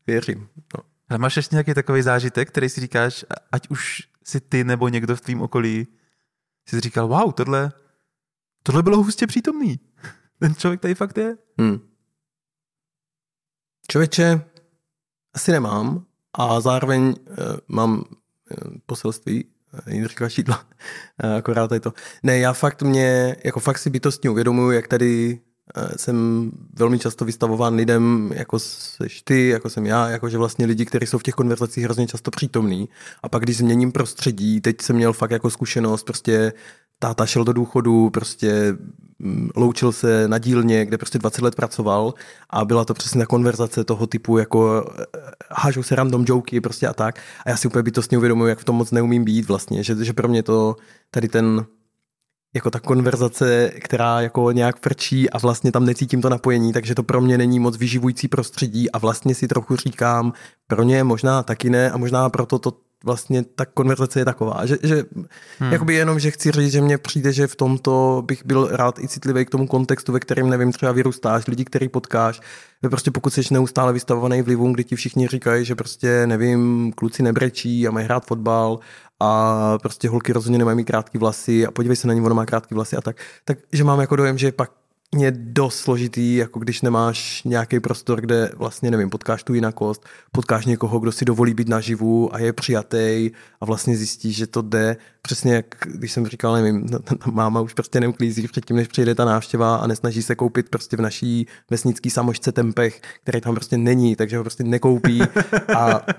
věřím. 0.07 0.49
No. 0.77 0.83
Ale 1.09 1.17
máš 1.19 1.37
ještě 1.37 1.55
nějaký 1.55 1.73
takový 1.73 2.01
zážitek, 2.01 2.47
který 2.47 2.69
si 2.69 2.81
říkáš, 2.81 3.25
ať 3.51 3.67
už 3.69 4.03
si 4.23 4.39
ty 4.39 4.63
nebo 4.63 4.87
někdo 4.87 5.15
v 5.15 5.21
tvém 5.21 5.41
okolí, 5.41 5.87
si 6.69 6.79
říkal, 6.79 7.07
wow, 7.07 7.31
tohle, 7.31 7.71
tohle 8.63 8.83
bylo 8.83 8.97
hustě 8.97 9.27
přítomný. 9.27 9.79
Ten 10.39 10.55
člověk 10.55 10.81
tady 10.81 10.95
fakt 10.95 11.17
je. 11.17 11.37
Hmm. 11.59 11.79
Člověče, 13.91 14.41
asi 15.33 15.51
nemám 15.51 16.05
a 16.33 16.61
zároveň 16.61 17.01
uh, 17.07 17.15
mám 17.67 18.03
poselství 18.85 19.45
uh, 19.45 19.93
Jindřicha 19.93 20.29
Šídla, 20.29 20.65
uh, 21.23 21.31
akorát 21.31 21.71
je 21.71 21.79
to. 21.79 21.93
Ne, 22.23 22.37
já 22.37 22.53
fakt 22.53 22.81
mě, 22.81 23.35
jako 23.43 23.59
fakt 23.59 23.77
si 23.77 23.89
bytostně 23.89 24.29
uvědomuji, 24.29 24.71
jak 24.71 24.87
tady 24.87 25.39
Eh, 25.75 25.97
jsem 25.97 26.51
velmi 26.73 26.99
často 26.99 27.25
vystavován 27.25 27.75
lidem, 27.75 28.31
jako 28.35 28.59
seš 28.59 29.21
ty, 29.21 29.47
jako 29.47 29.69
jsem 29.69 29.85
já, 29.85 30.09
jakože 30.09 30.37
vlastně 30.37 30.65
lidi, 30.65 30.85
kteří 30.85 31.05
jsou 31.05 31.17
v 31.17 31.23
těch 31.23 31.33
konverzacích 31.33 31.83
hrozně 31.83 32.07
často 32.07 32.31
přítomní. 32.31 32.89
A 33.23 33.29
pak, 33.29 33.43
když 33.43 33.57
změním 33.57 33.91
prostředí, 33.91 34.61
teď 34.61 34.81
jsem 34.81 34.95
měl 34.95 35.13
fakt 35.13 35.31
jako 35.31 35.49
zkušenost 35.49 36.03
prostě 36.03 36.53
táta 36.99 37.25
šel 37.25 37.43
do 37.43 37.53
důchodu, 37.53 38.09
prostě 38.09 38.77
mm, 39.19 39.49
loučil 39.55 39.91
se 39.91 40.27
na 40.27 40.37
dílně, 40.37 40.85
kde 40.85 40.97
prostě 40.97 41.19
20 41.19 41.41
let 41.41 41.55
pracoval 41.55 42.13
a 42.49 42.65
byla 42.65 42.85
to 42.85 42.93
přesně 42.93 43.19
ta 43.19 43.25
konverzace 43.25 43.83
toho 43.83 44.07
typu, 44.07 44.37
jako 44.37 44.91
eh, 44.99 45.05
hážou 45.51 45.83
se 45.83 45.95
random 45.95 46.25
joky 46.27 46.61
prostě 46.61 46.87
a 46.87 46.93
tak. 46.93 47.19
A 47.45 47.49
já 47.49 47.57
si 47.57 47.67
úplně 47.67 47.83
bytostně 47.83 48.17
uvědomuji, 48.17 48.45
jak 48.45 48.59
v 48.59 48.63
tom 48.63 48.75
moc 48.75 48.91
neumím 48.91 49.23
být 49.23 49.47
vlastně, 49.47 49.83
že, 49.83 50.05
že 50.05 50.13
pro 50.13 50.27
mě 50.27 50.43
to 50.43 50.75
tady 51.11 51.27
ten 51.27 51.65
jako 52.55 52.71
ta 52.71 52.79
konverzace, 52.79 53.71
která 53.83 54.21
jako 54.21 54.51
nějak 54.51 54.79
frčí 54.79 55.29
a 55.29 55.37
vlastně 55.37 55.71
tam 55.71 55.85
necítím 55.85 56.21
to 56.21 56.29
napojení, 56.29 56.73
takže 56.73 56.95
to 56.95 57.03
pro 57.03 57.21
mě 57.21 57.37
není 57.37 57.59
moc 57.59 57.77
vyživující 57.77 58.27
prostředí 58.27 58.91
a 58.91 58.97
vlastně 58.97 59.35
si 59.35 59.47
trochu 59.47 59.75
říkám, 59.75 60.33
pro 60.67 60.83
ně 60.83 61.03
možná 61.03 61.43
taky 61.43 61.69
ne 61.69 61.91
a 61.91 61.97
možná 61.97 62.29
proto 62.29 62.59
to 62.59 62.73
vlastně 63.03 63.43
ta 63.43 63.65
konverzace 63.65 64.19
je 64.19 64.25
taková, 64.25 64.65
že, 64.65 64.77
že 64.83 65.03
hmm. 65.59 65.71
jakoby 65.71 65.93
jenom, 65.93 66.19
že 66.19 66.31
chci 66.31 66.51
říct, 66.51 66.71
že 66.71 66.81
mně 66.81 66.97
přijde, 66.97 67.33
že 67.33 67.47
v 67.47 67.55
tomto 67.55 68.23
bych 68.25 68.45
byl 68.45 68.69
rád 68.71 68.99
i 68.99 69.07
citlivý 69.07 69.45
k 69.45 69.49
tomu 69.49 69.67
kontextu, 69.67 70.11
ve 70.11 70.19
kterém, 70.19 70.49
nevím, 70.49 70.71
třeba 70.71 70.91
vyrůstáš, 70.91 71.47
lidi, 71.47 71.65
který 71.65 71.89
potkáš, 71.89 72.41
prostě 72.89 73.11
pokud 73.11 73.33
jsi 73.33 73.41
neustále 73.51 73.93
vystavovaný 73.93 74.41
vlivům, 74.41 74.73
kdy 74.73 74.83
ti 74.83 74.95
všichni 74.95 75.27
říkají, 75.27 75.65
že 75.65 75.75
prostě, 75.75 76.27
nevím, 76.27 76.93
kluci 76.95 77.23
nebrečí 77.23 77.87
a 77.87 77.91
mají 77.91 78.05
hrát 78.05 78.25
fotbal 78.25 78.79
a 79.19 79.77
prostě 79.81 80.09
holky 80.09 80.33
rozhodně 80.33 80.57
nemají 80.57 80.77
mít 80.77 80.85
krátké 80.85 81.19
vlasy 81.19 81.67
a 81.67 81.71
podívej 81.71 81.95
se 81.95 82.07
na 82.07 82.13
ní, 82.13 82.21
ona 82.21 82.35
má 82.35 82.45
krátké 82.45 82.75
vlasy 82.75 82.95
a 82.95 83.01
tak, 83.01 83.17
takže 83.45 83.83
mám 83.83 83.99
jako 83.99 84.15
dojem, 84.15 84.37
že 84.37 84.51
pak 84.51 84.71
je 85.15 85.31
dost 85.31 85.77
složitý, 85.79 86.35
jako 86.35 86.59
když 86.59 86.81
nemáš 86.81 87.43
nějaký 87.43 87.79
prostor, 87.79 88.21
kde 88.21 88.51
vlastně, 88.55 88.91
nevím, 88.91 89.09
potkáš 89.09 89.43
tu 89.43 89.53
jinakost, 89.53 90.05
potkáš 90.31 90.65
někoho, 90.65 90.99
kdo 90.99 91.11
si 91.11 91.25
dovolí 91.25 91.53
být 91.53 91.69
naživu 91.69 92.35
a 92.35 92.39
je 92.39 92.53
přijatý 92.53 93.31
a 93.61 93.65
vlastně 93.65 93.97
zjistíš, 93.97 94.35
že 94.35 94.47
to 94.47 94.61
jde. 94.61 94.97
Přesně 95.21 95.53
jak, 95.53 95.65
když 95.85 96.11
jsem 96.11 96.27
říkal, 96.27 96.53
nevím, 96.53 96.87
ta 97.03 97.15
máma 97.31 97.61
už 97.61 97.73
prostě 97.73 97.99
neuklízí 97.99 98.47
předtím, 98.47 98.75
než 98.75 98.87
přijde 98.87 99.15
ta 99.15 99.25
návštěva 99.25 99.75
a 99.75 99.87
nesnaží 99.87 100.23
se 100.23 100.35
koupit 100.35 100.69
prostě 100.69 100.97
v 100.97 101.01
naší 101.01 101.47
vesnický 101.69 102.09
samošce 102.09 102.51
tempech, 102.51 103.01
který 103.23 103.41
tam 103.41 103.55
prostě 103.55 103.77
není, 103.77 104.15
takže 104.15 104.37
ho 104.37 104.43
prostě 104.43 104.63
nekoupí 104.63 105.21
a 105.75 106.01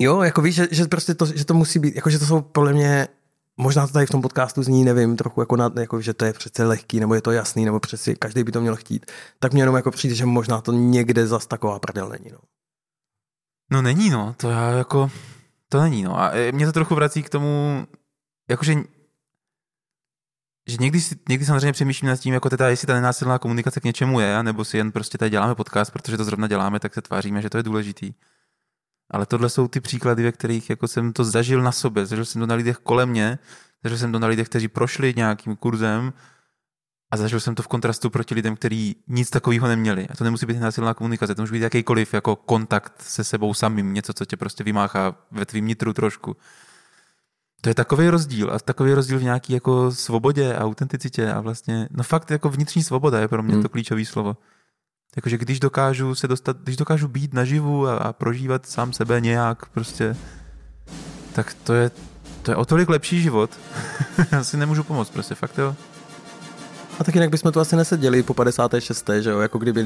Jo, 0.00 0.22
jako 0.22 0.42
víš, 0.42 0.54
že, 0.54 0.68
že 0.70 0.84
prostě 0.84 1.14
to, 1.14 1.26
že 1.26 1.44
to 1.44 1.54
musí 1.54 1.78
být, 1.78 1.96
jako 1.96 2.10
že 2.10 2.18
to 2.18 2.26
jsou 2.26 2.40
podle 2.40 2.72
mě 2.72 3.08
možná 3.58 3.86
to 3.86 3.92
tady 3.92 4.06
v 4.06 4.10
tom 4.10 4.22
podcastu 4.22 4.62
zní, 4.62 4.84
nevím, 4.84 5.16
trochu 5.16 5.40
jako, 5.40 5.56
na, 5.56 5.72
jako 5.78 6.00
že 6.00 6.14
to 6.14 6.24
je 6.24 6.32
přece 6.32 6.64
lehký, 6.64 7.00
nebo 7.00 7.14
je 7.14 7.22
to 7.22 7.30
jasný, 7.30 7.64
nebo 7.64 7.80
přeci 7.80 8.16
každý 8.16 8.44
by 8.44 8.52
to 8.52 8.60
měl 8.60 8.76
chtít, 8.76 9.06
tak 9.38 9.52
mě 9.52 9.62
jenom 9.62 9.76
jako 9.76 9.90
přijde, 9.90 10.14
že 10.14 10.26
možná 10.26 10.60
to 10.60 10.72
někde 10.72 11.26
zas 11.26 11.46
taková 11.46 11.78
prdel 11.78 12.08
není, 12.08 12.30
no. 12.32 12.38
No 13.70 13.82
není, 13.82 14.10
no, 14.10 14.34
to 14.36 14.50
já 14.50 14.70
jako, 14.70 15.10
to 15.68 15.80
není, 15.80 16.02
no. 16.02 16.20
A 16.20 16.30
e, 16.30 16.52
mě 16.52 16.66
to 16.66 16.72
trochu 16.72 16.94
vrací 16.94 17.22
k 17.22 17.30
tomu, 17.30 17.86
jakože 18.50 18.74
že 20.68 20.76
někdy, 20.80 21.00
někdy 21.28 21.46
samozřejmě 21.46 21.72
přemýšlím 21.72 22.08
nad 22.08 22.16
tím, 22.16 22.34
jako 22.34 22.50
teda, 22.50 22.68
jestli 22.68 22.86
ta 22.86 22.94
nenásilná 22.94 23.38
komunikace 23.38 23.80
k 23.80 23.84
něčemu 23.84 24.20
je, 24.20 24.42
nebo 24.42 24.64
si 24.64 24.76
jen 24.76 24.92
prostě 24.92 25.18
tady 25.18 25.30
děláme 25.30 25.54
podcast, 25.54 25.92
protože 25.92 26.16
to 26.16 26.24
zrovna 26.24 26.48
děláme, 26.48 26.80
tak 26.80 26.94
se 26.94 27.02
tváříme, 27.02 27.42
že 27.42 27.50
to 27.50 27.56
je 27.56 27.62
důležitý. 27.62 28.12
Ale 29.10 29.26
tohle 29.26 29.48
jsou 29.48 29.68
ty 29.68 29.80
příklady, 29.80 30.22
ve 30.22 30.32
kterých 30.32 30.70
jako 30.70 30.88
jsem 30.88 31.12
to 31.12 31.24
zažil 31.24 31.62
na 31.62 31.72
sobě. 31.72 32.06
Zažil 32.06 32.24
jsem 32.24 32.40
to 32.40 32.46
na 32.46 32.54
lidech 32.54 32.76
kolem 32.76 33.08
mě, 33.08 33.38
zažil 33.84 33.98
jsem 33.98 34.12
to 34.12 34.18
na 34.18 34.28
lidech, 34.28 34.48
kteří 34.48 34.68
prošli 34.68 35.14
nějakým 35.16 35.56
kurzem 35.56 36.12
a 37.10 37.16
zažil 37.16 37.40
jsem 37.40 37.54
to 37.54 37.62
v 37.62 37.68
kontrastu 37.68 38.10
proti 38.10 38.34
lidem, 38.34 38.56
kteří 38.56 38.96
nic 39.08 39.30
takového 39.30 39.68
neměli. 39.68 40.08
A 40.08 40.16
to 40.16 40.24
nemusí 40.24 40.46
být 40.46 40.60
násilná 40.60 40.94
komunikace, 40.94 41.34
to 41.34 41.42
může 41.42 41.52
být 41.52 41.62
jakýkoliv 41.62 42.14
jako 42.14 42.36
kontakt 42.36 43.02
se 43.02 43.24
sebou 43.24 43.54
samým, 43.54 43.94
něco, 43.94 44.12
co 44.12 44.24
tě 44.24 44.36
prostě 44.36 44.64
vymáchá 44.64 45.14
ve 45.30 45.46
tvým 45.46 45.66
nitru 45.66 45.92
trošku. 45.92 46.36
To 47.60 47.68
je 47.68 47.74
takový 47.74 48.08
rozdíl 48.08 48.50
a 48.52 48.58
takový 48.58 48.92
rozdíl 48.92 49.18
v 49.18 49.22
nějaké 49.22 49.54
jako 49.54 49.92
svobodě 49.92 50.54
a 50.54 50.64
autenticitě 50.64 51.32
a 51.32 51.40
vlastně, 51.40 51.88
no 51.90 52.02
fakt 52.02 52.30
jako 52.30 52.48
vnitřní 52.48 52.82
svoboda 52.82 53.20
je 53.20 53.28
pro 53.28 53.42
mě 53.42 53.54
hmm. 53.54 53.62
to 53.62 53.68
klíčové 53.68 54.04
slovo. 54.04 54.36
Jakože 55.16 55.38
když 55.38 55.60
dokážu 55.60 56.14
se 56.14 56.28
dostat, 56.28 56.56
když 56.62 56.76
dokážu 56.76 57.08
být 57.08 57.34
naživu 57.34 57.86
a, 57.86 57.96
a 57.96 58.12
prožívat 58.12 58.66
sám 58.66 58.92
sebe 58.92 59.20
nějak 59.20 59.66
prostě, 59.66 60.16
tak 61.32 61.56
to 61.64 61.74
je, 61.74 61.90
to 62.42 62.50
je 62.50 62.56
o 62.56 62.64
tolik 62.64 62.88
lepší 62.88 63.22
život. 63.22 63.50
Já 64.32 64.44
si 64.44 64.56
nemůžu 64.56 64.84
pomoct 64.84 65.10
prostě, 65.10 65.34
fakt 65.34 65.58
jo. 65.58 65.76
A 66.98 67.04
tak 67.04 67.14
jinak 67.14 67.30
bychom 67.30 67.52
tu 67.52 67.60
asi 67.60 67.76
neseděli 67.76 68.22
po 68.22 68.34
56. 68.34 69.10
že 69.20 69.30
jo, 69.30 69.38
jako 69.38 69.58
kdyby 69.58 69.84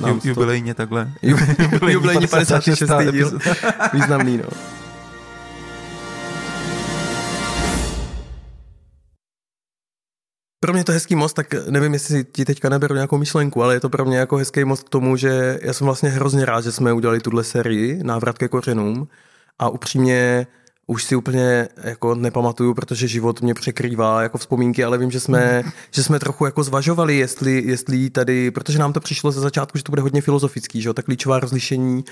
nám 0.00 0.10
Ju, 0.10 0.20
Jubilejně 0.24 0.74
takhle. 0.74 1.12
Jubilejní, 1.22 1.92
jubilejní 1.92 2.26
56. 2.26 2.88
56. 2.88 3.12
díl. 3.12 3.38
Významný, 3.92 4.38
no. 4.38 4.48
Pro 10.62 10.72
mě 10.72 10.84
to 10.84 10.92
hezký 10.92 11.14
most, 11.14 11.34
tak 11.34 11.54
nevím, 11.70 11.92
jestli 11.92 12.24
ti 12.24 12.44
teďka 12.44 12.68
neberu 12.68 12.94
nějakou 12.94 13.18
myšlenku, 13.18 13.62
ale 13.62 13.74
je 13.74 13.80
to 13.80 13.88
pro 13.88 14.04
mě 14.04 14.16
jako 14.16 14.36
hezký 14.36 14.64
most 14.64 14.82
k 14.82 14.88
tomu, 14.88 15.16
že 15.16 15.58
já 15.62 15.72
jsem 15.72 15.84
vlastně 15.84 16.08
hrozně 16.08 16.44
rád, 16.44 16.64
že 16.64 16.72
jsme 16.72 16.92
udělali 16.92 17.20
tuhle 17.20 17.44
sérii 17.44 18.00
Návrat 18.02 18.38
ke 18.38 18.48
kořenům. 18.48 19.08
A 19.58 19.68
upřímně 19.68 20.46
už 20.86 21.04
si 21.04 21.16
úplně 21.16 21.68
jako 21.84 22.14
nepamatuju, 22.14 22.74
protože 22.74 23.08
život 23.08 23.42
mě 23.42 23.54
překrývá 23.54 24.22
jako 24.22 24.38
vzpomínky, 24.38 24.84
ale 24.84 24.98
vím, 24.98 25.10
že 25.10 25.20
jsme, 25.20 25.62
že 25.90 26.02
jsme 26.02 26.18
trochu 26.18 26.44
jako 26.44 26.62
zvažovali, 26.62 27.16
jestli, 27.16 27.62
jestli 27.66 28.10
tady, 28.10 28.50
protože 28.50 28.78
nám 28.78 28.92
to 28.92 29.00
přišlo 29.00 29.32
ze 29.32 29.40
začátku, 29.40 29.78
že 29.78 29.84
to 29.84 29.92
bude 29.92 30.02
hodně 30.02 30.20
filozofický, 30.20 30.82
že 30.82 30.88
jo, 30.88 30.94
tak 30.94 31.04
klíčová 31.04 31.40
rozlišení 31.40 32.04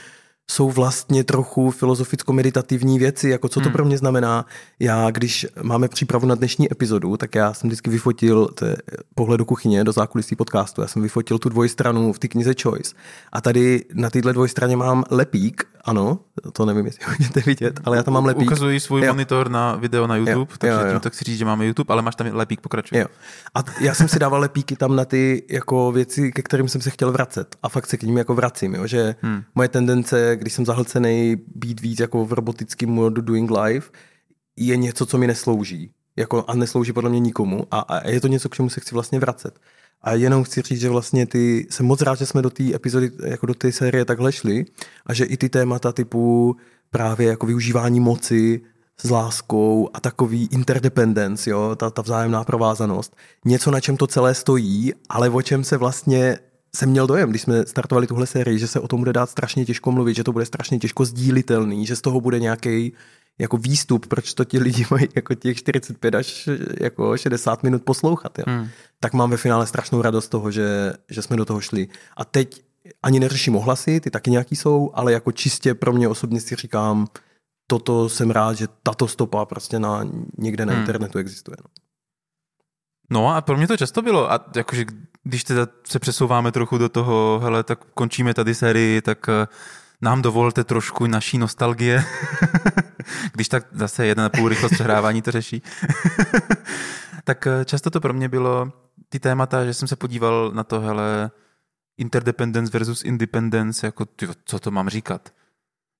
jsou 0.50 0.70
vlastně 0.70 1.24
trochu 1.24 1.70
filozoficko-meditativní 1.70 2.98
věci, 2.98 3.28
jako 3.28 3.48
co 3.48 3.60
to 3.60 3.64
hmm. 3.64 3.72
pro 3.72 3.84
mě 3.84 3.98
znamená. 3.98 4.46
Já, 4.80 5.10
když 5.10 5.46
máme 5.62 5.88
přípravu 5.88 6.26
na 6.26 6.34
dnešní 6.34 6.72
epizodu, 6.72 7.16
tak 7.16 7.34
já 7.34 7.54
jsem 7.54 7.70
vždycky 7.70 7.90
vyfotil 7.90 8.48
to 8.54 8.64
je 8.64 8.76
pohled 9.14 9.38
do 9.38 9.44
kuchyně, 9.44 9.84
do 9.84 9.92
zákulisí 9.92 10.36
podcastu, 10.36 10.82
já 10.82 10.88
jsem 10.88 11.02
vyfotil 11.02 11.38
tu 11.38 11.48
dvojstranu 11.48 12.12
v 12.12 12.18
té 12.18 12.28
knize 12.28 12.54
Choice. 12.62 12.94
A 13.32 13.40
tady 13.40 13.84
na 13.94 14.10
téhle 14.10 14.32
dvojstraně 14.32 14.76
mám 14.76 15.04
lepík, 15.10 15.64
ano, 15.84 16.18
to 16.52 16.66
nevím, 16.66 16.86
jestli 16.86 17.04
můžete 17.18 17.40
vidět, 17.40 17.80
ale 17.84 17.96
já 17.96 18.02
tam 18.02 18.14
mám 18.14 18.24
lepík. 18.24 18.46
Ukazuji 18.46 18.80
svůj 18.80 19.04
jo. 19.04 19.12
monitor 19.12 19.50
na 19.50 19.76
video 19.76 20.06
na 20.06 20.16
YouTube, 20.16 20.40
jo. 20.40 20.56
takže 20.58 20.74
jo, 20.74 20.86
jo. 20.86 20.90
tím 20.90 21.00
tak 21.00 21.14
si 21.14 21.24
říct, 21.24 21.38
že 21.38 21.44
máme 21.44 21.66
YouTube, 21.66 21.92
ale 21.92 22.02
máš 22.02 22.14
tam 22.14 22.26
lepík, 22.32 22.60
pokračuje. 22.60 23.00
Jo. 23.00 23.06
A 23.54 23.64
já 23.80 23.94
jsem 23.94 24.08
si 24.08 24.18
dával 24.18 24.40
lepíky 24.40 24.76
tam 24.76 24.96
na 24.96 25.04
ty 25.04 25.42
jako 25.50 25.92
věci, 25.92 26.32
ke 26.32 26.42
kterým 26.42 26.68
jsem 26.68 26.80
se 26.80 26.90
chtěl 26.90 27.12
vracet. 27.12 27.56
A 27.62 27.68
fakt 27.68 27.86
se 27.86 27.96
k 27.96 28.02
ním 28.02 28.18
jako 28.18 28.34
vracím, 28.34 28.74
jo, 28.74 28.86
že 28.86 29.14
hmm. 29.22 29.42
moje 29.54 29.68
tendence, 29.68 30.36
když 30.40 30.52
jsem 30.52 30.66
zahlcený 30.66 31.36
být 31.54 31.80
víc 31.80 32.00
jako 32.00 32.24
v 32.26 32.32
robotickém 32.32 32.90
modu 32.90 33.22
doing 33.22 33.50
life, 33.50 33.90
je 34.56 34.76
něco, 34.76 35.06
co 35.06 35.18
mi 35.18 35.26
neslouží. 35.26 35.90
Jako, 36.16 36.44
a 36.48 36.54
neslouží 36.54 36.92
podle 36.92 37.10
mě 37.10 37.20
nikomu. 37.20 37.66
A, 37.70 37.78
a 37.78 38.08
je 38.08 38.20
to 38.20 38.28
něco, 38.28 38.48
k 38.48 38.54
čemu 38.54 38.70
se 38.70 38.80
chci 38.80 38.94
vlastně 38.94 39.18
vracet. 39.18 39.58
A 40.02 40.14
jenom 40.14 40.44
chci 40.44 40.62
říct, 40.62 40.80
že 40.80 40.88
vlastně 40.88 41.26
ty, 41.26 41.66
jsem 41.70 41.86
moc 41.86 42.02
rád, 42.02 42.18
že 42.18 42.26
jsme 42.26 42.42
do 42.42 42.50
té 42.50 42.74
epizody, 42.74 43.10
jako 43.24 43.46
do 43.46 43.54
té 43.54 43.72
série 43.72 44.04
takhle 44.04 44.32
šli 44.32 44.64
a 45.06 45.14
že 45.14 45.24
i 45.24 45.36
ty 45.36 45.48
témata 45.48 45.92
typu 45.92 46.56
právě 46.90 47.28
jako 47.28 47.46
využívání 47.46 48.00
moci 48.00 48.60
s 49.02 49.10
láskou 49.10 49.90
a 49.94 50.00
takový 50.00 50.48
interdependence, 50.52 51.50
jo, 51.50 51.76
ta, 51.76 51.90
ta 51.90 52.02
vzájemná 52.02 52.44
provázanost, 52.44 53.16
něco, 53.44 53.70
na 53.70 53.80
čem 53.80 53.96
to 53.96 54.06
celé 54.06 54.34
stojí, 54.34 54.92
ale 55.08 55.30
o 55.30 55.42
čem 55.42 55.64
se 55.64 55.76
vlastně 55.76 56.38
jsem 56.76 56.90
měl 56.90 57.06
dojem, 57.06 57.30
když 57.30 57.42
jsme 57.42 57.66
startovali 57.66 58.06
tuhle 58.06 58.26
sérii, 58.26 58.58
že 58.58 58.66
se 58.66 58.80
o 58.80 58.88
tom 58.88 59.00
bude 59.00 59.12
dát 59.12 59.30
strašně 59.30 59.64
těžko 59.64 59.92
mluvit, 59.92 60.16
že 60.16 60.24
to 60.24 60.32
bude 60.32 60.46
strašně 60.46 60.78
těžko 60.78 61.04
sdílitelný, 61.04 61.86
že 61.86 61.96
z 61.96 62.00
toho 62.00 62.20
bude 62.20 62.40
nějaký 62.40 62.92
jako 63.38 63.56
výstup, 63.56 64.06
proč 64.06 64.34
to 64.34 64.44
ti 64.44 64.58
lidi 64.58 64.86
mají 64.90 65.08
jako 65.14 65.34
těch 65.34 65.56
45 65.56 66.14
až 66.14 66.48
jako 66.80 67.16
60 67.16 67.62
minut 67.62 67.82
poslouchat. 67.82 68.38
Jo. 68.38 68.44
Hmm. 68.48 68.68
Tak 69.00 69.12
mám 69.12 69.30
ve 69.30 69.36
finále 69.36 69.66
strašnou 69.66 70.02
radost 70.02 70.28
toho, 70.28 70.50
že, 70.50 70.92
že 71.08 71.22
jsme 71.22 71.36
do 71.36 71.44
toho 71.44 71.60
šli. 71.60 71.88
A 72.16 72.24
teď 72.24 72.62
ani 73.02 73.20
neřeším 73.20 73.56
ohlasy, 73.56 74.00
ty 74.00 74.10
taky 74.10 74.30
nějaký 74.30 74.56
jsou, 74.56 74.90
ale 74.94 75.12
jako 75.12 75.32
čistě 75.32 75.74
pro 75.74 75.92
mě 75.92 76.08
osobně 76.08 76.40
si 76.40 76.56
říkám, 76.56 77.06
toto 77.66 78.08
jsem 78.08 78.30
rád, 78.30 78.54
že 78.54 78.66
tato 78.82 79.08
stopa 79.08 79.44
prostě 79.44 79.78
na, 79.78 80.08
někde 80.38 80.66
na 80.66 80.72
hmm. 80.72 80.80
internetu 80.80 81.18
existuje. 81.18 81.56
No. 81.58 81.79
No 83.10 83.28
a 83.28 83.40
pro 83.40 83.56
mě 83.56 83.66
to 83.68 83.76
často 83.76 84.02
bylo. 84.02 84.32
A 84.32 84.44
jakože 84.56 84.84
když 85.22 85.44
teda 85.44 85.66
se 85.86 85.98
přesouváme 85.98 86.52
trochu 86.52 86.78
do 86.78 86.88
toho, 86.88 87.40
hele, 87.42 87.62
tak 87.62 87.84
končíme 87.94 88.34
tady 88.34 88.54
sérii, 88.54 89.02
tak 89.02 89.28
eh, 89.28 89.46
nám 90.00 90.22
dovolte 90.22 90.64
trošku 90.64 91.06
naší 91.06 91.38
nostalgie. 91.38 92.04
když 93.32 93.48
tak 93.48 93.66
zase 93.72 94.06
jeden 94.06 94.24
a 94.24 94.28
půl 94.28 94.48
rychlost 94.48 94.72
přehrávání 94.72 95.22
to 95.22 95.30
řeší. 95.30 95.62
tak 97.24 97.46
eh, 97.46 97.64
často 97.64 97.90
to 97.90 98.00
pro 98.00 98.12
mě 98.12 98.28
bylo 98.28 98.72
ty 99.08 99.20
témata, 99.20 99.64
že 99.64 99.74
jsem 99.74 99.88
se 99.88 99.96
podíval 99.96 100.50
na 100.54 100.64
to, 100.64 100.80
hele, 100.80 101.30
interdependence 101.98 102.72
versus 102.72 103.04
independence, 103.04 103.86
jako 103.86 104.04
ty, 104.04 104.28
co 104.44 104.58
to 104.58 104.70
mám 104.70 104.88
říkat 104.88 105.30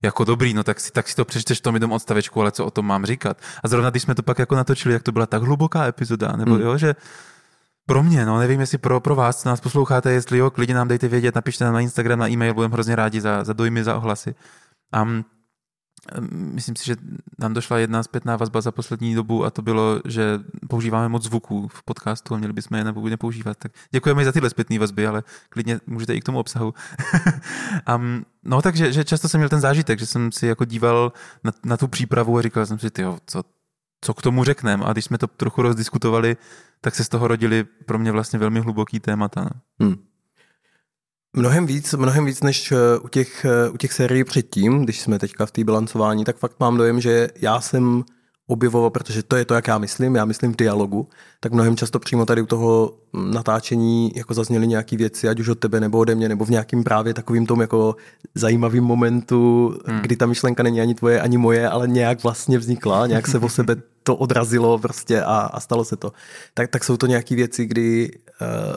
jako 0.03 0.25
dobrý, 0.25 0.55
no 0.55 0.65
tak 0.65 0.81
si, 0.81 0.93
tak 0.93 1.09
si 1.09 1.17
to 1.17 1.25
přečteš 1.25 1.59
v 1.59 1.63
tom 1.63 1.75
jednom 1.75 1.93
odstavečku, 1.93 2.41
ale 2.41 2.53
co 2.53 2.67
o 2.67 2.71
tom 2.71 2.87
mám 2.87 3.07
říkat. 3.07 3.37
A 3.65 3.69
zrovna 3.69 3.91
když 3.91 4.03
jsme 4.03 4.15
to 4.15 4.23
pak 4.23 4.39
jako 4.39 4.55
natočili, 4.55 4.95
jak 4.95 5.03
to 5.03 5.13
byla 5.13 5.27
tak 5.27 5.43
hluboká 5.43 5.87
epizoda, 5.87 6.33
nebo 6.37 6.55
hmm. 6.55 6.63
jo, 6.63 6.79
že 6.79 6.95
pro 7.87 8.03
mě, 8.03 8.27
no 8.27 8.39
nevím, 8.39 8.61
jestli 8.61 8.79
pro, 8.79 9.01
pro 9.01 9.15
vás, 9.15 9.43
co 9.43 9.49
nás 9.49 9.61
posloucháte, 9.61 10.13
jestli 10.13 10.39
jo, 10.39 10.51
klidně 10.51 10.75
nám 10.75 10.89
dejte 10.89 11.09
vědět, 11.09 11.35
napište 11.35 11.65
nám 11.65 11.75
na 11.75 11.81
Instagram, 11.81 12.19
na 12.19 12.29
e-mail, 12.29 12.55
budeme 12.55 12.73
hrozně 12.73 12.97
rádi 12.97 13.21
za, 13.21 13.45
za 13.45 13.53
dojmy, 13.53 13.85
za 13.85 13.97
ohlasy. 13.97 14.35
Um, 15.03 15.25
myslím 16.31 16.77
si, 16.77 16.87
že 16.87 16.97
nám 17.39 17.55
došla 17.55 17.79
jedna 17.79 18.03
zpětná 18.03 18.37
vazba 18.37 18.61
za 18.61 18.73
poslední 18.73 19.15
dobu 19.15 19.45
a 19.45 19.51
to 19.51 19.63
bylo, 19.63 20.01
že 20.05 20.41
používáme 20.69 21.09
moc 21.09 21.23
zvuků 21.25 21.69
v 21.69 21.83
podcastu 21.83 22.35
a 22.35 22.39
měli 22.39 22.53
bychom 22.53 22.79
je 22.79 22.85
nebo 22.85 23.09
nepoužívat. 23.09 23.57
Tak 23.59 23.73
děkujeme 23.91 24.25
za 24.25 24.33
tyhle 24.33 24.51
zpětné 24.51 24.79
vazby, 24.79 25.07
ale 25.07 25.23
klidně 25.49 25.81
můžete 25.87 26.15
i 26.15 26.21
k 26.21 26.25
tomu 26.25 26.39
obsahu. 26.39 26.75
um, 27.97 28.25
no 28.45 28.63
takže 28.63 28.93
že 28.93 29.05
často 29.05 29.29
jsem 29.29 29.39
měl 29.41 29.49
ten 29.49 29.61
zážitek, 29.61 29.99
že 29.99 30.07
jsem 30.07 30.33
si 30.33 30.47
jako 30.47 30.65
díval 30.65 31.13
na, 31.45 31.53
na 31.65 31.77
tu 31.77 31.89
přípravu 31.89 32.39
a 32.39 32.43
říkal 32.43 32.67
jsem 32.67 32.79
si, 32.79 32.91
tyjo, 32.91 33.19
co, 33.27 33.43
co 34.01 34.15
k 34.15 34.23
tomu 34.23 34.45
řekneme. 34.45 34.85
A 34.85 34.93
když 34.93 35.05
jsme 35.05 35.19
to 35.19 35.27
trochu 35.27 35.63
rozdiskutovali, 35.63 36.37
tak 36.81 36.95
se 36.95 37.05
z 37.05 37.09
toho 37.09 37.29
rodili 37.29 37.65
pro 37.65 37.99
mě 37.99 38.13
vlastně 38.13 38.39
velmi 38.39 38.61
hluboký 38.61 39.01
témata. 39.01 39.51
Hmm. 39.81 40.10
Mnohem 41.37 41.66
víc, 41.66 41.95
mnohem 41.95 42.24
víc 42.24 42.43
než 42.43 42.72
eh, 42.72 42.76
u 42.99 43.09
těch, 43.09 43.45
eh, 43.45 43.70
u 43.70 43.76
těch 43.76 43.93
sérií 43.93 44.24
předtím, 44.24 44.85
když 44.85 45.01
jsme 45.01 45.18
teďka 45.18 45.47
v 45.47 45.51
té 45.51 45.64
bilancování, 45.64 46.24
tak 46.24 46.37
fakt 46.37 46.61
mám 46.61 46.76
dojem, 46.76 47.01
že 47.01 47.28
já 47.41 47.61
jsem 47.61 48.05
objevoval, 48.47 48.91
protože 48.91 49.22
to 49.22 49.37
je 49.37 49.45
to, 49.45 49.55
jak 49.55 49.68
já 49.68 49.78
myslím, 49.78 50.14
já 50.14 50.24
myslím 50.24 50.53
v 50.53 50.57
dialogu, 50.57 51.09
tak 51.41 51.53
mnohem 51.53 51.76
často 51.76 51.99
přímo 51.99 52.26
tady 52.26 52.43
u 52.43 52.47
toho 52.47 52.95
natáčení 53.12 54.12
jako 54.14 54.35
zazněly 54.35 54.66
nějaké 54.66 54.97
věci, 54.97 55.28
ať 55.28 55.41
už 55.41 55.49
od 55.49 55.59
tebe 55.59 55.81
nebo 55.81 55.99
ode 55.99 56.14
mě, 56.14 56.28
nebo 56.28 56.45
v 56.45 56.51
nějakým 56.51 56.85
právě 56.85 57.14
takovým 57.14 57.47
tom 57.47 57.61
jako 57.61 57.97
zajímavým 58.35 58.85
momentu, 58.85 59.74
hmm. 59.87 60.01
kdy 60.01 60.16
ta 60.16 60.26
myšlenka 60.26 60.62
není 60.62 60.81
ani 60.81 60.95
tvoje, 60.95 61.20
ani 61.20 61.39
moje, 61.39 61.68
ale 61.68 61.89
nějak 61.89 62.22
vlastně 62.22 62.59
vznikla, 62.59 63.07
nějak 63.07 63.26
se 63.26 63.39
o 63.39 63.49
sebe 63.59 63.76
to 64.03 64.16
odrazilo 64.16 64.78
prostě 64.78 65.22
a, 65.22 65.37
a 65.37 65.61
stalo 65.61 65.85
se 65.85 65.97
to. 65.97 66.12
Tak, 66.55 66.70
tak 66.70 66.85
jsou 66.85 66.97
to 66.97 67.07
nějaké 67.07 67.35
věci, 67.35 67.66
kdy 67.66 68.11
uh, 68.41 68.76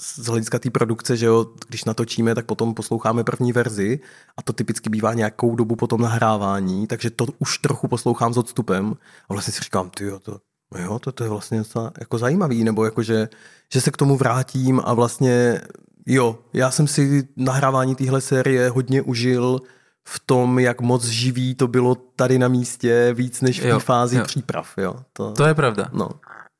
z 0.00 0.26
hlediska 0.26 0.58
té 0.58 0.70
produkce, 0.70 1.16
že 1.16 1.26
jo, 1.26 1.46
když 1.68 1.84
natočíme, 1.84 2.34
tak 2.34 2.46
potom 2.46 2.74
posloucháme 2.74 3.24
první 3.24 3.52
verzi 3.52 4.00
a 4.36 4.42
to 4.42 4.52
typicky 4.52 4.90
bývá 4.90 5.14
nějakou 5.14 5.56
dobu 5.56 5.76
potom 5.76 6.00
nahrávání, 6.00 6.86
takže 6.86 7.10
to 7.10 7.26
už 7.38 7.58
trochu 7.58 7.88
poslouchám 7.88 8.34
s 8.34 8.36
odstupem 8.36 8.94
a 9.28 9.34
vlastně 9.34 9.52
si 9.52 9.60
říkám, 9.60 9.90
ty 9.90 10.04
jo, 10.04 10.18
to, 10.18 10.40
jo, 10.78 10.98
to, 10.98 11.12
to 11.12 11.24
je 11.24 11.30
vlastně 11.30 11.62
jako 12.00 12.18
zajímavý, 12.18 12.64
nebo 12.64 12.84
jako, 12.84 13.02
že, 13.02 13.28
že 13.72 13.80
se 13.80 13.90
k 13.90 13.96
tomu 13.96 14.16
vrátím 14.16 14.80
a 14.84 14.94
vlastně, 14.94 15.60
jo, 16.06 16.38
já 16.52 16.70
jsem 16.70 16.86
si 16.86 17.28
nahrávání 17.36 17.94
téhle 17.94 18.20
série 18.20 18.70
hodně 18.70 19.02
užil 19.02 19.60
v 20.08 20.20
tom, 20.26 20.58
jak 20.58 20.80
moc 20.80 21.04
živý 21.04 21.54
to 21.54 21.68
bylo 21.68 21.94
tady 21.94 22.38
na 22.38 22.48
místě, 22.48 23.10
víc 23.14 23.40
než 23.40 23.60
v 23.60 23.62
té 23.62 23.78
fázi 23.78 24.16
jo. 24.16 24.24
příprav, 24.24 24.74
jo. 24.78 24.96
To, 25.12 25.32
to 25.32 25.44
je 25.44 25.54
pravda. 25.54 25.88
No. 25.92 26.10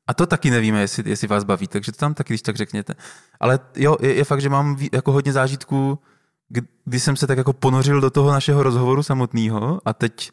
A 0.07 0.13
to 0.13 0.25
taky 0.25 0.51
nevíme, 0.51 0.81
jestli, 0.81 1.09
jestli 1.09 1.27
vás 1.27 1.43
baví, 1.43 1.67
takže 1.67 1.91
to 1.91 1.97
tam 1.97 2.13
taky 2.13 2.33
když 2.33 2.41
tak 2.41 2.55
řekněte. 2.55 2.95
Ale 3.39 3.59
jo, 3.75 3.97
je, 4.01 4.13
je 4.13 4.23
fakt, 4.23 4.41
že 4.41 4.49
mám 4.49 4.77
jako 4.91 5.11
hodně 5.11 5.33
zážitků, 5.33 5.99
kdy 6.85 6.99
jsem 6.99 7.15
se 7.15 7.27
tak 7.27 7.37
jako 7.37 7.53
ponořil 7.53 8.01
do 8.01 8.09
toho 8.09 8.31
našeho 8.31 8.63
rozhovoru 8.63 9.03
samotného 9.03 9.81
a 9.85 9.93
teď 9.93 10.31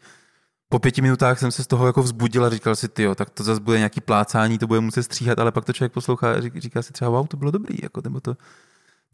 po 0.68 0.78
pěti 0.78 1.02
minutách 1.02 1.38
jsem 1.38 1.50
se 1.52 1.64
z 1.64 1.66
toho 1.66 1.86
jako 1.86 2.02
vzbudil 2.02 2.44
a 2.44 2.50
říkal 2.50 2.76
si, 2.76 2.88
jo, 2.98 3.14
tak 3.14 3.30
to 3.30 3.42
zase 3.42 3.60
bude 3.60 3.76
nějaký 3.76 4.00
plácání, 4.00 4.58
to 4.58 4.66
bude 4.66 4.80
muset 4.80 5.02
stříhat, 5.02 5.38
ale 5.38 5.52
pak 5.52 5.64
to 5.64 5.72
člověk 5.72 5.92
poslouchá 5.92 6.32
a 6.32 6.40
říká 6.40 6.82
si 6.82 6.92
třeba, 6.92 7.10
wow, 7.10 7.26
to 7.26 7.36
bylo 7.36 7.50
dobrý, 7.50 7.78
jako, 7.82 8.00
nebo 8.04 8.20
to, 8.20 8.36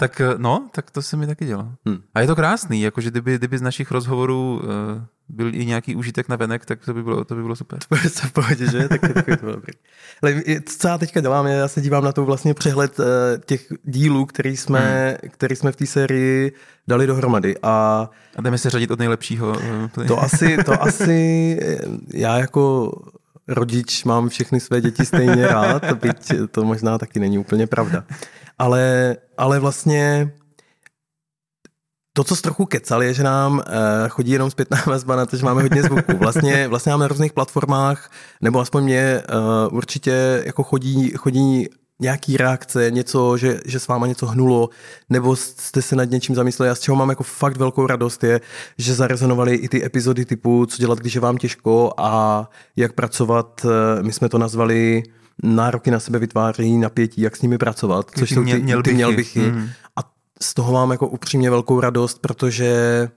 tak 0.00 0.20
no, 0.36 0.68
tak 0.72 0.90
to 0.90 1.02
se 1.02 1.16
mi 1.16 1.26
taky 1.26 1.44
dělo. 1.44 1.68
Hmm. 1.86 2.02
A 2.14 2.20
je 2.20 2.26
to 2.26 2.36
krásný, 2.36 2.82
jakože 2.82 3.10
kdyby, 3.10 3.38
kdyby 3.38 3.58
z 3.58 3.62
našich 3.62 3.90
rozhovorů 3.90 4.60
uh, 4.62 4.68
byl 5.28 5.54
i 5.54 5.66
nějaký 5.66 5.96
užitek 5.96 6.28
na 6.28 6.36
venek, 6.36 6.64
tak 6.64 6.84
to 6.84 6.94
by 6.94 7.02
bylo, 7.02 7.24
to 7.24 7.34
by 7.34 7.42
bylo 7.42 7.56
super. 7.56 7.78
To 7.88 8.08
se 8.08 8.26
v 8.26 8.32
pohodě, 8.32 8.70
že? 8.70 8.88
Tak, 8.88 9.00
tak 9.00 9.26
to 9.26 9.36
bylo 9.40 9.52
dobrý. 9.52 9.72
Ale 10.22 10.42
co 10.78 10.88
já 10.88 10.98
teďka 10.98 11.20
dělám, 11.20 11.46
já 11.46 11.68
se 11.68 11.80
dívám 11.80 12.04
na 12.04 12.12
to 12.12 12.24
vlastně 12.24 12.54
přehled 12.54 12.98
uh, 12.98 13.04
těch 13.46 13.72
dílů, 13.84 14.26
který 14.26 14.56
jsme, 14.56 15.08
hmm. 15.22 15.30
který 15.30 15.56
jsme 15.56 15.72
v 15.72 15.76
té 15.76 15.86
sérii 15.86 16.52
dali 16.88 17.06
dohromady. 17.06 17.56
A, 17.62 18.08
a 18.36 18.42
jdeme 18.42 18.58
se 18.58 18.70
řadit 18.70 18.90
od 18.90 18.98
nejlepšího. 18.98 19.48
Uh, 19.48 20.06
to 20.06 20.22
asi, 20.22 20.56
to 20.64 20.82
asi 20.82 21.58
já 22.14 22.38
jako 22.38 22.92
rodič 23.48 24.04
mám 24.04 24.28
všechny 24.28 24.60
své 24.60 24.80
děti 24.80 25.06
stejně 25.06 25.46
rád, 25.46 25.92
byť 25.92 26.32
to 26.50 26.64
možná 26.64 26.98
taky 26.98 27.20
není 27.20 27.38
úplně 27.38 27.66
pravda. 27.66 28.04
Ale, 28.60 29.16
ale 29.38 29.58
vlastně 29.58 30.32
to, 32.12 32.24
co 32.24 32.36
trochu 32.36 32.66
kecal, 32.66 33.02
je, 33.02 33.14
že 33.14 33.22
nám 33.22 33.54
uh, 33.54 33.62
chodí 34.08 34.30
jenom 34.30 34.50
zpětná 34.50 34.82
vazba 34.86 35.16
na 35.16 35.26
to, 35.26 35.36
že 35.36 35.44
máme 35.44 35.62
hodně 35.62 35.82
zvuku. 35.82 36.16
Vlastně, 36.16 36.68
vlastně 36.68 36.90
máme 36.90 37.04
na 37.04 37.08
různých 37.08 37.32
platformách, 37.32 38.10
nebo 38.40 38.60
aspoň 38.60 38.84
mě 38.84 39.22
uh, 39.68 39.76
určitě 39.76 40.42
jako 40.46 40.62
chodí, 40.62 41.10
chodí 41.10 41.68
nějaký 42.00 42.36
reakce, 42.36 42.90
něco, 42.90 43.36
že, 43.36 43.60
že 43.66 43.80
s 43.80 43.88
váma 43.88 44.06
něco 44.06 44.26
hnulo, 44.26 44.68
nebo 45.10 45.36
jste 45.36 45.82
se 45.82 45.96
nad 45.96 46.10
něčím 46.10 46.34
zamysleli 46.34 46.70
a 46.70 46.74
z 46.74 46.80
čeho 46.80 46.96
mám 46.96 47.10
jako 47.10 47.22
fakt 47.22 47.56
velkou 47.56 47.86
radost 47.86 48.24
je, 48.24 48.40
že 48.78 48.94
zarezonovaly 48.94 49.54
i 49.54 49.68
ty 49.68 49.84
epizody 49.84 50.24
typu, 50.24 50.66
co 50.66 50.76
dělat, 50.76 50.98
když 50.98 51.14
je 51.14 51.20
vám 51.20 51.38
těžko 51.38 51.92
a 51.96 52.48
jak 52.76 52.92
pracovat, 52.92 53.66
eh, 53.66 54.02
my 54.02 54.12
jsme 54.12 54.28
to 54.28 54.38
nazvali 54.38 55.02
nároky 55.42 55.90
na 55.90 56.00
sebe 56.00 56.18
vytváří 56.18 56.76
napětí, 56.76 57.20
jak 57.20 57.36
s 57.36 57.42
nimi 57.42 57.58
pracovat, 57.58 58.10
což 58.18 58.30
jsou 58.30 58.44
ty, 58.44 58.62
měl 58.62 58.82
ty 58.82 58.94
mělbichy. 58.94 59.40
Mm. 59.40 59.68
A 59.96 60.00
z 60.42 60.54
toho 60.54 60.72
mám 60.72 60.90
jako 60.90 61.08
upřímně 61.08 61.50
velkou 61.50 61.80
radost, 61.80 62.18
protože 62.18 63.08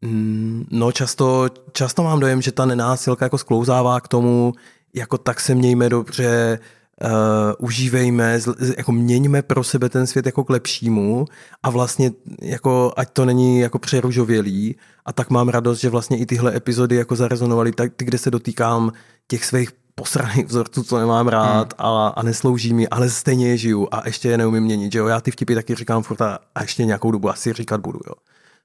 mm, 0.00 0.66
no 0.70 0.92
často, 0.92 1.48
často 1.72 2.02
mám 2.02 2.20
dojem, 2.20 2.42
že 2.42 2.52
ta 2.52 2.66
nenásilka 2.66 3.24
jako 3.24 3.38
sklouzává 3.38 4.00
k 4.00 4.08
tomu, 4.08 4.52
jako 4.94 5.18
tak 5.18 5.40
se 5.40 5.54
mějme 5.54 5.88
dobře, 5.88 6.58
uh, 7.04 7.10
užívejme, 7.58 8.40
jako 8.76 8.92
měňme 8.92 9.42
pro 9.42 9.64
sebe 9.64 9.88
ten 9.88 10.06
svět 10.06 10.26
jako 10.26 10.44
k 10.44 10.50
lepšímu 10.50 11.24
a 11.62 11.70
vlastně 11.70 12.10
jako 12.42 12.92
ať 12.96 13.10
to 13.10 13.24
není 13.24 13.58
jako 13.60 13.78
přeružovělý 13.78 14.76
a 15.04 15.12
tak 15.12 15.30
mám 15.30 15.48
radost, 15.48 15.80
že 15.80 15.90
vlastně 15.90 16.18
i 16.18 16.26
tyhle 16.26 16.56
epizody 16.56 16.96
jako 16.96 17.16
zarezonovaly, 17.16 17.72
tak 17.72 17.92
ty, 17.96 18.04
kde 18.04 18.18
se 18.18 18.30
dotýkám 18.30 18.92
těch 19.28 19.44
svých 19.44 19.68
posraných 20.00 20.46
vzorců, 20.46 20.82
co 20.82 20.98
nemám 20.98 21.28
rád 21.28 21.74
hmm. 21.80 21.88
a, 21.88 22.08
a 22.08 22.22
neslouží 22.22 22.74
mi, 22.74 22.88
ale 22.88 23.10
stejně 23.10 23.48
je 23.48 23.56
žiju 23.56 23.88
a 23.90 24.02
ještě 24.06 24.28
je 24.28 24.38
neumím 24.38 24.62
měnit, 24.62 24.92
že 24.92 24.98
jo. 24.98 25.06
Já 25.06 25.20
ty 25.20 25.30
vtipy 25.30 25.54
taky 25.54 25.74
říkám 25.74 26.02
furt 26.02 26.20
a, 26.20 26.38
a 26.54 26.62
ještě 26.62 26.84
nějakou 26.84 27.10
dobu 27.10 27.30
asi 27.30 27.52
říkat 27.52 27.80
budu, 27.80 28.00
jo. 28.06 28.14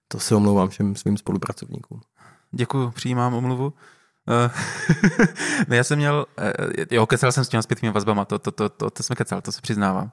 To 0.07 0.19
se 0.19 0.35
omlouvám 0.35 0.69
všem 0.69 0.95
svým 0.95 1.17
spolupracovníkům. 1.17 2.01
Děkuji, 2.51 2.91
přijímám 2.91 3.33
omluvu. 3.33 3.73
Ne, 5.67 5.77
já 5.77 5.83
jsem 5.83 5.97
měl, 5.97 6.25
uh, 6.39 6.83
jo, 6.91 7.05
kecal 7.05 7.31
jsem 7.31 7.45
s 7.45 7.49
těma 7.49 7.61
zpětnými 7.61 7.93
vazbama, 7.93 8.25
to, 8.25 8.39
to, 8.39 8.51
to, 8.51 8.69
to, 8.69 8.89
to 8.89 9.03
jsem 9.03 9.15
kecal, 9.15 9.41
to 9.41 9.51
se 9.51 9.61
přiznávám. 9.61 10.11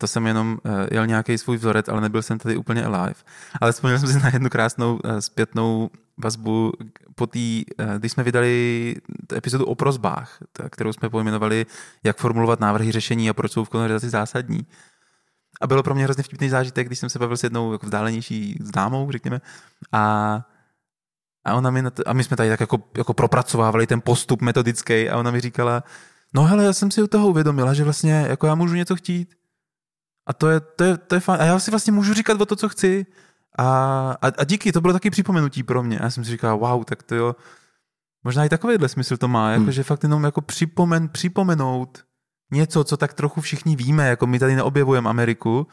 To 0.00 0.06
jsem 0.06 0.26
jenom 0.26 0.58
uh, 0.64 0.72
jel 0.90 1.06
nějaký 1.06 1.38
svůj 1.38 1.56
vzorec, 1.56 1.88
ale 1.88 2.00
nebyl 2.00 2.22
jsem 2.22 2.38
tady 2.38 2.56
úplně 2.56 2.84
alive. 2.84 3.14
Ale 3.60 3.72
vzpomněl 3.72 3.98
jsem 3.98 4.08
si 4.08 4.18
na 4.18 4.30
jednu 4.32 4.48
krásnou 4.48 4.94
uh, 4.94 5.18
zpětnou 5.18 5.90
vazbu 6.16 6.72
po 7.14 7.26
té, 7.26 7.38
uh, 7.38 7.98
když 7.98 8.12
jsme 8.12 8.22
vydali 8.22 8.96
epizodu 9.36 9.64
o 9.64 9.74
prozbách, 9.74 10.38
kterou 10.70 10.92
jsme 10.92 11.10
pojmenovali, 11.10 11.66
jak 12.04 12.16
formulovat 12.16 12.60
návrhy 12.60 12.92
řešení 12.92 13.30
a 13.30 13.34
proč 13.34 13.52
jsou 13.52 13.64
v 13.64 13.68
konverzaci 13.68 14.10
zásadní. 14.10 14.66
A 15.60 15.66
bylo 15.66 15.82
pro 15.82 15.94
mě 15.94 16.04
hrozně 16.04 16.22
vtipný 16.22 16.48
zážitek, 16.48 16.86
když 16.86 16.98
jsem 16.98 17.10
se 17.10 17.18
bavil 17.18 17.36
s 17.36 17.44
jednou 17.44 17.72
jako 17.72 17.86
vzdálenější 17.86 18.58
známou, 18.60 19.10
řekněme, 19.10 19.40
a 19.92 20.40
a, 21.44 21.54
ona 21.54 21.70
mi 21.70 21.90
to, 21.90 22.02
a 22.08 22.12
my 22.12 22.24
jsme 22.24 22.36
tady 22.36 22.48
tak 22.48 22.60
jako, 22.60 22.78
jako 22.96 23.14
propracovávali 23.14 23.86
ten 23.86 24.00
postup 24.00 24.42
metodický 24.42 25.08
a 25.08 25.18
ona 25.18 25.30
mi 25.30 25.40
říkala, 25.40 25.84
no 26.34 26.44
hele, 26.44 26.64
já 26.64 26.72
jsem 26.72 26.90
si 26.90 27.02
u 27.02 27.06
toho 27.06 27.28
uvědomila, 27.28 27.74
že 27.74 27.84
vlastně 27.84 28.26
jako 28.28 28.46
já 28.46 28.54
můžu 28.54 28.74
něco 28.74 28.96
chtít. 28.96 29.39
A 30.26 30.32
to 30.32 30.48
je, 30.48 30.60
to 30.60 30.84
je, 30.84 30.96
to 30.96 31.14
je 31.14 31.20
fajn. 31.20 31.40
A 31.42 31.44
já 31.44 31.58
si 31.58 31.70
vlastně 31.70 31.92
můžu 31.92 32.14
říkat 32.14 32.40
o 32.40 32.46
to, 32.46 32.56
co 32.56 32.68
chci. 32.68 33.06
A, 33.58 33.66
a, 34.22 34.26
a 34.38 34.44
díky, 34.44 34.72
to 34.72 34.80
bylo 34.80 34.92
taky 34.92 35.10
připomenutí 35.10 35.62
pro 35.62 35.82
mě. 35.82 35.98
A 35.98 36.04
já 36.04 36.10
jsem 36.10 36.24
si 36.24 36.30
říkal, 36.30 36.58
wow, 36.58 36.84
tak 36.84 37.02
to 37.02 37.14
jo, 37.14 37.36
možná 38.24 38.44
i 38.44 38.48
takovýhle 38.48 38.88
smysl 38.88 39.16
to 39.16 39.28
má, 39.28 39.50
jako, 39.50 39.62
hmm. 39.62 39.72
že 39.72 39.82
fakt 39.82 40.02
jenom 40.02 40.24
jako 40.24 40.40
připomen, 40.40 41.08
připomenout 41.08 42.04
něco, 42.50 42.84
co 42.84 42.96
tak 42.96 43.14
trochu 43.14 43.40
všichni 43.40 43.76
víme, 43.76 44.08
jako 44.08 44.26
my 44.26 44.38
tady 44.38 44.56
neobjevujeme 44.56 45.10
Ameriku, 45.10 45.66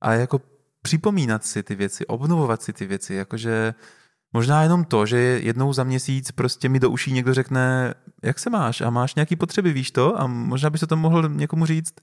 a 0.00 0.12
jako 0.12 0.40
připomínat 0.82 1.44
si 1.44 1.62
ty 1.62 1.74
věci, 1.74 2.06
obnovovat 2.06 2.62
si 2.62 2.72
ty 2.72 2.86
věci, 2.86 3.14
jakože 3.14 3.74
Možná 4.32 4.62
jenom 4.62 4.84
to, 4.84 5.06
že 5.06 5.18
jednou 5.18 5.72
za 5.72 5.84
měsíc 5.84 6.30
prostě 6.30 6.68
mi 6.68 6.80
do 6.80 6.90
uší 6.90 7.12
někdo 7.12 7.34
řekne, 7.34 7.94
jak 8.22 8.38
se 8.38 8.50
máš 8.50 8.80
a 8.80 8.90
máš 8.90 9.14
nějaký 9.14 9.36
potřeby, 9.36 9.72
víš 9.72 9.90
to? 9.90 10.20
A 10.20 10.26
možná 10.26 10.70
by 10.70 10.78
se 10.78 10.86
to 10.86 10.96
mohl 10.96 11.28
někomu 11.28 11.66
říct. 11.66 11.94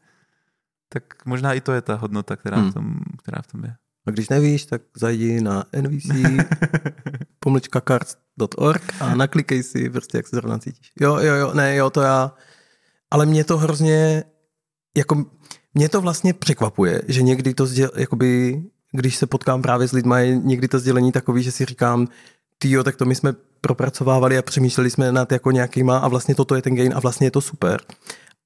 Tak 0.90 1.26
možná 1.26 1.54
i 1.54 1.62
to 1.62 1.72
je 1.72 1.82
ta 1.82 1.96
hodnota, 1.96 2.36
která, 2.36 2.58
hmm. 2.58 2.72
v, 2.72 2.74
tom, 2.74 3.00
která 3.24 3.42
v 3.42 3.48
tom 3.48 3.64
je. 3.64 3.76
A 4.08 4.12
když 4.12 4.30
nevíš, 4.30 4.66
tak 4.66 4.82
zajdi 4.98 5.42
na 5.42 5.64
nvc 5.72 6.08
pomlčka 7.40 7.82
cards.org 7.82 9.02
a 9.02 9.16
naklikej 9.16 9.64
si 9.64 9.90
prostě, 9.90 10.18
jak 10.18 10.28
se 10.28 10.36
zrovna 10.36 10.60
cítíš. 10.60 10.92
Jo, 11.00 11.18
jo, 11.18 11.36
jo, 11.36 11.54
ne, 11.54 11.76
jo, 11.76 11.90
to 11.90 12.02
já. 12.02 12.34
Ale 13.12 13.26
mě 13.26 13.44
to 13.44 13.58
hrozně, 13.58 14.24
jako, 14.98 15.26
mě 15.74 15.90
to 15.90 16.02
vlastně 16.02 16.34
překvapuje, 16.34 17.02
že 17.08 17.22
někdy 17.22 17.54
to 17.54 17.66
zděl, 17.66 17.90
jakoby 17.96 18.62
když 18.92 19.16
se 19.16 19.28
potkám 19.28 19.62
právě 19.62 19.88
s 19.88 19.92
lidmi, 19.92 20.16
je 20.20 20.38
někdy 20.38 20.68
to 20.68 20.80
sdělení 20.80 21.12
takový, 21.12 21.44
že 21.44 21.52
si 21.52 21.66
říkám, 21.66 22.08
jo, 22.64 22.84
tak 22.84 22.96
to 22.96 23.06
my 23.06 23.16
jsme 23.16 23.34
propracovávali 23.62 24.38
a 24.38 24.42
přemýšleli 24.42 24.90
jsme 24.90 25.12
nad 25.12 25.32
jako 25.32 25.52
nějakýma 25.52 25.98
a 25.98 26.08
vlastně 26.08 26.36
toto 26.36 26.56
je 26.56 26.62
ten 26.62 26.76
gain 26.76 26.94
a 26.96 27.00
vlastně 27.00 27.28
je 27.28 27.32
to 27.32 27.42
super. 27.42 27.82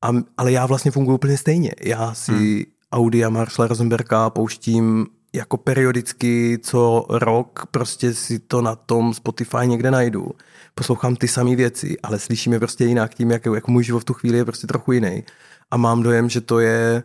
A, 0.02 0.10
ale 0.38 0.52
já 0.52 0.66
vlastně 0.66 0.92
funguji 0.92 1.16
úplně 1.16 1.38
stejně. 1.38 1.72
Já 1.84 2.14
si 2.14 2.32
hmm. 2.32 2.64
Audi 2.92 3.24
a 3.24 3.30
Marshall 3.30 3.68
Rosenberga 3.68 4.30
pouštím 4.30 5.08
jako 5.34 5.58
periodicky 5.58 6.60
co 6.64 7.06
rok 7.10 7.66
prostě 7.72 8.14
si 8.14 8.40
to 8.40 8.62
na 8.62 8.76
tom 8.76 9.14
Spotify 9.14 9.58
někde 9.66 9.92
najdu. 9.92 10.32
Poslouchám 10.76 11.16
ty 11.16 11.28
samé 11.28 11.56
věci, 11.56 11.98
ale 12.04 12.20
slyším 12.20 12.54
je 12.54 12.60
prostě 12.60 12.86
jinak 12.86 13.16
tím, 13.16 13.32
jak, 13.32 13.46
jak 13.56 13.68
můj 13.68 13.84
život 13.84 14.00
v 14.00 14.06
tu 14.06 14.14
chvíli 14.14 14.38
je 14.38 14.46
prostě 14.46 14.68
trochu 14.68 14.92
jiný. 14.92 15.24
A 15.72 15.78
mám 15.78 16.04
dojem, 16.04 16.30
že 16.30 16.42
to 16.42 16.60
je 16.60 17.04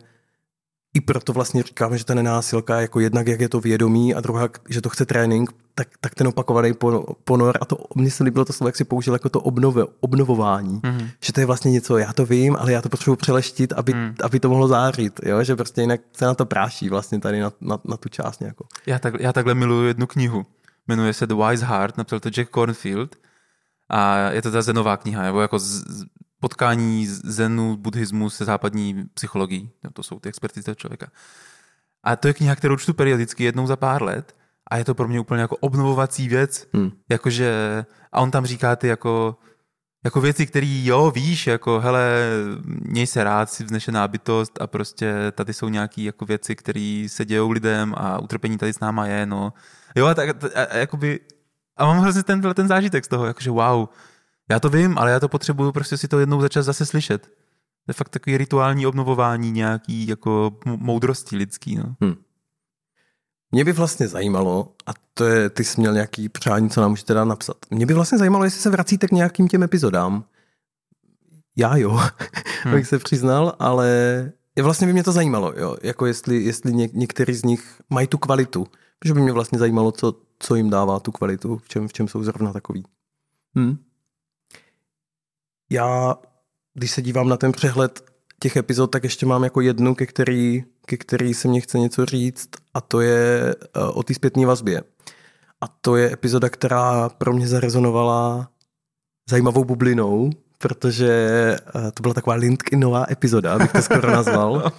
i 0.97 1.01
proto 1.01 1.33
vlastně 1.33 1.63
říkáme, 1.63 1.97
že 1.97 2.05
ta 2.05 2.13
nenásilka, 2.13 2.81
jako 2.81 2.99
jednak 2.99 3.27
jak 3.27 3.41
je 3.41 3.49
to 3.49 3.59
vědomí 3.59 4.15
a 4.15 4.21
druhá, 4.21 4.49
že 4.69 4.81
to 4.81 4.89
chce 4.89 5.05
trénink, 5.05 5.49
tak, 5.75 5.87
tak 6.01 6.15
ten 6.15 6.27
opakovaný 6.27 6.73
ponor 7.23 7.57
a 7.61 7.65
to, 7.65 7.77
mně 7.95 8.11
se 8.11 8.23
líbilo 8.23 8.45
to 8.45 8.53
slovo, 8.53 8.67
jak 8.67 8.75
si 8.75 8.83
použil 8.83 9.13
jako 9.13 9.29
to 9.29 9.39
obnove, 9.39 9.83
obnovování, 9.99 10.79
mm-hmm. 10.79 11.09
že 11.23 11.33
to 11.33 11.39
je 11.39 11.45
vlastně 11.45 11.71
něco, 11.71 11.97
já 11.97 12.13
to 12.13 12.25
vím, 12.25 12.55
ale 12.59 12.71
já 12.71 12.81
to 12.81 12.89
potřebuji 12.89 13.15
přeleštit, 13.15 13.73
aby, 13.73 13.93
mm. 13.93 14.15
aby 14.23 14.39
to 14.39 14.49
mohlo 14.49 14.67
zářit, 14.67 15.19
jo? 15.25 15.43
že 15.43 15.55
prostě 15.55 15.81
jinak 15.81 16.01
se 16.13 16.25
na 16.25 16.35
to 16.35 16.45
práší 16.45 16.89
vlastně 16.89 17.19
tady 17.19 17.39
na, 17.39 17.51
na, 17.61 17.79
na 17.85 17.97
tu 17.97 18.09
část 18.09 18.39
nějakou. 18.39 18.65
Já, 18.85 18.99
tak, 18.99 19.13
já 19.19 19.33
takhle 19.33 19.53
miluji 19.53 19.87
jednu 19.87 20.07
knihu, 20.07 20.45
jmenuje 20.87 21.13
se 21.13 21.27
The 21.27 21.35
Wise 21.35 21.65
Heart, 21.65 21.97
napsal 21.97 22.19
to 22.19 22.29
Jack 22.29 22.49
Cornfield 22.49 23.15
a 23.89 24.17
je 24.17 24.41
to 24.41 24.51
ta 24.51 24.61
zenová 24.61 24.97
kniha, 24.97 25.23
nebo 25.23 25.41
jako 25.41 25.59
z, 25.59 25.83
potkání 26.39 27.07
zenu, 27.07 27.77
buddhismu 27.77 28.29
se 28.29 28.45
západní 28.45 29.05
psychologií. 29.13 29.69
No, 29.83 29.91
to 29.91 30.03
jsou 30.03 30.19
ty 30.19 30.29
experty 30.29 30.63
toho 30.63 30.75
člověka. 30.75 31.07
A 32.03 32.15
to 32.15 32.27
je 32.27 32.33
kniha, 32.33 32.55
kterou 32.55 32.77
čtu 32.77 32.93
periodicky 32.93 33.43
jednou 33.43 33.67
za 33.67 33.75
pár 33.75 34.03
let 34.03 34.35
a 34.71 34.77
je 34.77 34.85
to 34.85 34.95
pro 34.95 35.07
mě 35.07 35.19
úplně 35.19 35.41
jako 35.41 35.55
obnovovací 35.55 36.27
věc. 36.27 36.67
Hmm. 36.73 36.91
Jakože, 37.09 37.85
a 38.11 38.21
on 38.21 38.31
tam 38.31 38.45
říká 38.45 38.75
ty 38.75 38.87
jako, 38.87 39.37
jako 40.05 40.21
věci, 40.21 40.45
které 40.45 40.81
jo, 40.83 41.11
víš, 41.11 41.47
jako 41.47 41.79
hele, 41.79 42.11
měj 42.65 43.07
se 43.07 43.23
rád, 43.23 43.51
si 43.51 43.63
vznešená 43.63 44.07
bytost 44.07 44.61
a 44.61 44.67
prostě 44.67 45.13
tady 45.31 45.53
jsou 45.53 45.69
nějaké 45.69 46.01
jako 46.01 46.25
věci, 46.25 46.55
které 46.55 47.05
se 47.09 47.25
dějou 47.25 47.51
lidem 47.51 47.93
a 47.97 48.19
utrpení 48.19 48.57
tady 48.57 48.73
s 48.73 48.79
náma 48.79 49.07
je, 49.07 49.25
no. 49.25 49.53
Jo, 49.95 50.05
a, 50.05 50.13
tak, 50.13 50.29
a, 50.29 50.61
a, 50.61 50.63
a 50.63 50.77
jakoby, 50.77 51.19
a 51.77 51.85
mám 51.85 51.99
hrozně 51.99 52.23
ten, 52.23 52.41
ten 52.53 52.67
zážitek 52.67 53.05
z 53.05 53.07
toho, 53.07 53.25
jakože 53.25 53.51
wow, 53.51 53.87
já 54.49 54.59
to 54.59 54.69
vím, 54.69 54.97
ale 54.97 55.11
já 55.11 55.19
to 55.19 55.29
potřebuju 55.29 55.71
prostě 55.71 55.97
si 55.97 56.07
to 56.07 56.19
jednou 56.19 56.41
za 56.41 56.49
čas 56.49 56.65
zase 56.65 56.85
slyšet. 56.85 57.21
To 57.21 57.89
je 57.89 57.93
fakt 57.93 58.09
takový 58.09 58.37
rituální 58.37 58.87
obnovování 58.87 59.51
nějaký 59.51 60.07
jako 60.07 60.51
moudrosti 60.65 61.37
lidský. 61.37 61.75
No. 61.75 61.95
Hmm. 62.01 62.15
Mě 63.51 63.65
by 63.65 63.71
vlastně 63.71 64.07
zajímalo, 64.07 64.73
a 64.85 64.91
to 65.13 65.25
je, 65.25 65.49
ty 65.49 65.63
jsi 65.63 65.81
měl 65.81 65.93
nějaký 65.93 66.29
přání, 66.29 66.69
co 66.69 66.81
nám 66.81 66.89
můžete 66.89 67.13
dát 67.13 67.25
napsat. 67.25 67.57
Mě 67.69 67.85
by 67.85 67.93
vlastně 67.93 68.17
zajímalo, 68.17 68.43
jestli 68.43 68.61
se 68.61 68.69
vracíte 68.69 69.07
k 69.07 69.11
nějakým 69.11 69.47
těm 69.47 69.63
epizodám. 69.63 70.23
Já 71.55 71.77
jo, 71.77 71.89
hmm. 72.63 72.73
abych 72.73 72.87
se 72.87 72.99
přiznal, 72.99 73.55
ale 73.59 74.31
vlastně 74.61 74.87
by 74.87 74.93
mě 74.93 75.03
to 75.03 75.11
zajímalo, 75.11 75.53
jo. 75.57 75.77
jako 75.83 76.05
jestli, 76.05 76.43
jestli 76.43 76.73
něk, 76.73 76.93
některý 76.93 77.33
z 77.33 77.43
nich 77.43 77.81
mají 77.89 78.07
tu 78.07 78.17
kvalitu. 78.17 78.67
Protože 78.99 79.13
by 79.13 79.21
mě 79.21 79.31
vlastně 79.31 79.59
zajímalo, 79.59 79.91
co, 79.91 80.13
co 80.39 80.55
jim 80.55 80.69
dává 80.69 80.99
tu 80.99 81.11
kvalitu, 81.11 81.57
v 81.57 81.69
čem, 81.69 81.87
v 81.87 81.93
čem 81.93 82.07
jsou 82.07 82.23
zrovna 82.23 82.53
takový. 82.53 82.83
Hmm 83.55 83.77
já, 85.69 86.15
když 86.73 86.91
se 86.91 87.01
dívám 87.01 87.29
na 87.29 87.37
ten 87.37 87.51
přehled 87.51 88.03
těch 88.39 88.55
epizod, 88.55 88.91
tak 88.91 89.03
ještě 89.03 89.25
mám 89.25 89.43
jako 89.43 89.61
jednu, 89.61 89.95
ke 89.95 90.05
který, 90.05 90.63
ke 90.85 90.97
který 90.97 91.33
se 91.33 91.47
mě 91.47 91.61
chce 91.61 91.79
něco 91.79 92.05
říct 92.05 92.49
a 92.73 92.81
to 92.81 93.01
je 93.01 93.55
uh, 93.55 93.97
o 93.97 94.03
té 94.03 94.13
zpětné 94.13 94.45
vazbě. 94.45 94.83
A 95.61 95.67
to 95.67 95.95
je 95.95 96.13
epizoda, 96.13 96.49
která 96.49 97.09
pro 97.09 97.33
mě 97.33 97.47
zarezonovala 97.47 98.49
zajímavou 99.29 99.65
bublinou, 99.65 100.29
protože 100.57 101.55
uh, 101.75 101.91
to 101.91 102.01
byla 102.01 102.13
taková 102.13 102.35
LinkedInová 102.35 103.05
epizoda, 103.11 103.53
abych 103.53 103.71
to 103.71 103.81
skoro 103.81 104.11
nazval, 104.11 104.71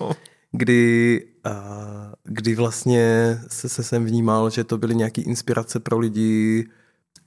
kdy, 0.52 1.20
uh, 1.50 2.12
kdy 2.24 2.54
vlastně 2.54 3.38
se, 3.48 3.68
se 3.68 3.82
jsem 3.82 4.04
vnímal, 4.04 4.50
že 4.50 4.64
to 4.64 4.78
byly 4.78 4.94
nějaké 4.94 5.22
inspirace 5.22 5.80
pro 5.80 5.98
lidi, 5.98 6.68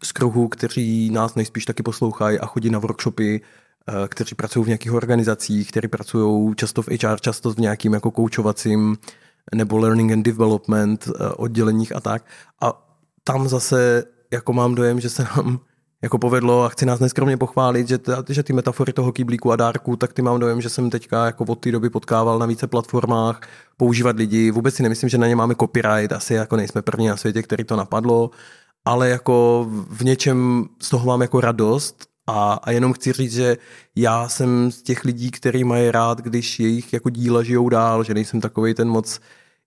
z 0.04 0.12
kruhu, 0.12 0.48
kteří 0.48 1.10
nás 1.10 1.36
nejspíš 1.36 1.66
taky 1.66 1.84
poslouchají 1.84 2.40
a 2.40 2.46
chodí 2.46 2.70
na 2.70 2.80
workshopy, 2.80 3.42
eh, 3.88 4.08
kteří 4.08 4.36
pracují 4.36 4.66
v 4.66 4.68
nějakých 4.68 4.92
organizacích, 4.92 5.72
kteří 5.72 5.88
pracují 5.88 6.56
často 6.56 6.82
v 6.82 6.88
HR, 6.88 7.20
často 7.22 7.54
v 7.54 7.58
nějakým 7.58 7.94
jako 7.94 8.12
koučovacím 8.12 8.98
nebo 9.56 9.78
learning 9.78 10.12
and 10.12 10.24
development 10.24 11.08
eh, 11.08 11.30
odděleních 11.30 11.96
a 11.96 12.00
tak. 12.00 12.26
A 12.62 12.96
tam 13.24 13.48
zase 13.48 14.04
jako 14.32 14.54
mám 14.54 14.76
dojem, 14.76 15.00
že 15.00 15.10
se 15.10 15.24
nám 15.24 15.60
jako 16.02 16.18
povedlo 16.18 16.64
a 16.64 16.70
chci 16.70 16.86
nás 16.86 17.00
neskromně 17.00 17.38
pochválit, 17.38 17.88
že, 17.88 17.98
t- 17.98 18.24
že 18.30 18.44
ty 18.44 18.54
metafory 18.54 18.94
toho 18.94 19.12
kýblíku 19.12 19.52
a 19.52 19.56
dárku, 19.56 19.96
tak 19.96 20.14
ty 20.14 20.22
mám 20.22 20.40
dojem, 20.40 20.62
že 20.62 20.70
jsem 20.70 20.90
teďka 20.90 21.26
jako 21.26 21.44
od 21.44 21.60
té 21.60 21.72
doby 21.72 21.90
potkával 21.90 22.40
na 22.40 22.46
více 22.46 22.68
platformách 22.68 23.42
používat 23.78 24.16
lidi. 24.16 24.52
Vůbec 24.52 24.76
si 24.76 24.84
nemyslím, 24.84 25.10
že 25.10 25.18
na 25.18 25.28
ně 25.28 25.36
máme 25.36 25.56
copyright, 25.56 26.12
asi 26.12 26.34
jako 26.34 26.56
nejsme 26.56 26.82
první 26.82 27.08
na 27.08 27.18
světě, 27.18 27.44
který 27.44 27.64
to 27.64 27.76
napadlo 27.76 28.32
ale 28.86 29.10
jako 29.10 29.66
v 29.90 30.04
něčem 30.04 30.66
z 30.82 30.90
toho 30.90 31.06
mám 31.06 31.22
jako 31.22 31.42
radost 31.42 32.06
a, 32.28 32.54
a 32.54 32.72
jenom 32.72 32.94
chci 32.94 33.12
říct, 33.12 33.34
že 33.34 33.58
já 33.96 34.30
jsem 34.30 34.72
z 34.72 34.82
těch 34.82 35.06
lidí, 35.06 35.32
který 35.32 35.64
mají 35.64 35.92
rád, 35.92 36.22
když 36.22 36.60
jejich 36.60 36.94
jako 36.94 37.10
díla 37.10 37.44
žijou 37.44 37.70
dál, 37.70 38.04
že 38.04 38.14
nejsem 38.14 38.42
takový 38.42 38.74
ten 38.74 38.90
moc 38.90 39.20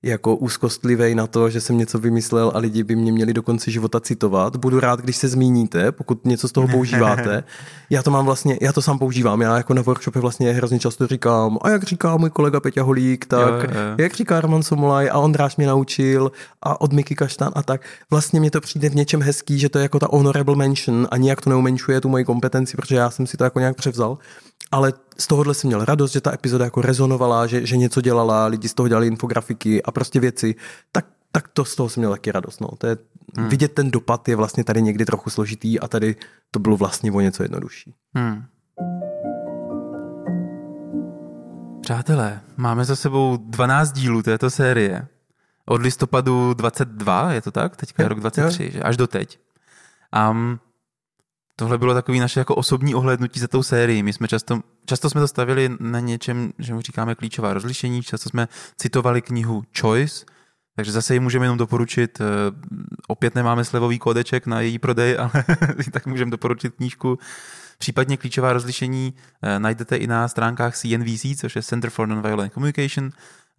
jako 0.04 0.36
úzkostlivý 0.36 1.14
na 1.14 1.26
to, 1.26 1.50
že 1.50 1.60
jsem 1.60 1.78
něco 1.78 1.98
vymyslel 1.98 2.52
a 2.54 2.58
lidi 2.58 2.82
by 2.82 2.96
mě 2.96 3.12
měli 3.12 3.32
do 3.32 3.42
konce 3.42 3.70
života 3.70 4.00
citovat. 4.00 4.56
Budu 4.56 4.80
rád, 4.80 5.00
když 5.00 5.16
se 5.16 5.28
zmíníte, 5.28 5.92
pokud 5.92 6.24
něco 6.24 6.48
z 6.48 6.52
toho 6.52 6.68
používáte. 6.72 7.44
Já 7.90 8.02
to 8.02 8.10
mám 8.10 8.24
vlastně, 8.24 8.58
já 8.60 8.72
to 8.72 8.82
sám 8.82 8.98
používám. 8.98 9.40
Já 9.40 9.56
jako 9.56 9.74
na 9.74 9.82
workshopě 9.82 10.20
vlastně 10.20 10.52
hrozně 10.52 10.78
často 10.78 11.06
říkám, 11.06 11.58
a 11.62 11.70
jak 11.70 11.84
říká 11.84 12.16
můj 12.16 12.30
kolega 12.30 12.60
Peťa 12.60 12.82
Holík, 12.82 13.26
tak 13.26 13.62
jo, 13.62 13.70
jo. 13.70 13.94
jak 13.98 14.14
říká 14.14 14.40
Roman 14.40 14.62
Somolaj 14.62 15.10
a 15.12 15.18
Ondráš 15.18 15.56
mě 15.56 15.66
naučil 15.66 16.32
a 16.62 16.80
od 16.80 16.92
Miky 16.92 17.14
Kaštan 17.14 17.52
a 17.54 17.62
tak. 17.62 17.80
Vlastně 18.10 18.40
mě 18.40 18.50
to 18.50 18.60
přijde 18.60 18.88
v 18.88 18.94
něčem 18.94 19.22
hezký, 19.22 19.58
že 19.58 19.68
to 19.68 19.78
je 19.78 19.82
jako 19.82 19.98
ta 19.98 20.08
honorable 20.10 20.56
mention 20.56 21.08
a 21.10 21.16
nijak 21.16 21.40
to 21.40 21.50
neumenšuje 21.50 22.00
tu 22.00 22.08
moji 22.08 22.24
kompetenci, 22.24 22.76
protože 22.76 22.96
já 22.96 23.10
jsem 23.10 23.26
si 23.26 23.36
to 23.36 23.44
jako 23.44 23.58
nějak 23.58 23.76
převzal 23.76 24.18
ale 24.74 24.92
z 25.18 25.26
tohohle 25.26 25.54
jsem 25.54 25.68
měl 25.68 25.84
radost, 25.84 26.12
že 26.12 26.20
ta 26.20 26.34
epizoda 26.34 26.64
jako 26.64 26.80
rezonovala, 26.80 27.46
že, 27.46 27.66
že 27.66 27.76
něco 27.76 28.00
dělala, 28.00 28.46
lidi 28.46 28.68
z 28.68 28.74
toho 28.74 28.88
dělali 28.88 29.06
infografiky 29.06 29.82
a 29.82 29.92
prostě 29.94 30.20
věci, 30.20 30.54
tak, 30.92 31.06
tak 31.32 31.48
to 31.48 31.64
z 31.64 31.76
toho 31.76 31.88
jsem 31.88 32.00
měl 32.00 32.10
taky 32.10 32.32
radost. 32.32 32.60
No. 32.60 32.68
To 32.78 32.86
je, 32.86 32.96
hmm. 33.36 33.48
Vidět 33.48 33.72
ten 33.72 33.90
dopad 33.90 34.28
je 34.28 34.36
vlastně 34.36 34.64
tady 34.64 34.82
někdy 34.82 35.04
trochu 35.04 35.30
složitý 35.30 35.80
a 35.80 35.88
tady 35.88 36.16
to 36.50 36.58
bylo 36.58 36.76
vlastně 36.76 37.12
o 37.12 37.20
něco 37.20 37.42
jednodušší. 37.42 37.94
Hmm. 38.14 38.44
Přátelé, 41.80 42.40
máme 42.56 42.84
za 42.84 42.96
sebou 42.96 43.36
12 43.36 43.92
dílů 43.92 44.22
této 44.22 44.50
série. 44.50 45.06
Od 45.66 45.82
listopadu 45.82 46.54
22, 46.54 47.32
je 47.32 47.40
to 47.40 47.50
tak? 47.50 47.76
Teďka 47.76 48.02
je 48.02 48.08
rok 48.08 48.20
23, 48.20 48.70
že? 48.70 48.82
až 48.82 48.96
do 48.96 49.06
teď. 49.06 49.38
Um, 50.30 50.60
tohle 51.56 51.78
bylo 51.78 51.94
takový 51.94 52.20
naše 52.20 52.40
jako 52.40 52.54
osobní 52.54 52.94
ohlednutí 52.94 53.40
za 53.40 53.48
tou 53.48 53.62
sérii. 53.62 54.02
My 54.02 54.12
jsme 54.12 54.28
často, 54.28 54.60
často 54.86 55.10
jsme 55.10 55.20
to 55.20 55.28
stavili 55.28 55.70
na 55.80 56.00
něčem, 56.00 56.52
že 56.58 56.74
mu 56.74 56.80
říkáme 56.80 57.14
klíčová 57.14 57.54
rozlišení, 57.54 58.02
často 58.02 58.28
jsme 58.28 58.48
citovali 58.76 59.22
knihu 59.22 59.62
Choice, 59.80 60.24
takže 60.76 60.92
zase 60.92 61.14
ji 61.14 61.20
můžeme 61.20 61.44
jenom 61.44 61.58
doporučit. 61.58 62.20
Eh, 62.20 62.24
opět 63.08 63.34
nemáme 63.34 63.64
slevový 63.64 63.98
kódeček 63.98 64.46
na 64.46 64.60
její 64.60 64.78
prodej, 64.78 65.18
ale 65.18 65.44
tak 65.92 66.06
můžeme 66.06 66.30
doporučit 66.30 66.74
knížku. 66.74 67.18
Případně 67.78 68.16
klíčová 68.16 68.52
rozlišení 68.52 69.14
eh, 69.42 69.58
najdete 69.58 69.96
i 69.96 70.06
na 70.06 70.28
stránkách 70.28 70.76
CNVC, 70.76 71.26
což 71.40 71.56
je 71.56 71.62
Center 71.62 71.90
for 71.90 72.08
Nonviolent 72.08 72.52
Communication, 72.52 73.10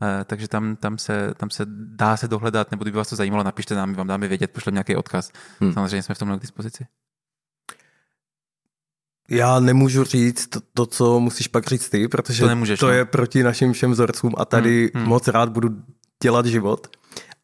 eh, 0.01 0.23
takže 0.23 0.47
tam, 0.47 0.75
tam, 0.75 0.97
se, 0.97 1.33
tam 1.37 1.49
se 1.49 1.63
dá 1.95 2.17
se 2.17 2.27
dohledat, 2.27 2.71
nebo 2.71 2.83
kdyby 2.83 2.97
vás 2.97 3.09
to 3.09 3.15
zajímalo, 3.15 3.43
napište 3.43 3.75
nám, 3.75 3.89
my 3.89 3.95
vám 3.95 4.07
dáme 4.07 4.27
vědět, 4.27 4.51
pošleme 4.51 4.75
nějaký 4.75 4.95
odkaz. 4.95 5.31
Hmm. 5.59 5.73
Samozřejmě 5.73 6.03
jsme 6.03 6.15
v 6.15 6.19
tomhle 6.19 6.37
k 6.37 6.41
dispozici. 6.41 6.85
Já 9.29 9.59
nemůžu 9.59 10.03
říct 10.03 10.47
to, 10.47 10.59
to, 10.73 10.85
co 10.85 11.19
musíš 11.19 11.47
pak 11.47 11.67
říct 11.67 11.89
ty, 11.89 12.07
protože 12.07 12.43
to, 12.43 12.47
nemůžeš, 12.47 12.79
to 12.79 12.87
no. 12.87 12.93
je 12.93 13.05
proti 13.05 13.43
našim 13.43 13.73
všem 13.73 13.91
vzorcům 13.91 14.33
a 14.37 14.45
tady 14.45 14.91
hmm, 14.93 15.03
hmm. 15.03 15.09
moc 15.09 15.27
rád 15.27 15.49
budu 15.49 15.69
dělat 16.23 16.45
život. 16.45 16.87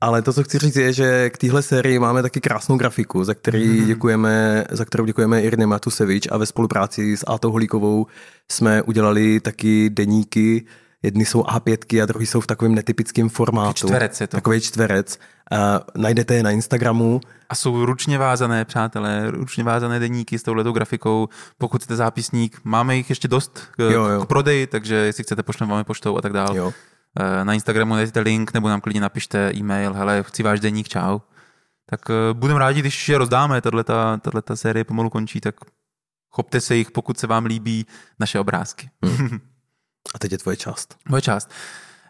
Ale 0.02 0.22
to, 0.22 0.34
co 0.34 0.44
chci 0.44 0.60
říct, 0.60 0.76
je, 0.76 0.94
že 0.94 1.30
k 1.30 1.38
téhle 1.38 1.62
sérii 1.62 2.00
máme 2.00 2.22
taky 2.22 2.42
krásnou 2.42 2.78
grafiku, 2.78 3.24
za, 3.24 3.34
který 3.34 3.78
hmm. 3.78 3.88
děkujeme, 3.88 4.66
za 4.72 4.86
kterou 4.86 5.06
děkujeme 5.06 5.42
Irně 5.42 5.68
Matusevič 5.68 6.28
a 6.32 6.38
ve 6.38 6.46
spolupráci 6.46 7.18
s 7.18 7.24
Átou 7.28 7.52
Holíkovou 7.52 8.08
jsme 8.52 8.82
udělali 8.82 9.40
taky 9.40 9.90
deníky, 9.90 10.66
Jedny 11.04 11.26
jsou 11.26 11.42
A5 11.42 12.04
a 12.04 12.06
druhý 12.06 12.26
jsou 12.26 12.42
v 12.42 12.48
takovém 12.48 12.76
netypickém 12.76 13.30
formátu. 13.30 13.74
Čtverec 13.74 14.22
je 14.22 14.28
to. 14.28 14.38
Takový 14.38 14.62
čtverec. 14.62 15.20
Uh, 15.52 15.58
najdete 16.02 16.36
je 16.36 16.44
na 16.44 16.52
Instagramu. 16.52 17.22
A 17.50 17.56
jsou 17.56 17.86
ručně 17.86 18.18
vázané, 18.18 18.66
přátelé, 18.66 19.32
ručně 19.32 19.64
vázané 19.64 20.00
deníky 20.00 20.40
s 20.40 20.44
touhletou 20.44 20.72
grafikou. 20.72 21.30
Pokud 21.58 21.84
jste 21.84 21.96
zápisník, 21.96 22.60
máme 22.64 22.96
jich 22.96 23.10
ještě 23.10 23.28
dost 23.28 23.60
k, 23.72 23.80
jo, 23.80 24.06
jo. 24.06 24.26
k 24.26 24.28
prodeji, 24.28 24.68
takže 24.68 24.96
jestli 24.96 25.24
chcete, 25.24 25.44
pošleme 25.44 25.74
vám 25.74 25.84
poštou 25.84 26.18
a 26.18 26.22
tak 26.22 26.34
dále. 26.34 26.58
Jo. 26.58 26.66
Uh, 26.68 26.74
na 27.44 27.54
Instagramu 27.54 27.94
najdete 27.94 28.20
link, 28.20 28.54
nebo 28.54 28.70
nám 28.70 28.82
klidně 28.82 29.02
napište 29.02 29.52
e-mail, 29.56 29.94
hele, 29.94 30.24
chci 30.24 30.44
váš 30.44 30.60
deník, 30.60 30.88
čau. 30.88 31.20
Tak 31.90 32.10
uh, 32.10 32.16
budeme 32.38 32.60
rádi, 32.60 32.80
když 32.80 33.10
je 33.10 33.18
rozdáme, 33.18 33.62
tato 33.62 34.56
série 34.56 34.84
pomalu 34.84 35.10
končí, 35.10 35.42
tak 35.42 35.56
chopte 36.30 36.62
se 36.62 36.76
jich, 36.76 36.92
pokud 36.92 37.20
se 37.20 37.28
vám 37.28 37.46
líbí 37.46 37.86
naše 38.20 38.40
obrázky. 38.40 38.90
Hmm. 39.06 39.40
A 40.16 40.20
teď 40.20 40.32
je 40.32 40.38
tvoje 40.38 40.58
část. 40.58 40.98
Moje 41.10 41.22
část. 41.22 41.52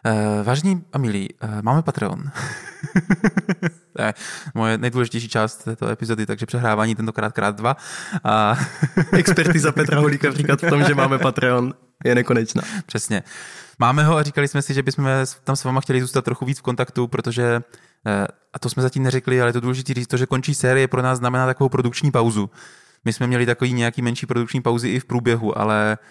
Uh, 0.06 0.46
vážení 0.46 0.84
a 0.92 0.98
milí, 0.98 1.28
uh, 1.42 1.62
máme 1.62 1.82
Patreon. 1.82 2.22
to 3.96 4.02
je 4.02 4.14
moje 4.54 4.78
nejdůležitější 4.78 5.28
část 5.28 5.56
této 5.56 5.88
epizody, 5.88 6.26
takže 6.26 6.46
přehrávání 6.46 6.94
tentokrát 6.94 7.32
krát 7.32 7.56
dva. 7.56 7.76
A... 8.24 8.56
Expertiza 9.12 9.72
Petra 9.72 10.00
Holíka 10.00 10.32
říkat 10.32 10.62
v 10.62 10.68
tom, 10.68 10.84
že 10.84 10.94
máme 10.94 11.18
Patreon, 11.18 11.74
je 12.04 12.14
nekonečná. 12.14 12.62
Přesně. 12.86 13.22
Máme 13.78 14.04
ho 14.04 14.16
a 14.16 14.22
říkali 14.22 14.48
jsme 14.48 14.62
si, 14.62 14.74
že 14.74 14.82
bychom 14.82 15.08
tam 15.44 15.56
s 15.56 15.64
váma 15.64 15.80
chtěli 15.80 16.00
zůstat 16.00 16.24
trochu 16.24 16.44
víc 16.44 16.58
v 16.58 16.62
kontaktu, 16.62 17.08
protože, 17.08 17.60
a 18.52 18.58
to 18.58 18.70
jsme 18.70 18.82
zatím 18.82 19.02
neřekli, 19.02 19.40
ale 19.40 19.48
je 19.48 19.52
to 19.52 19.60
důležité 19.60 19.94
říct, 19.94 20.06
to, 20.06 20.16
že 20.16 20.26
končí 20.26 20.54
série 20.54 20.88
pro 20.88 21.02
nás 21.02 21.18
znamená 21.18 21.46
takovou 21.46 21.68
produkční 21.68 22.10
pauzu. 22.10 22.50
My 23.04 23.12
jsme 23.12 23.26
měli 23.26 23.46
takový 23.46 23.72
nějaký 23.72 24.02
menší 24.02 24.26
produkční 24.26 24.62
pauzy 24.62 24.88
i 24.88 25.00
v 25.00 25.04
průběhu, 25.04 25.58
ale 25.58 25.98
Uh, 25.98 26.06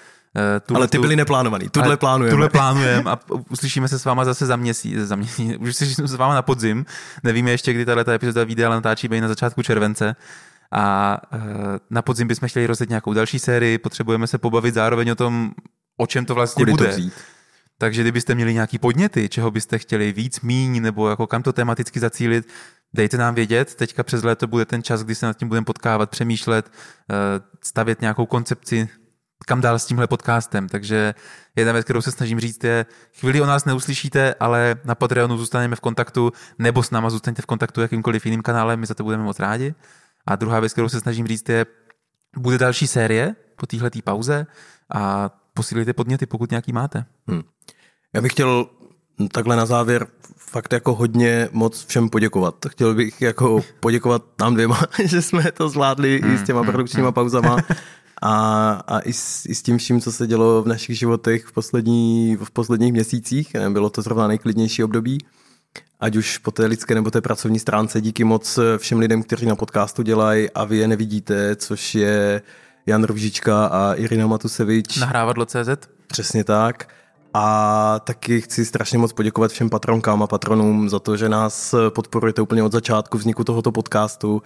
tu, 0.66 0.76
ale 0.76 0.88
ty 0.88 1.00
byly 1.00 1.16
neplánovaný, 1.16 1.70
tuhle 1.70 1.98
plánujeme. 1.98 2.32
Tuhle 2.32 2.50
plánujeme 2.50 3.12
a 3.12 3.20
uslyšíme 3.50 3.88
se 3.88 4.00
s 4.00 4.06
váma 4.06 4.26
zase 4.26 4.46
za 4.46 4.56
měsíc, 4.56 4.98
za 4.98 5.16
měsíc 5.16 5.58
už 5.60 5.76
se 5.76 5.86
s 5.86 6.14
váma 6.16 6.34
na 6.34 6.42
podzim, 6.42 6.86
nevíme 7.24 7.52
ještě, 7.52 7.74
kdy 7.74 7.86
tahle 7.86 8.06
epizoda 8.16 8.44
vyjde, 8.44 8.66
ale 8.66 8.76
natáčíme 8.76 9.22
na 9.22 9.28
začátku 9.28 9.64
července 9.64 10.16
a 10.72 11.18
uh, 11.34 11.40
na 11.90 12.02
podzim 12.02 12.28
bychom 12.28 12.50
chtěli 12.50 12.68
rozjet 12.68 12.90
nějakou 12.90 13.14
další 13.14 13.40
sérii, 13.40 13.78
potřebujeme 13.78 14.28
se 14.28 14.38
pobavit 14.38 14.74
zároveň 14.74 15.10
o 15.10 15.16
tom, 15.16 15.52
o 15.98 16.08
čem 16.08 16.26
to 16.26 16.36
vlastně 16.36 16.62
Kudy 16.62 16.72
bude. 16.72 16.86
To 16.86 16.92
vzít? 16.92 17.14
Takže 17.78 18.02
kdybyste 18.02 18.36
měli 18.36 18.54
nějaký 18.54 18.78
podněty, 18.78 19.30
čeho 19.30 19.52
byste 19.52 19.78
chtěli 19.78 20.12
víc, 20.12 20.42
míň, 20.42 20.82
nebo 20.82 21.10
jako 21.10 21.28
kam 21.28 21.44
to 21.44 21.54
tematicky 21.54 22.00
zacílit, 22.00 22.48
dejte 22.94 23.18
nám 23.18 23.36
vědět. 23.36 23.76
Teďka 23.76 24.04
přes 24.04 24.24
léto 24.24 24.48
bude 24.48 24.66
ten 24.66 24.84
čas, 24.84 25.04
kdy 25.04 25.16
se 25.16 25.26
nad 25.26 25.38
tím 25.38 25.48
budeme 25.48 25.66
potkávat, 25.66 26.10
přemýšlet, 26.10 26.72
eh, 27.12 27.16
stavět 27.64 28.02
nějakou 28.02 28.26
koncepci, 28.26 28.90
kam 29.46 29.62
dál 29.62 29.80
s 29.80 29.86
tímhle 29.86 30.08
podcastem. 30.08 30.70
Takže 30.70 31.14
jedna 31.56 31.74
věc, 31.74 31.84
kterou 31.84 32.02
se 32.02 32.12
snažím 32.12 32.40
říct, 32.40 32.64
je, 32.64 32.86
chvíli 33.20 33.42
o 33.42 33.46
nás 33.46 33.66
neuslyšíte, 33.66 34.36
ale 34.40 34.76
na 34.86 34.96
Patreonu 34.96 35.38
zůstaneme 35.38 35.76
v 35.76 35.80
kontaktu, 35.80 36.32
nebo 36.60 36.84
s 36.84 36.92
náma 36.92 37.10
zůstaňte 37.10 37.42
v 37.42 37.46
kontaktu 37.46 37.82
jakýmkoliv 37.82 38.26
jiným 38.26 38.42
kanálem, 38.42 38.80
my 38.80 38.86
za 38.86 38.94
to 38.94 39.04
budeme 39.04 39.24
moc 39.24 39.40
rádi. 39.40 39.76
A 40.28 40.36
druhá 40.36 40.60
věc, 40.60 40.74
kterou 40.74 40.90
se 40.90 41.00
snažím 41.00 41.28
říct, 41.28 41.50
je, 41.50 41.66
bude 42.38 42.58
další 42.58 42.88
série 42.88 43.36
po 43.56 43.66
téhle 43.66 43.90
pauze 44.04 44.48
a 44.94 45.30
posílejte 45.54 45.94
podněty, 45.94 46.26
pokud 46.26 46.52
nějaký 46.52 46.74
máte. 46.74 47.06
Hmm. 47.28 47.42
Já 48.14 48.22
bych 48.22 48.32
chtěl 48.32 48.70
takhle 49.32 49.56
na 49.56 49.66
závěr 49.66 50.08
fakt 50.38 50.74
jako 50.74 50.96
hodně 50.96 51.50
moc 51.52 51.86
všem 51.86 52.10
poděkovat. 52.10 52.56
Chtěl 52.68 52.96
bych 52.96 53.22
jako 53.22 53.64
poděkovat 53.80 54.24
nám 54.40 54.54
dvěma, 54.54 54.82
že 55.04 55.22
jsme 55.22 55.52
to 55.52 55.70
zvládli 55.70 56.22
hmm, 56.22 56.36
i 56.36 56.38
s 56.38 56.44
těma 56.44 56.60
hmm, 56.60 56.70
produkčníma 56.70 57.08
hmm. 57.08 57.14
pauzama 57.14 57.58
a, 58.22 58.72
a 58.88 59.00
i, 59.00 59.14
s, 59.14 59.46
i 59.46 59.56
s 59.56 59.62
tím 59.62 59.78
vším, 59.78 60.02
co 60.02 60.12
se 60.12 60.28
dělo 60.28 60.64
v 60.64 60.68
našich 60.68 61.00
životech 61.00 61.46
v, 61.46 61.52
poslední, 61.52 62.38
v 62.44 62.52
posledních 62.52 62.94
měsících. 62.94 63.56
Bylo 63.70 63.90
to 63.90 64.02
zrovna 64.02 64.28
nejklidnější 64.28 64.84
období. 64.84 65.18
Ať 66.00 66.16
už 66.16 66.38
po 66.38 66.52
té 66.52 66.66
lidské 66.66 66.96
nebo 66.96 67.12
té 67.12 67.22
pracovní 67.22 67.60
stránce. 67.60 68.02
Díky 68.02 68.24
moc 68.24 68.60
všem 68.78 69.00
lidem, 69.00 69.24
kteří 69.24 69.46
na 69.46 69.56
podcastu 69.56 70.02
dělají 70.02 70.50
a 70.50 70.64
vy 70.64 70.78
je 70.78 70.88
nevidíte, 70.88 71.56
což 71.56 71.96
je 71.96 72.42
Jan 72.86 73.04
Rovžička 73.04 73.66
a 73.66 73.94
Irina 73.94 74.28
Matusevič. 74.28 74.98
Nahrávadlo.cz 74.98 75.88
Přesně 76.08 76.44
tak. 76.44 76.88
A 77.34 78.00
taky 78.00 78.42
chci 78.42 78.66
strašně 78.66 78.98
moc 78.98 79.14
poděkovat 79.14 79.52
všem 79.52 79.70
patronkám 79.70 80.24
a 80.24 80.28
patronům 80.28 80.90
za 80.90 81.00
to, 81.00 81.18
že 81.18 81.30
nás 81.30 81.76
podporujete 81.90 82.42
úplně 82.42 82.64
od 82.64 82.72
začátku 82.72 83.18
vzniku 83.18 83.44
tohoto 83.44 83.72
podcastu. 83.72 84.42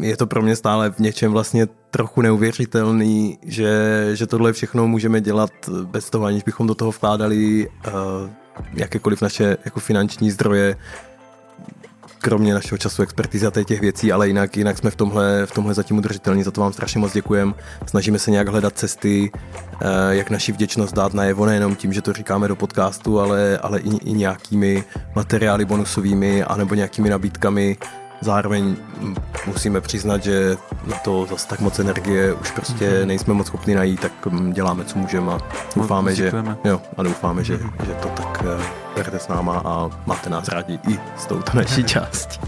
Je 0.00 0.16
to 0.16 0.26
pro 0.26 0.42
mě 0.42 0.56
stále 0.56 0.90
v 0.90 0.98
něčem 0.98 1.32
vlastně 1.32 1.68
trochu 1.90 2.22
neuvěřitelný, 2.22 3.38
že, 3.42 4.10
že 4.14 4.26
tohle 4.26 4.52
všechno 4.52 4.88
můžeme 4.88 5.20
dělat 5.20 5.50
bez 5.84 6.10
toho, 6.10 6.24
aniž 6.24 6.42
bychom 6.42 6.66
do 6.66 6.74
toho 6.74 6.90
vkládali 6.90 7.68
uh, 7.68 7.92
jakékoliv 8.74 9.22
naše 9.22 9.56
jako 9.64 9.80
finanční 9.80 10.30
zdroje, 10.30 10.76
kromě 12.20 12.54
našeho 12.54 12.78
času 12.78 13.02
expertizy 13.02 13.46
a 13.46 13.50
těch 13.64 13.80
věcí, 13.80 14.12
ale 14.12 14.26
jinak, 14.26 14.56
jinak 14.56 14.78
jsme 14.78 14.90
v 14.90 14.96
tomhle, 14.96 15.46
v 15.46 15.52
tomhle 15.52 15.74
zatím 15.74 15.98
udržitelní, 15.98 16.42
za 16.42 16.50
to 16.50 16.60
vám 16.60 16.72
strašně 16.72 17.00
moc 17.00 17.12
děkujeme. 17.12 17.54
Snažíme 17.86 18.18
se 18.18 18.30
nějak 18.30 18.48
hledat 18.48 18.78
cesty, 18.78 19.30
eh, 19.32 19.86
jak 20.10 20.30
naši 20.30 20.52
vděčnost 20.52 20.94
dát 20.94 21.14
najevo, 21.14 21.46
nejenom 21.46 21.76
tím, 21.76 21.92
že 21.92 22.02
to 22.02 22.12
říkáme 22.12 22.48
do 22.48 22.56
podcastu, 22.56 23.20
ale, 23.20 23.58
ale 23.58 23.80
i, 23.80 23.96
i 23.96 24.12
nějakými 24.12 24.84
materiály 25.14 25.64
bonusovými 25.64 26.44
anebo 26.44 26.74
nějakými 26.74 27.10
nabídkami, 27.10 27.76
Zároveň 28.20 28.76
musíme 29.46 29.80
přiznat, 29.80 30.22
že 30.22 30.56
na 30.86 30.96
to 30.96 31.26
zase 31.30 31.48
tak 31.48 31.60
moc 31.60 31.78
energie 31.78 32.32
už 32.32 32.50
prostě 32.50 32.98
mhm. 32.98 33.08
nejsme 33.08 33.34
moc 33.34 33.46
schopni 33.46 33.74
najít, 33.74 34.00
tak 34.00 34.26
mm, 34.26 34.52
děláme, 34.52 34.84
co 34.84 34.98
můžeme 34.98 35.32
a 35.32 35.38
doufáme, 35.76 36.14
že, 36.14 36.32
jo, 36.64 36.80
a 36.96 37.02
doufáme, 37.02 37.44
že, 37.44 37.56
mhm. 37.56 37.70
že 37.86 37.94
to 37.94 38.08
tak 38.08 38.44
eh, 38.44 38.64
berete 38.94 39.18
s 39.18 39.28
náma 39.28 39.62
a 39.64 39.90
máte 40.06 40.30
nás 40.30 40.48
rádi 40.48 40.78
i 40.88 40.98
s 41.16 41.26
touto 41.26 41.52
naší 41.54 41.84
částí. 41.84 42.40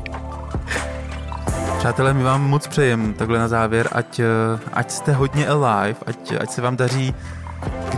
Přátelé, 1.78 2.14
my 2.14 2.22
vám 2.22 2.48
moc 2.48 2.66
přejem 2.66 3.14
takhle 3.14 3.38
na 3.38 3.48
závěr, 3.48 3.88
ať, 3.92 4.20
eh, 4.20 4.24
ať 4.72 4.90
jste 4.90 5.12
hodně 5.12 5.48
alive, 5.48 5.98
ať, 6.06 6.32
ať 6.40 6.50
se 6.50 6.62
vám 6.62 6.76
daří 6.76 7.14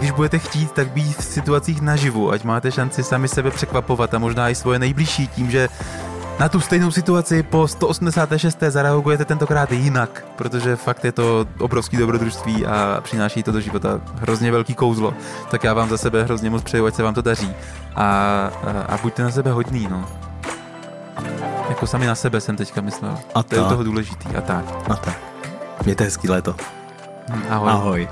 když 0.02 0.10
budete 0.10 0.38
chtít, 0.38 0.72
tak 0.72 0.88
být 0.88 1.16
v 1.16 1.24
situacích 1.24 1.80
naživu, 1.80 2.32
ať 2.32 2.44
máte 2.44 2.72
šanci 2.72 3.02
sami 3.02 3.28
sebe 3.28 3.50
překvapovat 3.50 4.14
a 4.14 4.18
možná 4.18 4.50
i 4.50 4.54
svoje 4.54 4.78
nejbližší 4.78 5.28
tím, 5.28 5.50
že 5.50 5.68
na 6.42 6.48
tu 6.48 6.60
stejnou 6.60 6.90
situaci 6.90 7.42
po 7.42 7.68
186. 7.68 8.58
zareagujete 8.68 9.24
tentokrát 9.24 9.72
jinak, 9.72 10.26
protože 10.36 10.76
fakt 10.76 11.04
je 11.04 11.12
to 11.12 11.46
obrovský 11.58 11.96
dobrodružství 11.96 12.66
a 12.66 13.00
přináší 13.00 13.42
to 13.42 13.52
do 13.52 13.60
života 13.60 14.00
hrozně 14.14 14.52
velký 14.52 14.74
kouzlo. 14.74 15.14
Tak 15.50 15.64
já 15.64 15.74
vám 15.74 15.88
za 15.88 15.98
sebe 15.98 16.22
hrozně 16.22 16.50
moc 16.50 16.62
přeju, 16.62 16.86
ať 16.86 16.94
se 16.94 17.02
vám 17.02 17.14
to 17.14 17.22
daří. 17.22 17.54
A, 17.94 18.04
a, 18.04 18.50
a 18.88 18.98
buďte 18.98 19.22
na 19.22 19.30
sebe 19.30 19.52
hodný, 19.52 19.88
no. 19.90 20.04
Jako 21.68 21.86
sami 21.86 22.06
na 22.06 22.14
sebe 22.14 22.40
jsem 22.40 22.56
teďka 22.56 22.80
myslel. 22.80 23.18
A 23.34 23.42
to 23.42 23.54
je 23.54 23.62
toho 23.62 23.84
důležitý. 23.84 24.36
A 24.36 24.40
tak. 24.40 24.64
A 24.90 24.96
tak. 24.96 25.18
Mějte 25.84 26.04
hezký 26.04 26.28
léto. 26.28 26.54
Ahoj. 27.50 27.70
Ahoj. 27.70 28.08